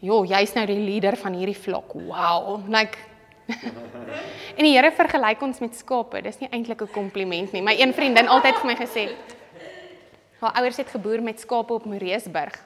[0.00, 1.94] Jo, jy's nou die leader van hierdie flok.
[1.94, 2.60] Wow.
[2.68, 2.98] Like
[4.58, 6.20] En die Here vergelyk ons met skape.
[6.24, 7.62] Dis nie eintlik 'n kompliment nie.
[7.62, 9.04] My een vriendin altyd vir my gesê,
[10.40, 12.56] haar ouers het geboer met skape op Moreesburg.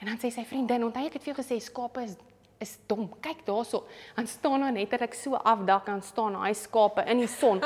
[0.00, 2.16] En dan sê sy vriendin, onthou ek het vir jou gesê skape is
[2.60, 3.10] is dom.
[3.20, 3.84] Kyk daarso.
[4.16, 7.60] Dan staan daar net ek so afdak en staan daai skape in die son.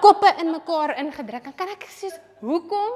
[0.00, 1.46] Koppe in mekaar ingedruk.
[1.46, 2.10] En kan ek sê,
[2.40, 2.92] "Hoekom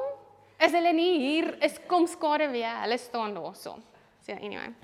[0.59, 1.57] is hulle nie hier?
[1.63, 2.81] Is kom skade weer.
[2.83, 3.79] Hulle staan daarso."
[4.27, 4.75] So anyway.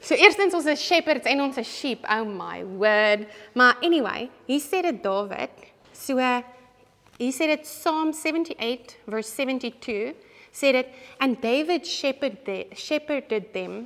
[0.00, 2.06] So eerstens ons is shepherds en ons is sheep.
[2.08, 3.26] Oh my word.
[3.52, 5.66] Maar anyway, hier sê dit Dawid.
[5.92, 10.14] So hier sê dit Psalm 78 verse 72
[10.56, 13.84] sê dit and David shepherded shepherded them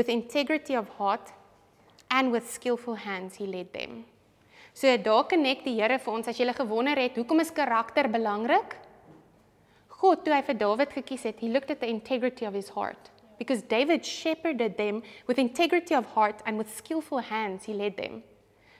[0.00, 1.28] with integrity of heart
[2.08, 4.06] and with skillful hands he led them.
[4.72, 8.08] So daar connect die Here vir ons as jy gele gewonder het, hoekom is karakter
[8.08, 8.78] belangrik?
[10.00, 13.10] God toe hy vir Dawid gekies het, he looked at the integrity of his heart
[13.40, 18.22] because David shepherded them with integrity of heart and with skillful hands he led them.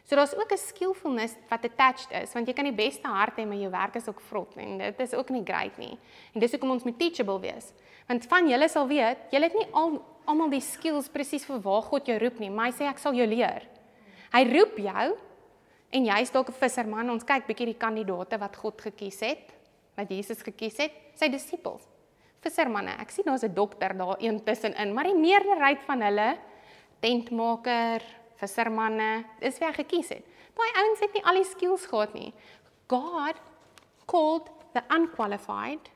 [0.04, 3.46] So daar's ook 'n skillfulness wat attached is, want jy kan die beste hart hê
[3.46, 5.98] maar jou werk is ook vrot en dit is ook nie great nie.
[6.34, 7.72] En dis hoekom ons moet teachable wees.
[8.08, 11.82] Want van julle sal weet, julle het nie al almal die skills presies vir waar
[11.82, 13.62] God jou roep nie, maar hy sê ek sal jou leer.
[14.32, 15.16] Hy roep jou
[15.90, 17.10] en jy's dalk 'n visserman.
[17.10, 19.52] Ons kyk bietjie die kandidate wat God gekies het,
[19.96, 21.88] wat Jesus gekies het, sy disippels.
[22.40, 22.96] Vissermanne.
[23.00, 26.38] Ek sien daar's 'n dokter daar een tussenin, maar die meerderheid van hulle
[27.00, 28.02] tentmaker,
[28.36, 30.24] vissermanne, dis wie hy gekies het.
[30.54, 32.32] Daai ouens het nie al die skills gehad nie.
[32.88, 33.36] God
[34.06, 35.90] called the unqualified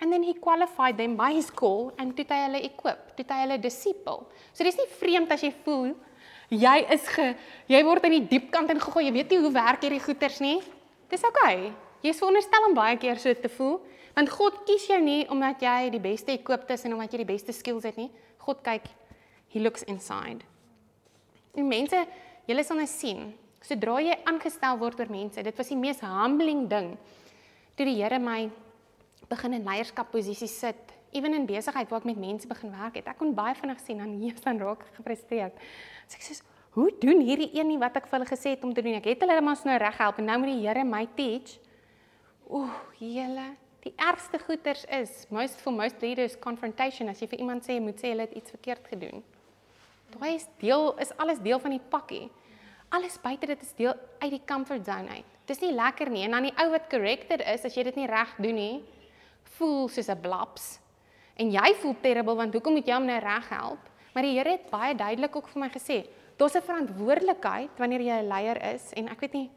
[0.00, 3.40] and then he qualified them by his call and het hy hulle equip, het hy
[3.40, 4.26] hulle disciple.
[4.52, 5.94] So dis nie vreemd as jy voel
[6.52, 7.32] jy is ge
[7.70, 9.06] jy word in die diep kant ingegooi.
[9.06, 10.58] Jy weet nie hoe werk hierdie goeters nie.
[11.10, 11.56] Dis oukei.
[11.56, 11.72] Okay.
[12.02, 13.76] Jy is veronderstel om baie keer so te voel,
[14.16, 17.32] want God kies jou nie omdat jy die beste equipped is en omdat jy die
[17.32, 18.10] beste skills het nie.
[18.42, 18.88] God kyk,
[19.52, 20.42] he looks inside.
[21.54, 21.98] En mense,
[22.48, 23.30] julle sal nou sien,
[23.62, 26.94] sodra jy aangestel word deur mense, dit was die mees humbling ding.
[27.76, 28.46] Toe die Here my
[29.30, 33.08] begin in leierskapposisies sit, ewen in besigheid waar ek met mense begin werk het.
[33.12, 35.56] Ek kon baie vinnig sien dan hier staan raak gefrustreerd.
[36.08, 36.40] So ek sê,
[36.72, 38.94] "Hoe doen hierdie een nie wat ek vir hulle gesê het om te doen?
[38.94, 41.58] Ek het hulle mos nou reg help en nou moet die Here my teach."
[42.48, 47.66] Ooh, julle, die ergste goeters is most for most leaders confrontation as jy vir iemand
[47.66, 49.22] sê jy moet sê hulle het iets verkeerd gedoen.
[50.14, 52.28] Daai is deel is alles deel van die pakkie.
[52.92, 55.28] Alles buite dit is deel uit die comfort zone uit.
[55.48, 58.10] Dis nie lekker nie en dan die ou wat corrected is as jy dit nie
[58.10, 58.84] reg doen nie,
[59.56, 60.78] voel soos 'n blaps.
[61.36, 63.88] En jy voel terrible want hoekom moet jy hom nou reg help?
[64.14, 66.06] Maar die Here het baie duidelik ook vir my gesê,
[66.36, 69.50] daar's 'n verantwoordelikheid wanneer jy 'n leier is en ek weet nie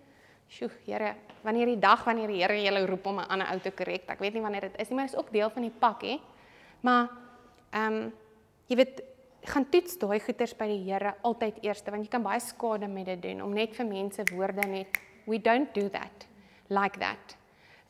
[0.47, 1.15] Sjoe, Here,
[1.45, 4.09] wanneer die dag wanneer die Here julle roep om 'n ander ou te korrek.
[4.09, 6.19] Ek weet nie wanneer dit is nie, maar dit is ook deel van die pakkie.
[6.81, 7.09] Maar
[7.71, 8.13] ehm um,
[8.67, 9.03] jy weet
[9.45, 13.05] gaan toets daai goeters by die Here altyd eerste want jy kan baie skade met
[13.05, 16.27] dit doen om net vir mense woorde net we don't do that
[16.69, 17.37] like that.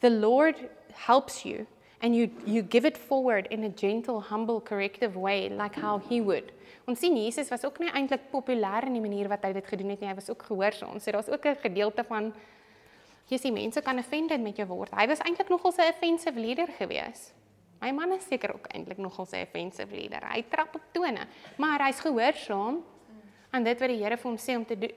[0.01, 0.59] The Lord
[1.07, 1.65] helps you
[2.01, 6.21] and you you give it forward in a gentle, humble, corrective way like how he
[6.21, 6.51] would.
[6.87, 9.95] Ons sien Jesus was ook nie eintlik populêr in die manier wat hy dit gedoen
[9.95, 10.11] het nie.
[10.11, 10.99] Hy was ook gehoorsaam.
[10.99, 12.33] So daar's ook 'n gedeelte van
[13.29, 14.93] jy sien mense kan offended met jou word.
[14.93, 17.33] Hy was eintlik nogal 'n offensive leader gewees.
[17.81, 20.21] My man is seker ook eintlik nogal 'n offensive leader.
[20.31, 21.27] Hy trap op tone,
[21.57, 22.83] maar hy's gehoorsaam
[23.51, 24.93] aan dit wat die Here vir hom sê om te doen,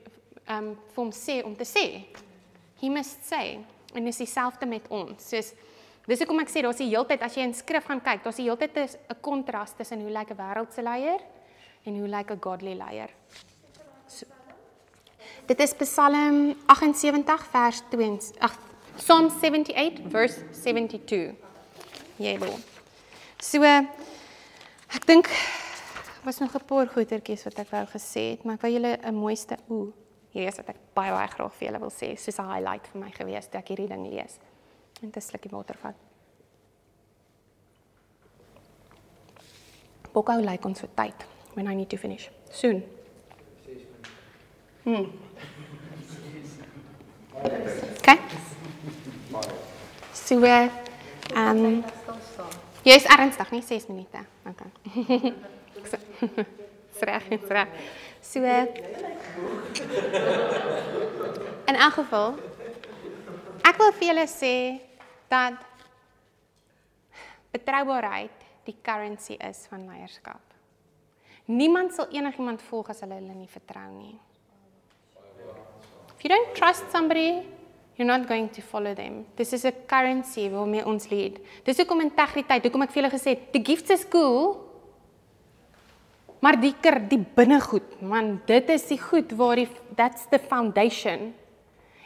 [0.47, 2.05] um vir hom sê om te sê.
[2.81, 3.59] He must say.
[3.93, 5.29] En dis dieselfde met ons.
[5.29, 5.53] Soos
[6.07, 8.49] dis hoekom ek sê daar's die heeltyd as jy in skrif gaan kyk, daar's die
[8.49, 11.21] heeltyd 'n kontras tussen hoe lyk 'n wêreldse leier
[11.85, 13.09] en hoe lyk 'n godly leier.
[15.49, 18.57] Dit is Psalm 78 vers 2 ag
[18.95, 21.33] Psalm 78 verse 72.
[22.21, 22.51] Jebo.
[23.41, 25.25] So ek dink
[26.21, 29.15] was nog 'n paar goetertjies wat ek wou gesê het, maar ek wou julle 'n
[29.15, 29.93] mooiste ooh
[30.29, 33.01] hier is wat ek baie baie graag vir julle wil sê, soos 'n highlight vir
[33.01, 34.37] my gewees toe ek hierdie ding lees.
[35.01, 35.95] En 'n slukkie water vat.
[40.13, 42.29] Bokhou lyk ons vir tyd when I need to finish.
[42.51, 42.98] Soon.
[44.89, 45.05] Hmm.
[48.01, 48.17] Okay.
[50.13, 50.71] So ehm
[51.35, 51.83] um,
[52.81, 54.25] jy's ernstig, nie 6 minute.
[54.49, 54.69] Okay.
[56.89, 57.67] Dis reg, dis reg.
[58.21, 58.65] So uh,
[61.69, 62.33] In elk geval
[63.69, 64.55] ek wil vir julle sê
[65.29, 65.61] dat
[67.53, 70.41] betroubaarheid die currency is van leierskap.
[71.45, 74.17] Niemand sal enigiemand volg as hulle hulle nie vertrou nie.
[76.19, 77.47] If you don't trust somebody,
[77.95, 79.25] you're not going to follow them.
[79.37, 81.37] This is a currency waarmee ons lead.
[81.63, 84.57] Dis hoekom integriteit, hoekom ek vir julle gesê het, the gifts is cool.
[86.43, 91.29] Maar die ker die binnegoed, man, dit is die goed waar die that's the foundation.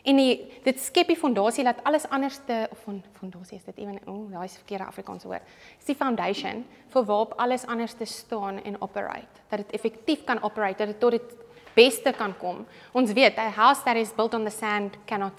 [0.06, 3.98] En die, dit skep die fondasie dat alles anderste of van fondasie is dit ewen
[4.06, 5.56] o, oh, daai is verkeerde Afrikaanse woord.
[5.80, 6.62] Dis die foundation
[6.94, 9.42] vir waarop alles anderste staan en operate.
[9.50, 11.40] Dat dit effektief kan operate, dat dit tot dit
[11.76, 12.66] beste kan kom.
[12.94, 15.34] Ons weet, a house that is built on the sand cannot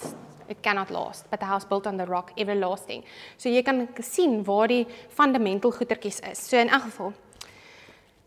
[0.48, 3.02] it cannot last, but a house built on the rock everlasting.
[3.36, 6.48] So jy kan sien waar die fundamental goedertjies is.
[6.48, 7.15] So in elk geval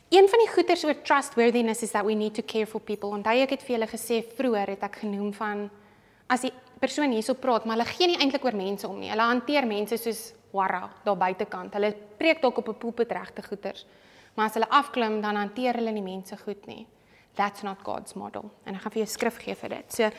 [0.09, 3.09] Een van die goeders oor trustworthiness is that we need to care for people.
[3.09, 5.65] Onthou ek het vir julle gesê vroeër het ek genoem van
[6.31, 9.09] as die persoon hierso praat, maar hulle gee nie eintlik oor mense om nie.
[9.11, 10.21] Hulle hanteer mense soos
[10.55, 11.75] warra daar buitekant.
[11.75, 13.85] Hulle preek dalk op 'n pulpit regte goeters.
[14.35, 16.87] Maar as hulle afklim, dan hanteer hulle nie mense goed nie.
[17.37, 18.49] That's not God's model.
[18.65, 19.93] En ek gaan vir jou skrif gee vir dit.
[20.01, 20.11] So,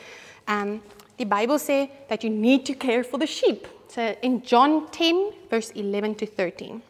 [0.47, 0.81] ehm um,
[1.19, 3.67] die Bybel sê that you need to care for the sheep.
[3.89, 6.81] So in John 10 verse 11 to 13.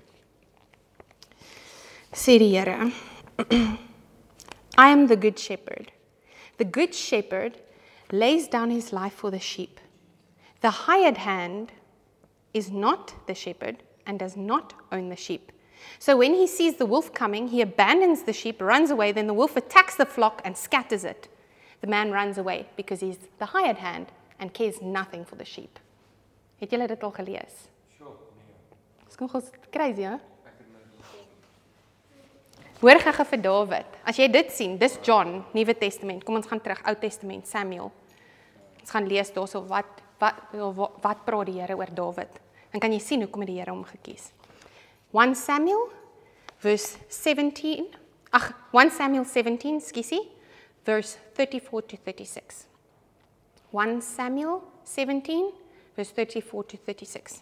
[2.14, 2.92] Sê die Here.
[4.78, 5.92] I am the good shepherd.
[6.58, 7.58] The good shepherd
[8.12, 9.80] lays down his life for the sheep.
[10.62, 11.72] The hired hand
[12.54, 15.52] is not the shepherd and does not own the sheep.
[16.00, 19.34] So when he sees the wolf coming, he abandons the sheep, runs away, then the
[19.34, 21.30] wolf attacks the flock and scatters it.
[21.82, 24.08] The man runs away because he's the hired hand
[24.40, 25.80] and cares nothing for the sheep.
[26.60, 27.70] Het julle dit al gelees?
[27.98, 28.16] Sure.
[29.06, 30.18] Dis nogal crazy, hè?
[32.80, 33.96] Hoor gou vir Dawid.
[34.08, 36.24] As jy dit sien, dis John, Nuwe Testament.
[36.24, 37.92] Kom ons gaan terug Ou Testament, Samuel.
[38.80, 42.40] Ons gaan lees daarso wat wat wat, wat praat die Here oor Dawid.
[42.72, 44.32] Dan kan jy sien hoekom het die Here hom gekies.
[45.12, 45.90] 1 Samuel
[46.60, 47.88] verse 17.
[48.32, 50.28] Ag, 1 Samuel 17, skussie,
[50.86, 52.68] verse 34 to 36.
[53.72, 55.52] 1 Samuel 17
[55.96, 57.42] verse 34 to 36.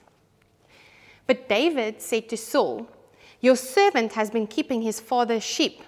[1.26, 2.88] But David said to Saul,
[3.42, 5.82] Your servant has been keeping his father's sheep.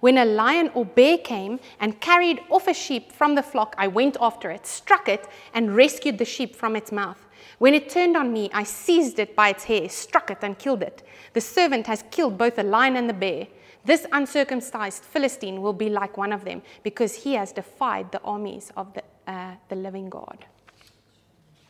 [0.00, 3.88] When a lion or bear came and carried off a sheep from the flock, I
[3.88, 7.24] went after it, struck it, and rescued the sheep from its mouth.
[7.62, 10.82] When it turned on me, I seized it by its hair, struck it, and killed
[10.82, 11.04] it.
[11.32, 13.46] The servant has killed both the lion and the bear.
[13.84, 18.72] This uncircumcised Philistine will be like one of them, because he has defied the armies
[18.76, 20.44] of the, uh, the living God.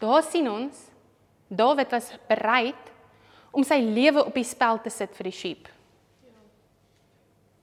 [0.00, 0.88] Daar sien ons,
[1.54, 2.90] David was bereid
[3.52, 5.68] om sy lewe op die spel te sit vir die sheep.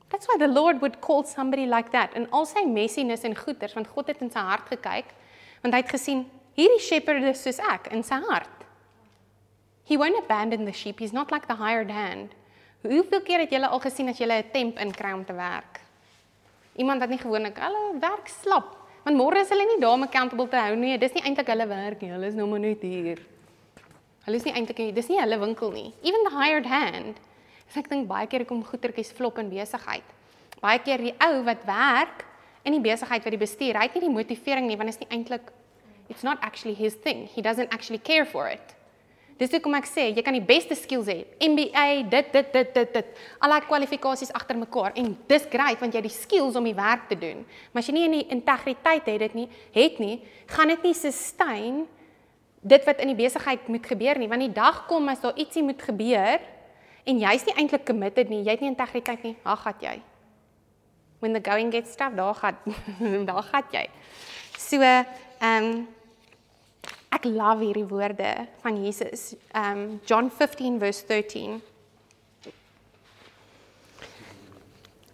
[0.10, 3.73] That's why the Lord would call somebody like that and al sy messiness en goeters
[3.73, 5.15] want God het in sy hart gekyk
[5.64, 6.30] want hy het gesien
[6.60, 8.65] hierdie shepherd is soos ek in sy hart.
[9.88, 10.99] He won't abandon the sheep.
[10.99, 12.36] He's not like the hired hand.
[12.84, 15.80] Hoeveel keer het julle al gesien as julle 'n temp inkry om te werk?
[16.77, 20.48] Iemand wat nie gewoonlik hulle werk slap, want môre is hulle nie daar om accountable
[20.48, 20.98] te hou nie.
[20.98, 22.11] Dis nie eintlik hulle werk nie.
[22.11, 23.19] Hulle is nou maar net hier.
[24.26, 25.94] Hulle is nie eintlik dis nie hulle winkel nie.
[26.03, 27.18] Even the hired hand.
[27.76, 30.03] Ek dink baie keer kom goetertjies flop in besigheid.
[30.61, 32.26] Baie keer die ou wat werk
[32.64, 35.07] in die besigheid wat die bestuur, hy het nie die motivering nie want dit is
[35.07, 35.52] nie eintlik
[36.10, 37.27] it's not actually his thing.
[37.27, 38.76] He doesn't actually care for it.
[39.40, 41.22] Dis hoekom ek sê jy kan die beste skills hê.
[41.40, 43.11] MBA, dit dit dit dit dit.
[43.40, 46.76] Al daai kwalifikasies agter mekaar en dis great want jy het die skills om die
[46.76, 47.45] werk te doen.
[47.72, 50.18] Maar as jy nie in die integriteit het dit nie, het nie,
[50.52, 51.86] gaan dit nie sustain
[52.60, 55.64] dit wat in die besigheid moet gebeur nie, want die dag kom as daar ietsie
[55.64, 56.44] moet gebeur
[57.07, 59.94] en jy's nie eintlik committed nie, jy het nie integriteit nie, ag gat jy.
[61.23, 62.60] When the going gets tough, daar gat
[63.31, 63.86] daar gat jy.
[64.60, 65.07] So, ehm
[65.40, 65.72] um,
[67.11, 69.36] ek love hierdie woorde van Jesus.
[69.56, 71.61] Um, John 15 verse 13.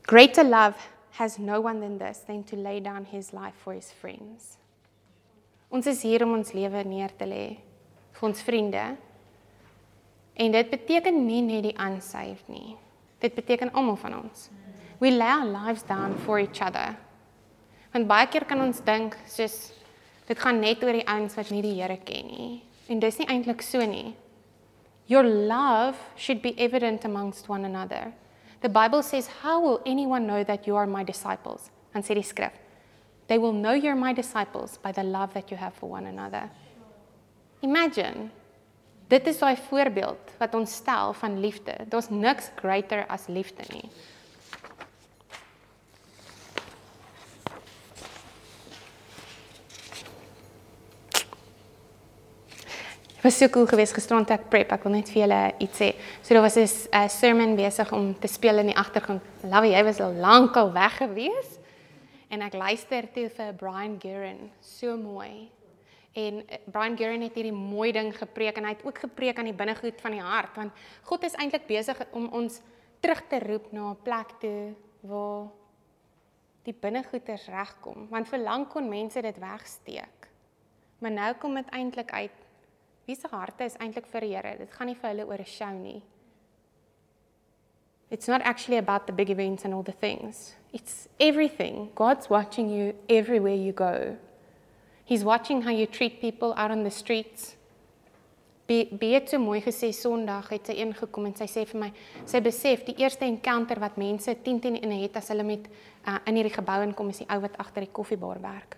[0.05, 0.75] Greater love
[1.17, 4.57] has no one than this than to lay down his life for his friends.
[5.71, 7.45] Ons is hier om ons lewe neer te lê
[8.15, 8.83] vir ons vriende.
[10.35, 12.75] En dit beteken nie net die unsaved nie.
[13.23, 14.49] Dit beteken almal van ons.
[14.99, 16.95] We lay our lives down for each other.
[17.93, 19.71] Want baie keer kan ons dink soos
[20.27, 22.63] dit gaan net oor die ouens wat nie die Here ken nie.
[22.89, 24.15] En dis nie eintlik so nie.
[25.07, 28.13] Your love should be evident amongst one another.
[28.61, 32.23] The Bible says, "How will anyone know that you are my disciples?" En sê die
[32.23, 32.51] skrif,
[33.27, 36.49] They will know you're my disciples by the love that you have for one another.
[37.61, 38.29] Imagine
[39.07, 41.75] Dit is daai voorbeeld wat ons stel van liefde.
[41.89, 43.89] Daar's niks greater as liefde nie.
[53.25, 54.69] Was so cool geweest gisterand ek prep.
[54.75, 55.87] Ek wil net vir julle iets sê.
[56.21, 59.21] So daar was 'n uh, sermon besig om te speel in die agtergrond.
[59.41, 61.59] Love jy was al lank al weg gewees.
[62.29, 64.51] En ek luister toe vir Brian Guerin.
[64.61, 65.49] So mooi.
[66.13, 69.49] En uh, Brian Guerin het hierdie mooi ding gepreek en hy het ook gepreek aan
[69.49, 70.71] die binnegoed van die hart want
[71.03, 72.61] God is eintlik besig om ons
[72.99, 75.49] terug te roep na 'n plek toe waar
[76.63, 80.29] die binnegoeders regkom want vir lank kon mense dit wegsteek.
[80.99, 82.44] Maar nou kom dit eintlik uit
[83.05, 84.57] Wie se harte is eintlik vir die Here?
[84.57, 86.01] Dit gaan nie vir hulle oor 'n show nie.
[88.09, 90.55] It's not actually about the big events and all the things.
[90.73, 91.89] It's everything.
[91.95, 94.17] God's watching you everywhere you go.
[95.05, 97.55] He's watching how you treat people out on the streets.
[98.67, 101.91] Be beet so mooi gesê Sondag het sy ingekom en sy sê vir my,
[102.25, 105.67] sy besef die eerste encounter wat mense 10 10 in het as hulle met
[106.07, 108.77] uh, in hierdie gebou inkom is die ou wat agter die koffiebar werk.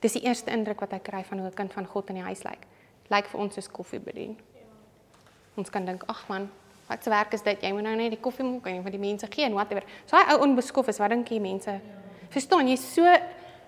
[0.00, 2.28] Dis die eerste indruk wat hy kry van hoe 'n kind van God in die
[2.30, 2.60] huis lyk.
[2.60, 2.73] Like
[3.14, 4.34] lyk vir ons soos koffie bedien.
[5.58, 6.48] Ons kan dink, ag man,
[6.88, 7.62] wat se werk is dit?
[7.62, 9.86] Jy moet nou net die koffie maak en vir die mense gee en whatever.
[10.10, 11.78] So hy ou onbeskof is, wat dink jy mense?
[12.34, 13.06] Verstaan jy so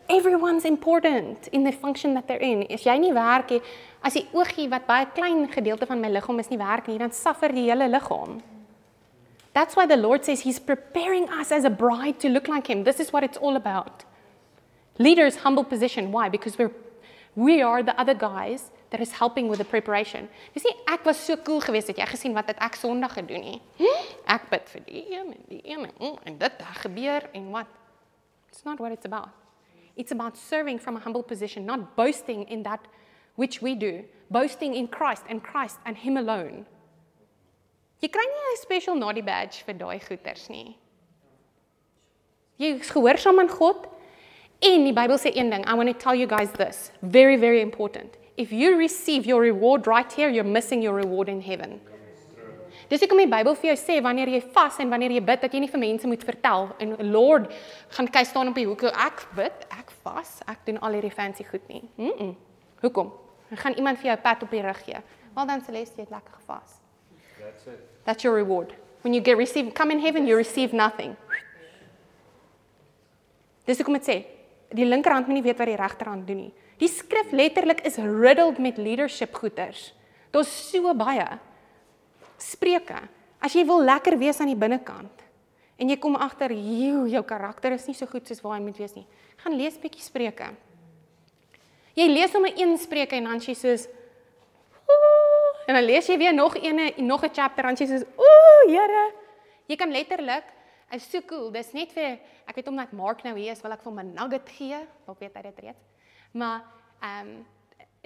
[0.09, 2.65] everyone's important in the function that they're in.
[2.71, 3.63] As jy nie werk nie,
[4.03, 7.15] as die oogie wat baie klein gedeelte van my liggaam is nie werk nie, dan
[7.15, 8.41] suffer die hele liggaam.
[9.57, 12.85] That's why the Lord says he's preparing us as a bride to look like him.
[12.85, 14.05] This is what it's all about.
[14.99, 16.13] Leaders humble position.
[16.13, 16.29] Why?
[16.29, 16.73] Because we're
[17.35, 20.29] we are the other guys that is helping with the preparation.
[20.55, 23.45] Jy sien ek was so cool geweest dat jy gesien wat het ek Sondag gedoen
[23.45, 23.59] nie.
[24.33, 27.51] Ek bid vir die een en die een en, mm, en dit het gebeur en
[27.53, 27.69] wat.
[28.49, 29.29] It's not what it's about.
[29.97, 32.81] It's about serving from a humble position, not boasting in that
[33.37, 36.65] which we do, boasting in Christ and Christ and him alone.
[38.01, 40.77] Jy kry nie 'n special naughty badge vir daai goeters nie.
[42.59, 43.89] Jy is gehoorsaam aan God
[44.61, 47.61] en die Bybel sê een ding, I want to tell you guys this, very very
[47.61, 51.81] important if you receive your reward right here, you're missing your reward in heaven.
[52.87, 55.55] Dis hoekom die Bybel vir jou sê wanneer jy vas en wanneer jy bid dat
[55.55, 57.49] jy nie vir mense moet vertel en Lord
[57.97, 61.47] gaan kyk staan op die hoek ek bid, ek vas, ek doen al hierdie fancy
[61.49, 61.83] goed nie.
[61.97, 62.13] Mm.
[62.13, 62.35] -mm.
[62.85, 63.11] Hoekom?
[63.51, 65.01] Dan gaan iemand vir jou 'n pat op die rug gee.
[65.35, 66.79] Wel dan Celeste het lekker gevas.
[67.41, 67.81] That's it.
[68.05, 68.75] That's your reward.
[69.03, 71.17] When you get receive come in heaven you receive nothing.
[73.65, 74.25] Dis hoekom dit sê
[74.71, 76.53] die linkerhand moet nie weet wat die regterhand doen nie.
[76.81, 79.93] Die skrif letterlik is riddled met leadership goeters.
[80.31, 81.27] Daar's so baie
[82.39, 82.99] spreuke.
[83.41, 85.25] As jy wil lekker wees aan die binnekant
[85.77, 88.79] en jy kom agter jou jou karakter is nie so goed soos waar hy moet
[88.81, 89.07] wees nie.
[89.43, 90.49] Gaan lees bietjie spreuke.
[91.97, 93.87] Jy lees sommer een spreuke en dan jy soos
[95.67, 99.13] en dan lees jy weer nog eene nog 'n chapter en jy soos ooh Here.
[99.71, 100.47] Jy kan letterlik
[100.95, 101.51] is so cool.
[101.55, 104.15] Dis net vir ek weet omdat Mark nou hier is, wil ek vir hom 'n
[104.15, 104.75] nugget gee.
[105.09, 105.96] Ek weet hy dit reeds.
[106.31, 106.65] Maar
[107.01, 107.47] ehm um,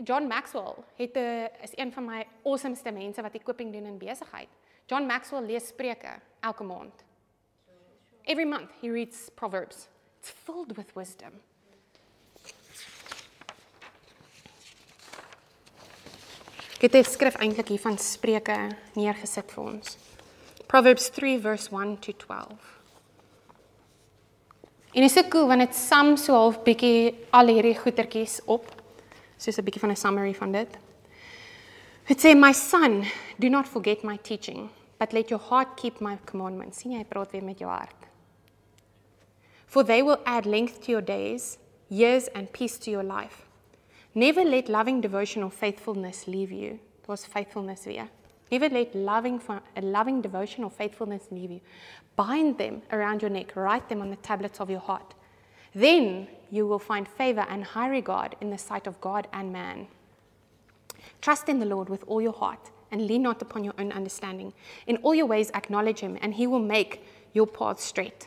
[0.04, 3.84] John Maxwell het 'n eh, is een van my awesomeste mense wat ek koping doen
[3.84, 4.48] in besigheid.
[4.86, 7.04] John Maxwell lees Spreuke elke maand.
[8.22, 9.88] Every month he reads Proverbs.
[10.18, 11.30] It's filled with wisdom.
[16.80, 19.98] Ek het skryf eintlik hier van Spreuke neergesit vir ons.
[20.66, 22.79] Proverbs 3 verse 1 to 12.
[24.92, 28.66] En is so cool want dit som so half bietjie al hierdie goetertjies op.
[29.38, 30.78] Soos 'n bietjie van 'n summary van dit.
[32.06, 33.04] Dit sê my son,
[33.38, 34.68] do not forget my teaching,
[34.98, 36.78] but let your heart keep my commandments.
[36.78, 37.94] Sien jy praat weer met jou hart.
[39.66, 41.58] For they will add length to your days,
[41.88, 43.46] years and peace to your life.
[44.12, 46.70] Never let loving devotion or faithfulness leave you.
[46.70, 48.08] Dit was faithfulness weer.
[48.50, 49.40] Never let loving,
[49.76, 51.60] a loving devotion or faithfulness leave you.
[52.16, 55.14] Bind them around your neck, write them on the tablets of your heart.
[55.74, 59.86] Then you will find favor and high regard in the sight of God and man.
[61.20, 64.52] Trust in the Lord with all your heart and lean not upon your own understanding.
[64.86, 68.26] In all your ways, acknowledge him, and he will make your path straight.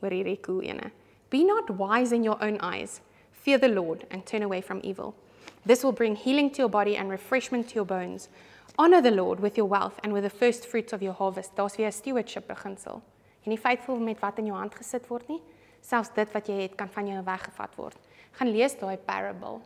[0.00, 3.00] Be not wise in your own eyes.
[3.32, 5.16] Fear the Lord and turn away from evil.
[5.64, 8.28] This will bring healing to your body and refreshment to your bones.
[8.74, 11.54] Honor the Lord with your wealth and with the first fruits of your harvest.
[11.56, 13.02] Daar's weer 'n stewardship beginsel.
[13.42, 15.40] Jy nie faithful met wat in jou hand gesit word nie.
[15.80, 17.96] Selfs dit wat jy het kan van jou weggevat word.
[18.32, 19.60] Gaan lees daai parable.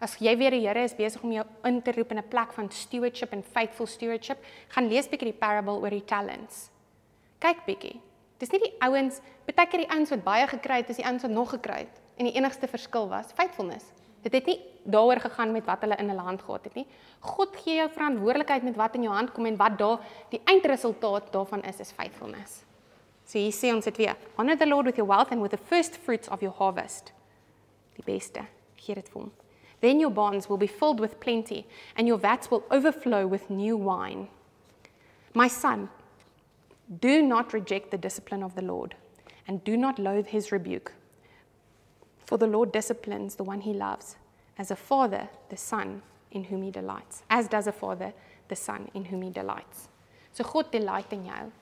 [0.00, 2.52] As jy weer die Here is besig om jou in te roep in 'n plek
[2.52, 6.70] van stewardship en faithful stewardship, gaan lees bietjie die parable oor die talents.
[7.40, 8.00] Kyk bietjie.
[8.38, 11.22] Dis nie die ouens, baie keer die ouens wat baie gekry het, is die ouens
[11.22, 13.92] wat nog gekry het en die enigste verskil was faithfulness.
[14.22, 16.86] Dit het nie daaroor gegaan met wat hulle in hulle hand gehad het nie.
[17.20, 19.98] God gee jou verantwoordelikheid met wat in jou hand kom en wat daar
[20.30, 22.62] die eindresultaat daarvan is is faithfulness.
[23.26, 24.14] So hier sê ons dit weer.
[24.36, 27.12] Honor the Lord with your wealth and with the first fruits of your harvest.
[27.96, 28.46] Die beste.
[28.76, 29.32] Gee dit vir hom.
[29.80, 33.76] Then your barns will be filled with plenty and your vats will overflow with new
[33.76, 34.28] wine.
[35.34, 35.88] My son,
[37.00, 38.94] do not reject the discipline of the Lord
[39.46, 40.92] and do not loathe his rebuke.
[42.24, 44.16] For the Lord disciplines the one he loves,
[44.58, 48.12] as a father the son in whom he delights, as does a father
[48.48, 49.88] the son in whom he delights.
[50.32, 51.52] So God delight in jou.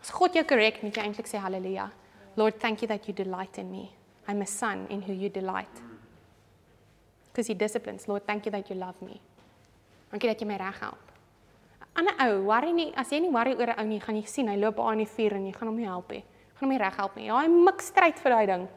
[0.00, 1.90] As God jou korrek, moet jy eintlik sê haleluja.
[2.36, 3.90] Lord, thank you that you delight in me.
[4.28, 5.82] I'm a son in who you delight.
[7.30, 8.08] Because he disciplines.
[8.08, 9.20] Lord, thank you that you love me.
[10.12, 10.98] Dankie dat jy my reg help.
[11.98, 14.26] 'n Ander ou, worry nie, as jy nie worry oor 'n ou nie, gaan jy
[14.26, 16.24] sien hy loop aan die vuur en jy gaan hom nie help nie.
[16.54, 17.26] Gaan hom nie reg help nie.
[17.26, 18.68] Ja, hy mik stryd vir daai ding.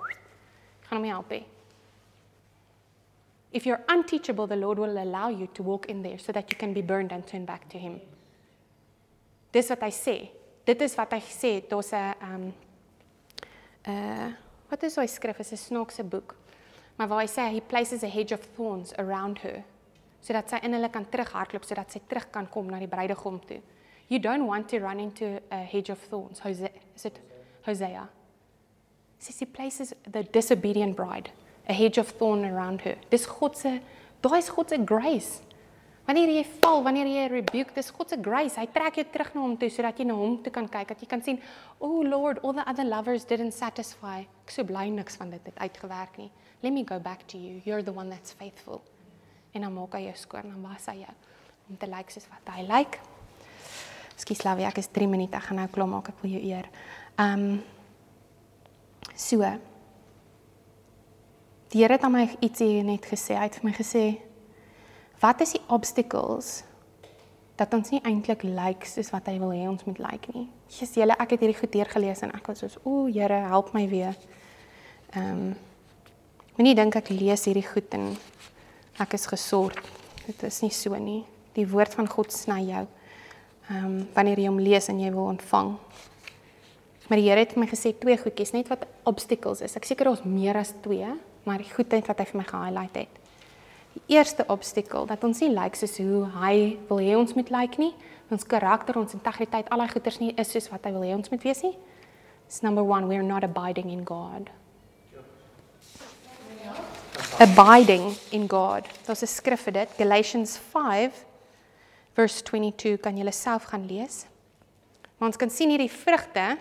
[0.88, 1.46] Gaan hom nie help nie.
[3.52, 6.58] If you're unteachable, the Lord will allow you to walk in there so that you
[6.58, 8.00] can be burned and turn back to him.
[9.52, 10.16] Dis wat hy sê.
[10.66, 11.52] Dit is wat hy sê.
[11.68, 12.54] Daar's 'n um
[13.88, 14.32] uh
[14.70, 15.40] wat is hy skrif?
[15.40, 16.36] Is 'n snaakse boek.
[16.98, 19.64] Maar waar hy sê he places a hedge of thorns around her
[20.22, 23.62] sodat sy in kan terughardloop sodat sy terug kan kom na die bruidegom toe.
[24.08, 26.40] You don't want to run into a hedge of thorns.
[26.40, 27.20] Hosea, is it
[27.66, 28.08] Hosea?
[29.20, 31.32] Says he places the disobedient bride
[31.72, 32.98] a hedge of thorn around her.
[33.10, 33.80] Dis God se
[34.22, 35.40] daai is God se grace.
[36.08, 38.58] Wanneer jy val, wanneer jy rebuke, dis God se grace.
[38.60, 41.02] Hy trek jou terug na hom toe sodat jy na hom toe kan kyk, dat
[41.02, 41.40] jy kan sien,
[41.80, 44.26] "Oh Lord, all the other lovers didn't satisfy.
[44.46, 46.32] Ek so bly niks van dit het uitgewerk nie.
[46.62, 47.62] Let me go back to you.
[47.66, 48.82] You're the one that's faithful."
[49.54, 51.14] En dan maak hy jou skoon en was hy jou
[51.70, 52.70] om te lyk like soos wat hy lyk.
[52.70, 53.00] Like.
[54.22, 56.68] Skus Lavie, ek is 3 minute, ek gaan nou klaar maak, ek wil jou eer.
[57.18, 57.64] Ehm um,
[59.16, 59.42] so
[61.72, 63.38] Die Here het aan my ietsie net gesê.
[63.38, 64.04] Hy het vir my gesê:
[65.22, 66.64] "Wat is die obstacles
[67.56, 70.34] dat ons nie eintlik lyk like soos wat hy wil hê ons moet lyk like
[70.34, 73.48] nie?" Jesus, julle, ek het hierdie goed deur gelees en ek was soos: "O, Here,
[73.48, 74.16] help my weer."
[75.16, 75.56] Ehm um,
[76.58, 78.18] Moenie dink ek lees hierdie goed en
[79.00, 79.80] ek is gesort.
[80.28, 81.24] Dit is nie so nie.
[81.56, 82.88] Die woord van God sny jou.
[83.70, 85.78] Ehm um, wanneer jy hom lees en jy wil ontvang.
[87.08, 89.76] Maar die Here het my gesê twee goedjies, net wat obstacles is.
[89.76, 93.20] Ek seker daar's meer as twee maar die goedheid wat hy vir my gehighlight het.
[93.94, 97.50] Die eerste obstacle dat ons nie lyk like soos hoe hy wil hê ons moet
[97.52, 97.92] lyk like nie,
[98.32, 101.32] ons karakter, ons integriteit, al daai goeders nie is soos wat hy wil hê ons
[101.32, 101.76] moet wees nie.
[102.48, 104.50] It's number 1, we are not abiding in God.
[107.40, 108.88] Abiding in God.
[109.08, 111.26] Daar's 'n skrif vir dit, Galatians 5
[112.14, 114.26] verse 22 kan jy self gaan lees.
[115.18, 116.58] Maar ons kan sien hierdie vrugte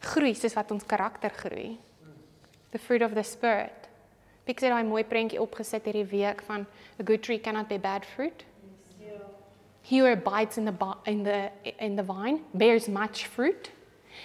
[0.00, 1.78] groei soos wat ons karakter groei
[2.74, 3.88] the fruit of the spirit.
[4.44, 6.66] Het daai mooi prentjie opgesit hierdie week van
[7.00, 8.44] a good tree cannot bear bad fruit.
[9.84, 10.74] He who abides in the
[11.06, 13.70] in the in the vine bears much fruit.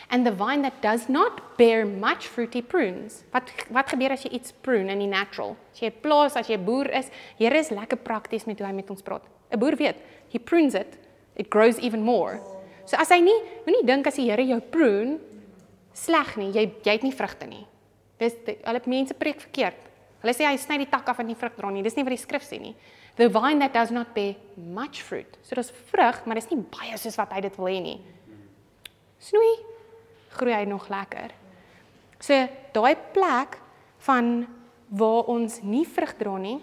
[0.10, 3.24] And the vine that does not bear much fruit he prunes.
[3.32, 5.56] Wat wat gebeur as jy iets prune in die natural?
[5.74, 8.90] As jy plaas, as jy boer is, Here is lekker prakties met hoe hy met
[8.90, 9.24] ons praat.
[9.52, 9.98] 'n Boer weet,
[10.30, 10.98] he prunes it,
[11.36, 12.40] it grows even more.
[12.86, 15.20] So as hy nie, moenie dink as die Here jou prune
[15.94, 17.66] sleg nie, jy jy het nie vrugte nie.
[18.20, 19.88] Dis hulle mense preek verkeerd.
[20.20, 21.84] Hulle sê hy sny die tak af en nie vrug dra nie.
[21.86, 22.76] Dis nie wat die skrif sê nie.
[23.20, 25.40] The vine that does not bear much fruit.
[25.44, 27.98] So dis vrug, maar dis nie baie soos wat hy dit wil hê nie.
[29.24, 29.54] Snoei
[30.36, 31.34] groei hy nog lekker.
[32.20, 32.36] So
[32.76, 33.58] daai plek
[34.08, 34.48] van
[34.90, 36.60] waar ons nie vrug dra nie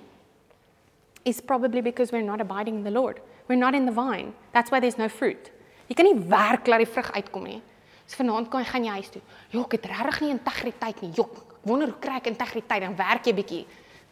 [1.26, 3.20] is probably because we're not abiding in the Lord.
[3.48, 4.32] We're not in the vine.
[4.52, 5.50] That's why there's no fruit.
[5.88, 7.60] Jy kan nie werk laat die vrug uitkom nie.
[8.06, 9.22] So vanaand kan gaan jy huis toe.
[9.54, 11.10] Jok, ek het regtig nie integriteit nie.
[11.18, 12.84] Jok, wonder hoe kry ek integriteit?
[12.84, 13.62] Dan werk jy bietjie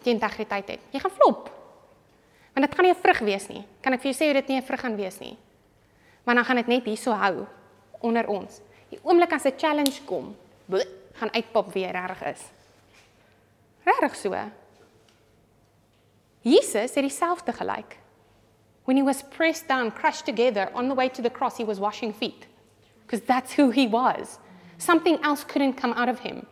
[0.02, 0.80] teen integriteit het.
[0.92, 1.48] Jy gaan flop.
[2.54, 3.64] Want dit gaan nie 'n vrug wees nie.
[3.82, 5.36] Kan ek vir jou sê hoe dit nie 'n vrug gaan wees nie?
[6.24, 7.46] Want dan gaan dit net hierso hou
[8.00, 8.60] onder ons.
[8.90, 10.36] Die oomblik as 'n challenge kom,
[10.66, 12.42] bleh, gaan uitpop wie regtig is.
[13.84, 14.34] Regtig so.
[16.42, 17.98] Jesus het dieselfde gelyk.
[18.84, 21.78] When he was pressed down, crushed together on the way to the cross, he was
[21.78, 22.46] washing feet
[23.06, 24.38] because that's who he was.
[24.76, 26.46] Something else couldn't come out of him.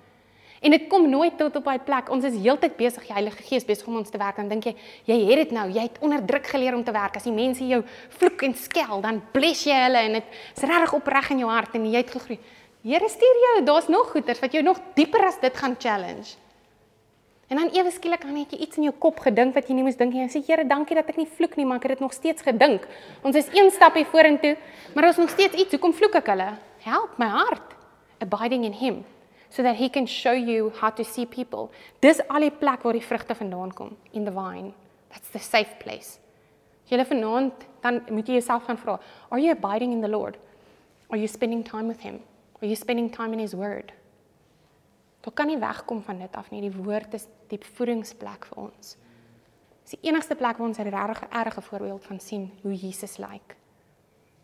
[0.63, 2.11] En dit kom nooit tot op hy plek.
[2.15, 4.37] Ons is heeltyd besig, die Heilige Gees besig om ons te werk.
[4.39, 4.77] Dan dink jy,
[5.11, 7.19] jy het dit nou, jy het onder druk geleer om te werk.
[7.19, 7.81] As die mense jou
[8.21, 11.75] vloek en skel, dan bless jy hulle en dit is regtig opreg in jou hart
[11.75, 12.39] en jy het gegroei.
[12.87, 16.39] Here stuur jou, daar's nog goeters wat jou nog dieper as dit gaan challenge.
[17.51, 19.85] En dan ewe skielik dan het jy iets in jou kop gedink wat jy nie
[19.85, 20.23] moes dink nie.
[20.25, 22.47] Jy sê Here, dankie dat ek nie vloek nie, maar ek het dit nog steeds
[22.47, 22.87] gedink.
[23.27, 24.55] Ons is een stapie vorentoe,
[24.95, 25.75] maar ons nog steeds iets.
[25.75, 26.53] Hoekom vloek ek hulle?
[26.87, 27.75] Help my hart
[28.25, 29.03] abiding in him.
[29.61, 31.69] That he can show you how to see people.
[32.01, 34.73] Dis al die plek waar die vrugte vandaan kom in the vine.
[35.11, 36.17] That's the safe place.
[36.87, 38.99] As jy vanaand dan moet jy jouself gaan vra,
[39.31, 40.39] are you abiding in the Lord?
[41.11, 42.21] Are you spending time with him?
[42.63, 43.93] Are you spending time in his word?
[45.23, 46.63] Jy kan nie wegkom van dit af nie.
[46.65, 48.97] Die woord is die voedingsplek vir ons.
[49.83, 53.29] Dis die enigste plek waar ons 'n regtig erge voorbeeld van sien hoe Jesus lyk.
[53.31, 53.57] Like.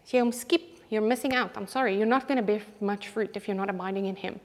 [0.04, 1.56] As jy hom skip, you're missing out.
[1.56, 4.40] I'm sorry, you're not going to bear much fruit if you're not abiding in him.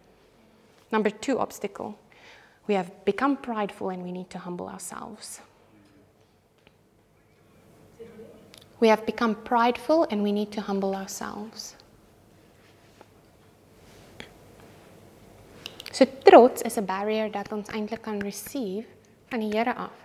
[0.93, 1.95] Number 2 obstacle.
[2.67, 5.41] We have become prideful and we need to humble ourselves.
[8.79, 11.75] We have become prideful and we need to humble ourselves.
[15.91, 18.85] So trots is 'n barrier dat ons eintlik kan receive
[19.29, 19.97] van die Here af.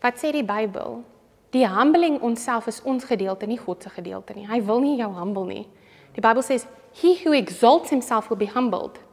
[0.00, 1.04] Wat sê die Bybel?
[1.50, 4.46] Die humbling onsself is ons gedeelte, nie God se gedeelte nie.
[4.46, 5.68] Hy wil nie jou humble nie.
[6.12, 9.05] Die Bybel sê he who exalts himself will be humbled.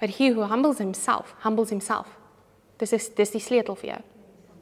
[0.00, 2.06] But he who humbles himself, humbles himself.
[2.78, 4.02] Dis is dis die sleutel vir jou.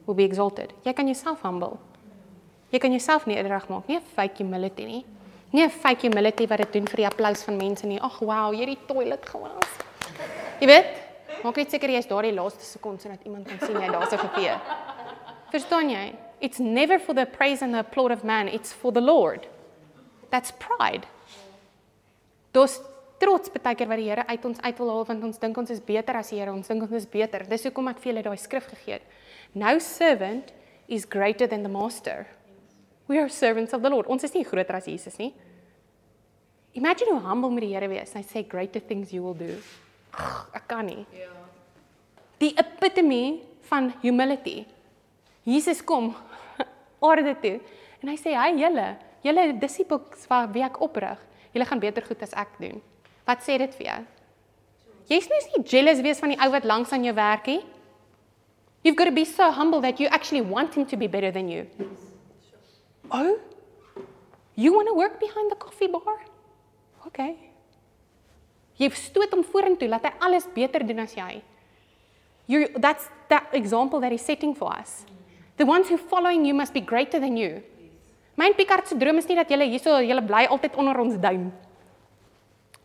[0.07, 0.73] Will be exalted.
[0.83, 1.77] Jy kan jouself humble.
[2.71, 5.05] Jy kan jouself nederig maak, nie fake humility nie.
[5.53, 7.99] Nie 'n fake humility wat dit doen vir die applous van mense nie.
[8.01, 9.69] Ag wow, jy het die toilet gewas.
[10.59, 10.85] Jy weet,
[11.43, 14.11] maak net seker jy is daar die laaste sekonde sodat iemand kan sien jy daar's
[14.11, 14.59] 'n gevee.
[15.51, 16.13] Verstaan jy?
[16.39, 19.47] It's never for the praise and the applaud of man, it's for the Lord.
[20.29, 21.07] That's pride.
[22.51, 22.81] Dis
[23.21, 25.73] trots baie keer wat die Here uit ons uit wil haal want ons dink ons
[25.73, 27.45] is beter as die Here, ons dink ons is beter.
[27.49, 29.07] Dis hoekom ek vir julle daai skrif gegee het.
[29.57, 30.53] No servant
[30.87, 32.27] is greater than the master.
[33.07, 34.07] We are servants of the Lord.
[34.11, 35.33] Ons is nie groter as Jesus nie.
[36.77, 38.13] Imagine hoe humble moet die Here wees.
[38.13, 39.55] Hy sê greater things you will do.
[40.55, 41.05] Ek kan nie.
[41.15, 41.31] Ja.
[42.41, 43.39] Die epitome
[43.69, 44.65] van humility.
[45.47, 46.11] Jesus kom
[47.07, 47.55] aarde toe
[48.01, 48.91] en hy sê hy julle,
[49.25, 51.17] julle disippels wat wie ek oprig,
[51.55, 52.83] julle gaan beter goed as ek doen.
[53.27, 53.99] Wat sê dit vir jou?
[55.11, 57.61] Jy's nie nie jealous wees van die ou wat langs aan jou werk nie.
[58.83, 61.49] You've got to be so humble that you actually want him to be better than
[61.49, 61.67] you.
[63.11, 63.39] Oh?
[64.55, 66.23] You want to work behind the coffee bar?
[67.07, 67.35] Okay.
[68.77, 71.41] Jy stoot hom vorentoe laat hy alles beter doen as jy.
[72.47, 75.03] You that's that example that he's setting for us.
[75.57, 77.63] The ones who following you must be greater than you.
[78.37, 81.49] Myn Picard se droom is nie dat jy hierso jy bly altyd onder ons duim.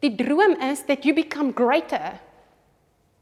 [0.02, 2.18] Die droom is that you become greater.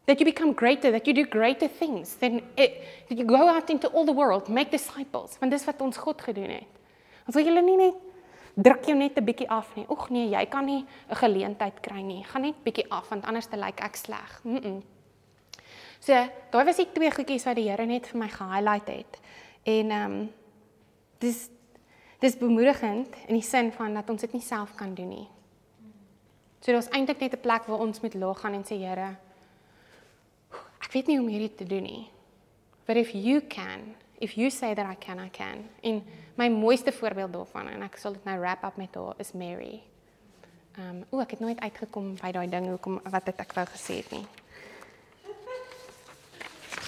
[0.07, 2.17] That you become greater, that you do greater things.
[2.17, 5.37] Then it, that you go out into all the world, make disciples.
[5.39, 6.79] Want dis wat ons God gedoen het.
[7.29, 8.07] Ons wil julle nie net
[8.57, 9.87] druk jou net 'n bietjie af nie.
[9.89, 12.25] Oeg nee, jy kan nie 'n geleentheid kry nie.
[12.25, 14.41] Gaan net bietjie af want anders te lyk like ek sleg.
[14.45, 14.57] Mm.
[14.57, 14.83] -mm.
[16.01, 16.13] So,
[16.51, 19.21] daai was die twee goedjies wat die Here net vir my gehighlight het.
[19.65, 20.33] En ehm um,
[21.19, 21.49] dis
[22.21, 25.29] dis bemoedigend in die sin van dat ons dit nie self kan doen nie.
[26.61, 29.17] So daar's eintlik net 'n plek waar ons met laag gaan en sê Here,
[30.81, 32.11] ek weet nie hoe om hierdie te doen nie.
[32.87, 35.69] But if you can, if you say that I can, I can.
[35.81, 36.05] En
[36.35, 39.81] my mooiste voorbeeld daarvan en ek sal dit nou wrap up met haar is Mary.
[40.77, 43.67] Ehm um, o, ek het nooit uitgekom by daai ding hoekom wat het ek wou
[43.67, 44.27] gesê het nie.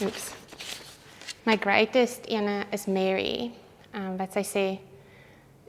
[0.03, 0.35] Oops.
[1.45, 3.51] My greatest ene is Mary.
[3.93, 4.67] Ehm um, wat sy sê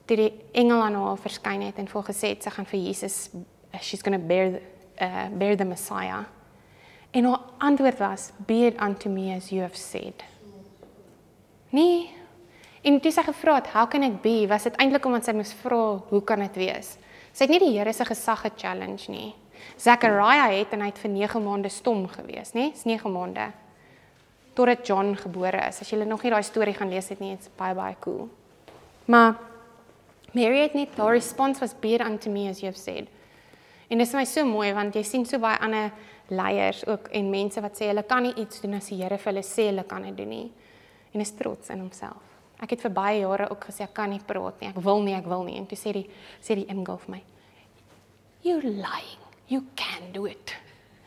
[0.05, 3.29] toe die engel aan haar verskyn het en voor gesê het sy gaan vir Jesus
[3.81, 4.59] she's going to bear
[5.01, 6.25] uh bear the Messiah.
[7.11, 10.23] En haar antwoord was be it unto me as you have said.
[11.69, 12.09] Nee.
[12.81, 14.47] En toe sy gevra het, how can it be?
[14.47, 16.97] Was dit eintlik omdat sy moes vra, hoe kan dit wees?
[17.31, 19.31] Sy het nie die Here se gesag ge-challenge nie.
[19.79, 22.71] Zachariah het en hy het vir 9 maande stom gewees, nê?
[22.73, 23.51] Dis 9 maande
[24.53, 25.81] totdat John gebore is.
[25.81, 28.27] As jy nog nie daai storie gaan lees het nie, it's baie baie cool.
[29.09, 29.35] Maar
[30.33, 33.09] Mary het net haar response was be unto me as you have said.
[33.89, 35.91] En dit is my so mooi want jy sien so baie ander
[36.33, 39.31] leiers ook en mense wat sê hulle kan nie iets doen as die Here vir
[39.31, 40.51] hulle sê hulle kan dit doen nie.
[41.13, 42.31] En is trots in homself.
[42.63, 44.69] Ek het vir baie jare ook gesê ek kan nie praat nie.
[44.69, 45.57] Ek wil nie, ek wil nie.
[45.59, 46.05] En toe sê die
[46.41, 47.23] sê die engel vir my,
[48.43, 49.21] "You lying.
[49.47, 50.55] You can do it."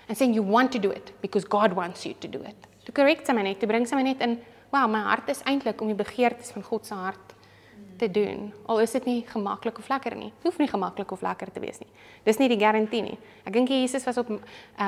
[0.08, 2.56] And saying you want to do it because God wants you to do it.
[2.84, 4.38] Toe korrek sy my net, toe bring sy my net in,
[4.70, 7.25] wow, my hart is eintlik om die begeertes van God se hart
[7.96, 8.52] te doen.
[8.66, 10.32] Al is dit nie gemaklik of lekker nie.
[10.36, 11.88] Dit hoef nie gemaklik of lekker te wees nie.
[12.24, 13.18] Dis nie die garantie nie.
[13.44, 14.38] Ek dink Jesus was op uh,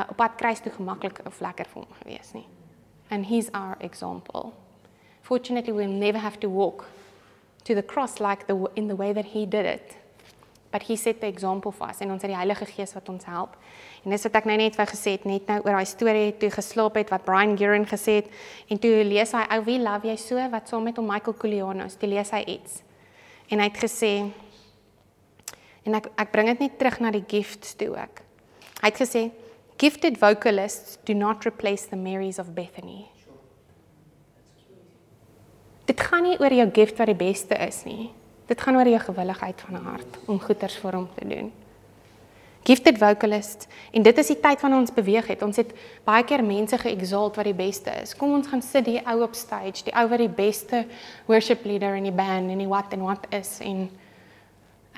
[0.09, 2.47] op pad kruis toe gemaklik of lekker vir hom gewees nie.
[3.10, 4.52] And he's our example.
[5.22, 6.86] Fortunately we'll never have to walk
[7.64, 9.97] to the cross like the in the way that he did it.
[10.70, 13.24] But he set the example for us en ons het die Heilige Gees wat ons
[13.24, 13.56] help.
[14.05, 16.51] En dis wat ek nou net wou gesê het net nou oor daai storie toe
[16.52, 18.28] geslaap het wat Brian Guerin gesê het
[18.68, 21.97] en toe lees hy ou wie love jy so wat saam met hom Michael Koulianos
[21.97, 22.82] toe lees hy iets.
[23.48, 24.12] En hy het gesê
[25.88, 28.22] en ek ek bring dit net terug na die gifts toe ek.
[28.82, 29.28] Hy het gesê
[29.78, 33.06] Gifted vocalists do not replace the Marys of Bethany.
[35.86, 38.08] Dit gaan nie oor jou gift wat die beste is nie.
[38.50, 41.52] Dit gaan oor jou gewilligheid van hart om goeders vir hom te doen.
[42.69, 45.43] Gifted vocalists en dit is die tyd wanneer ons beweeg het.
[45.47, 45.70] Ons het
[46.05, 48.12] baie keer mense geexalt wat die beste is.
[48.19, 50.85] Kom ons gaan sit die ou op stage, die ou wat die beste
[51.31, 53.89] worship leader in die band en die wat en wat is en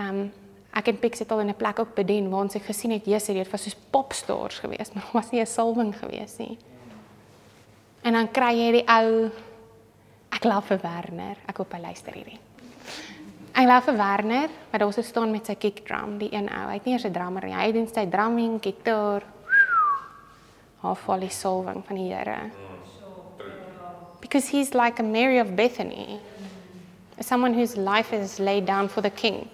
[0.00, 0.30] ehm um,
[0.70, 3.06] ek en Pix het al in 'n plek ook bedien waar ons het gesien het
[3.06, 6.58] Jesus het was soos popstars geweest, maar was nie 'n salwing geweest nie.
[8.02, 9.30] En dan kry jy die ou
[10.30, 11.38] Ek glo vir Werner.
[11.50, 12.38] Ek hoop hy luister hierdie.
[13.60, 16.62] Ek glo vir Werner, wat daar staan met sy kick drum, die een ou.
[16.70, 17.52] Hy het nie eers 'n drummer nie.
[17.52, 19.22] Hy doen sy drumming, gitaar.
[20.80, 22.50] Half volley solving van die Here.
[24.22, 26.20] Because he's like a Mary of Bethany.
[27.20, 29.50] Someone whose life is laid down for the king.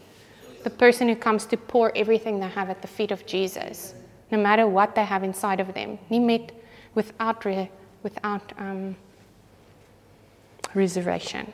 [0.63, 3.93] The person who comes to pour everything they have at the feet of Jesus,
[4.31, 5.99] no matter what they have inside of them.
[6.11, 6.53] Nie met
[6.95, 7.45] without
[8.05, 8.95] without um
[10.75, 11.53] reservation,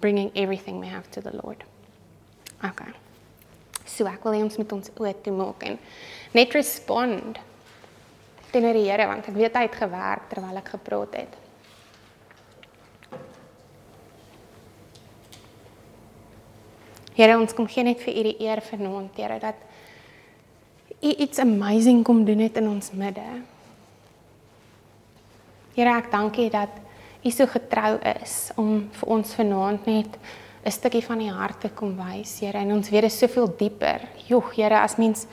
[0.00, 1.64] bringing everything we have to the Lord.
[2.64, 2.94] Okay.
[3.86, 5.78] So ek wil hê ons moet ons oë toe maak en
[6.34, 7.38] net respond
[8.52, 11.36] teenoor die Here want ek weet hy het gewerk terwyl ek gepraat het.
[17.18, 19.64] Here, ons kom gee net vir U die eer vanaand, Here, dat
[21.02, 23.24] U iets amazing kom doen het in ons midde.
[25.74, 26.76] Here, ek dank U dat
[27.26, 30.14] U so getrou is om vir ons vanaand net
[30.64, 33.48] 'n stukkie van die hart te kom wys, Here, en ons weet dit is soveel
[33.56, 34.00] dieper.
[34.26, 35.26] Jogg, Here, as mens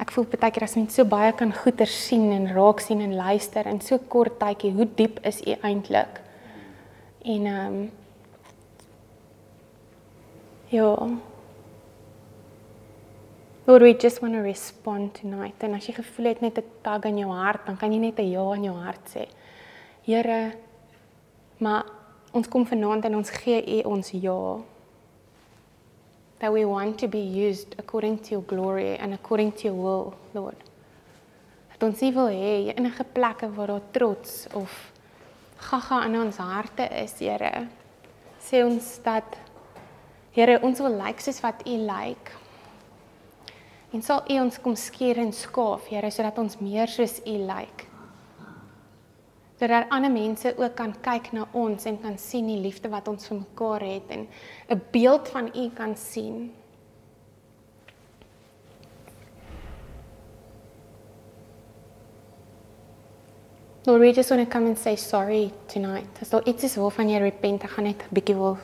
[0.00, 3.14] ek voel baie keer as mens so baie kan goeie sien en raak sien en
[3.14, 6.20] luister in so kort tydjie, hoe diep is U eintlik?
[7.24, 7.90] En ehm um,
[10.70, 11.08] Ja.
[13.66, 15.62] Lord, we just want to respond tonight.
[15.62, 18.18] En as jy gevoel het net 'n tag in jou hart, dan kan jy net
[18.18, 19.26] 'n ja in jou hart sê.
[20.04, 20.52] Here,
[21.60, 21.84] Maar
[22.32, 24.42] ons kom vanaand en ons gee U ons ja.
[26.40, 30.14] That we want to be used according to your glory and according to your will,
[30.34, 30.56] Lord.
[31.72, 34.72] Dat ons nie wil hê enige plekke waar daar trots of
[35.70, 37.68] gaga in ons harte is, Here.
[38.40, 39.36] Sê ons dat
[40.32, 41.90] Here, ons wil lyk like soos wat U lyk.
[41.90, 42.38] Like.
[43.92, 47.48] En sal U ons kom skeer en skaaf, Here, sodat ons meer soos U lyk.
[47.50, 47.89] Like
[49.60, 53.28] sodat ander mense ook kan kyk na ons en kan sien die liefde wat ons
[53.28, 54.26] vir mekaar het en
[54.70, 56.52] 'n beeld van U kan sien.
[63.84, 66.08] Lord, we just want to come and say sorry tonight.
[66.20, 68.58] As daar iets is waarvan jy repent, ek gaan net 'n bietjie wil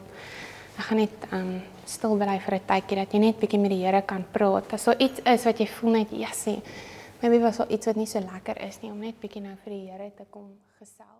[0.78, 3.84] ek gaan net um stil bly vir 'n tydjie dat jy net bietjie met die
[3.84, 4.72] Here kan praat.
[4.72, 6.62] As daar iets is wat jy voel net, ja, sien.
[7.22, 9.72] Maybe was al iets wat nie so lekker is nie om net bietjie nou vir
[9.72, 11.15] die Here te kom gesels.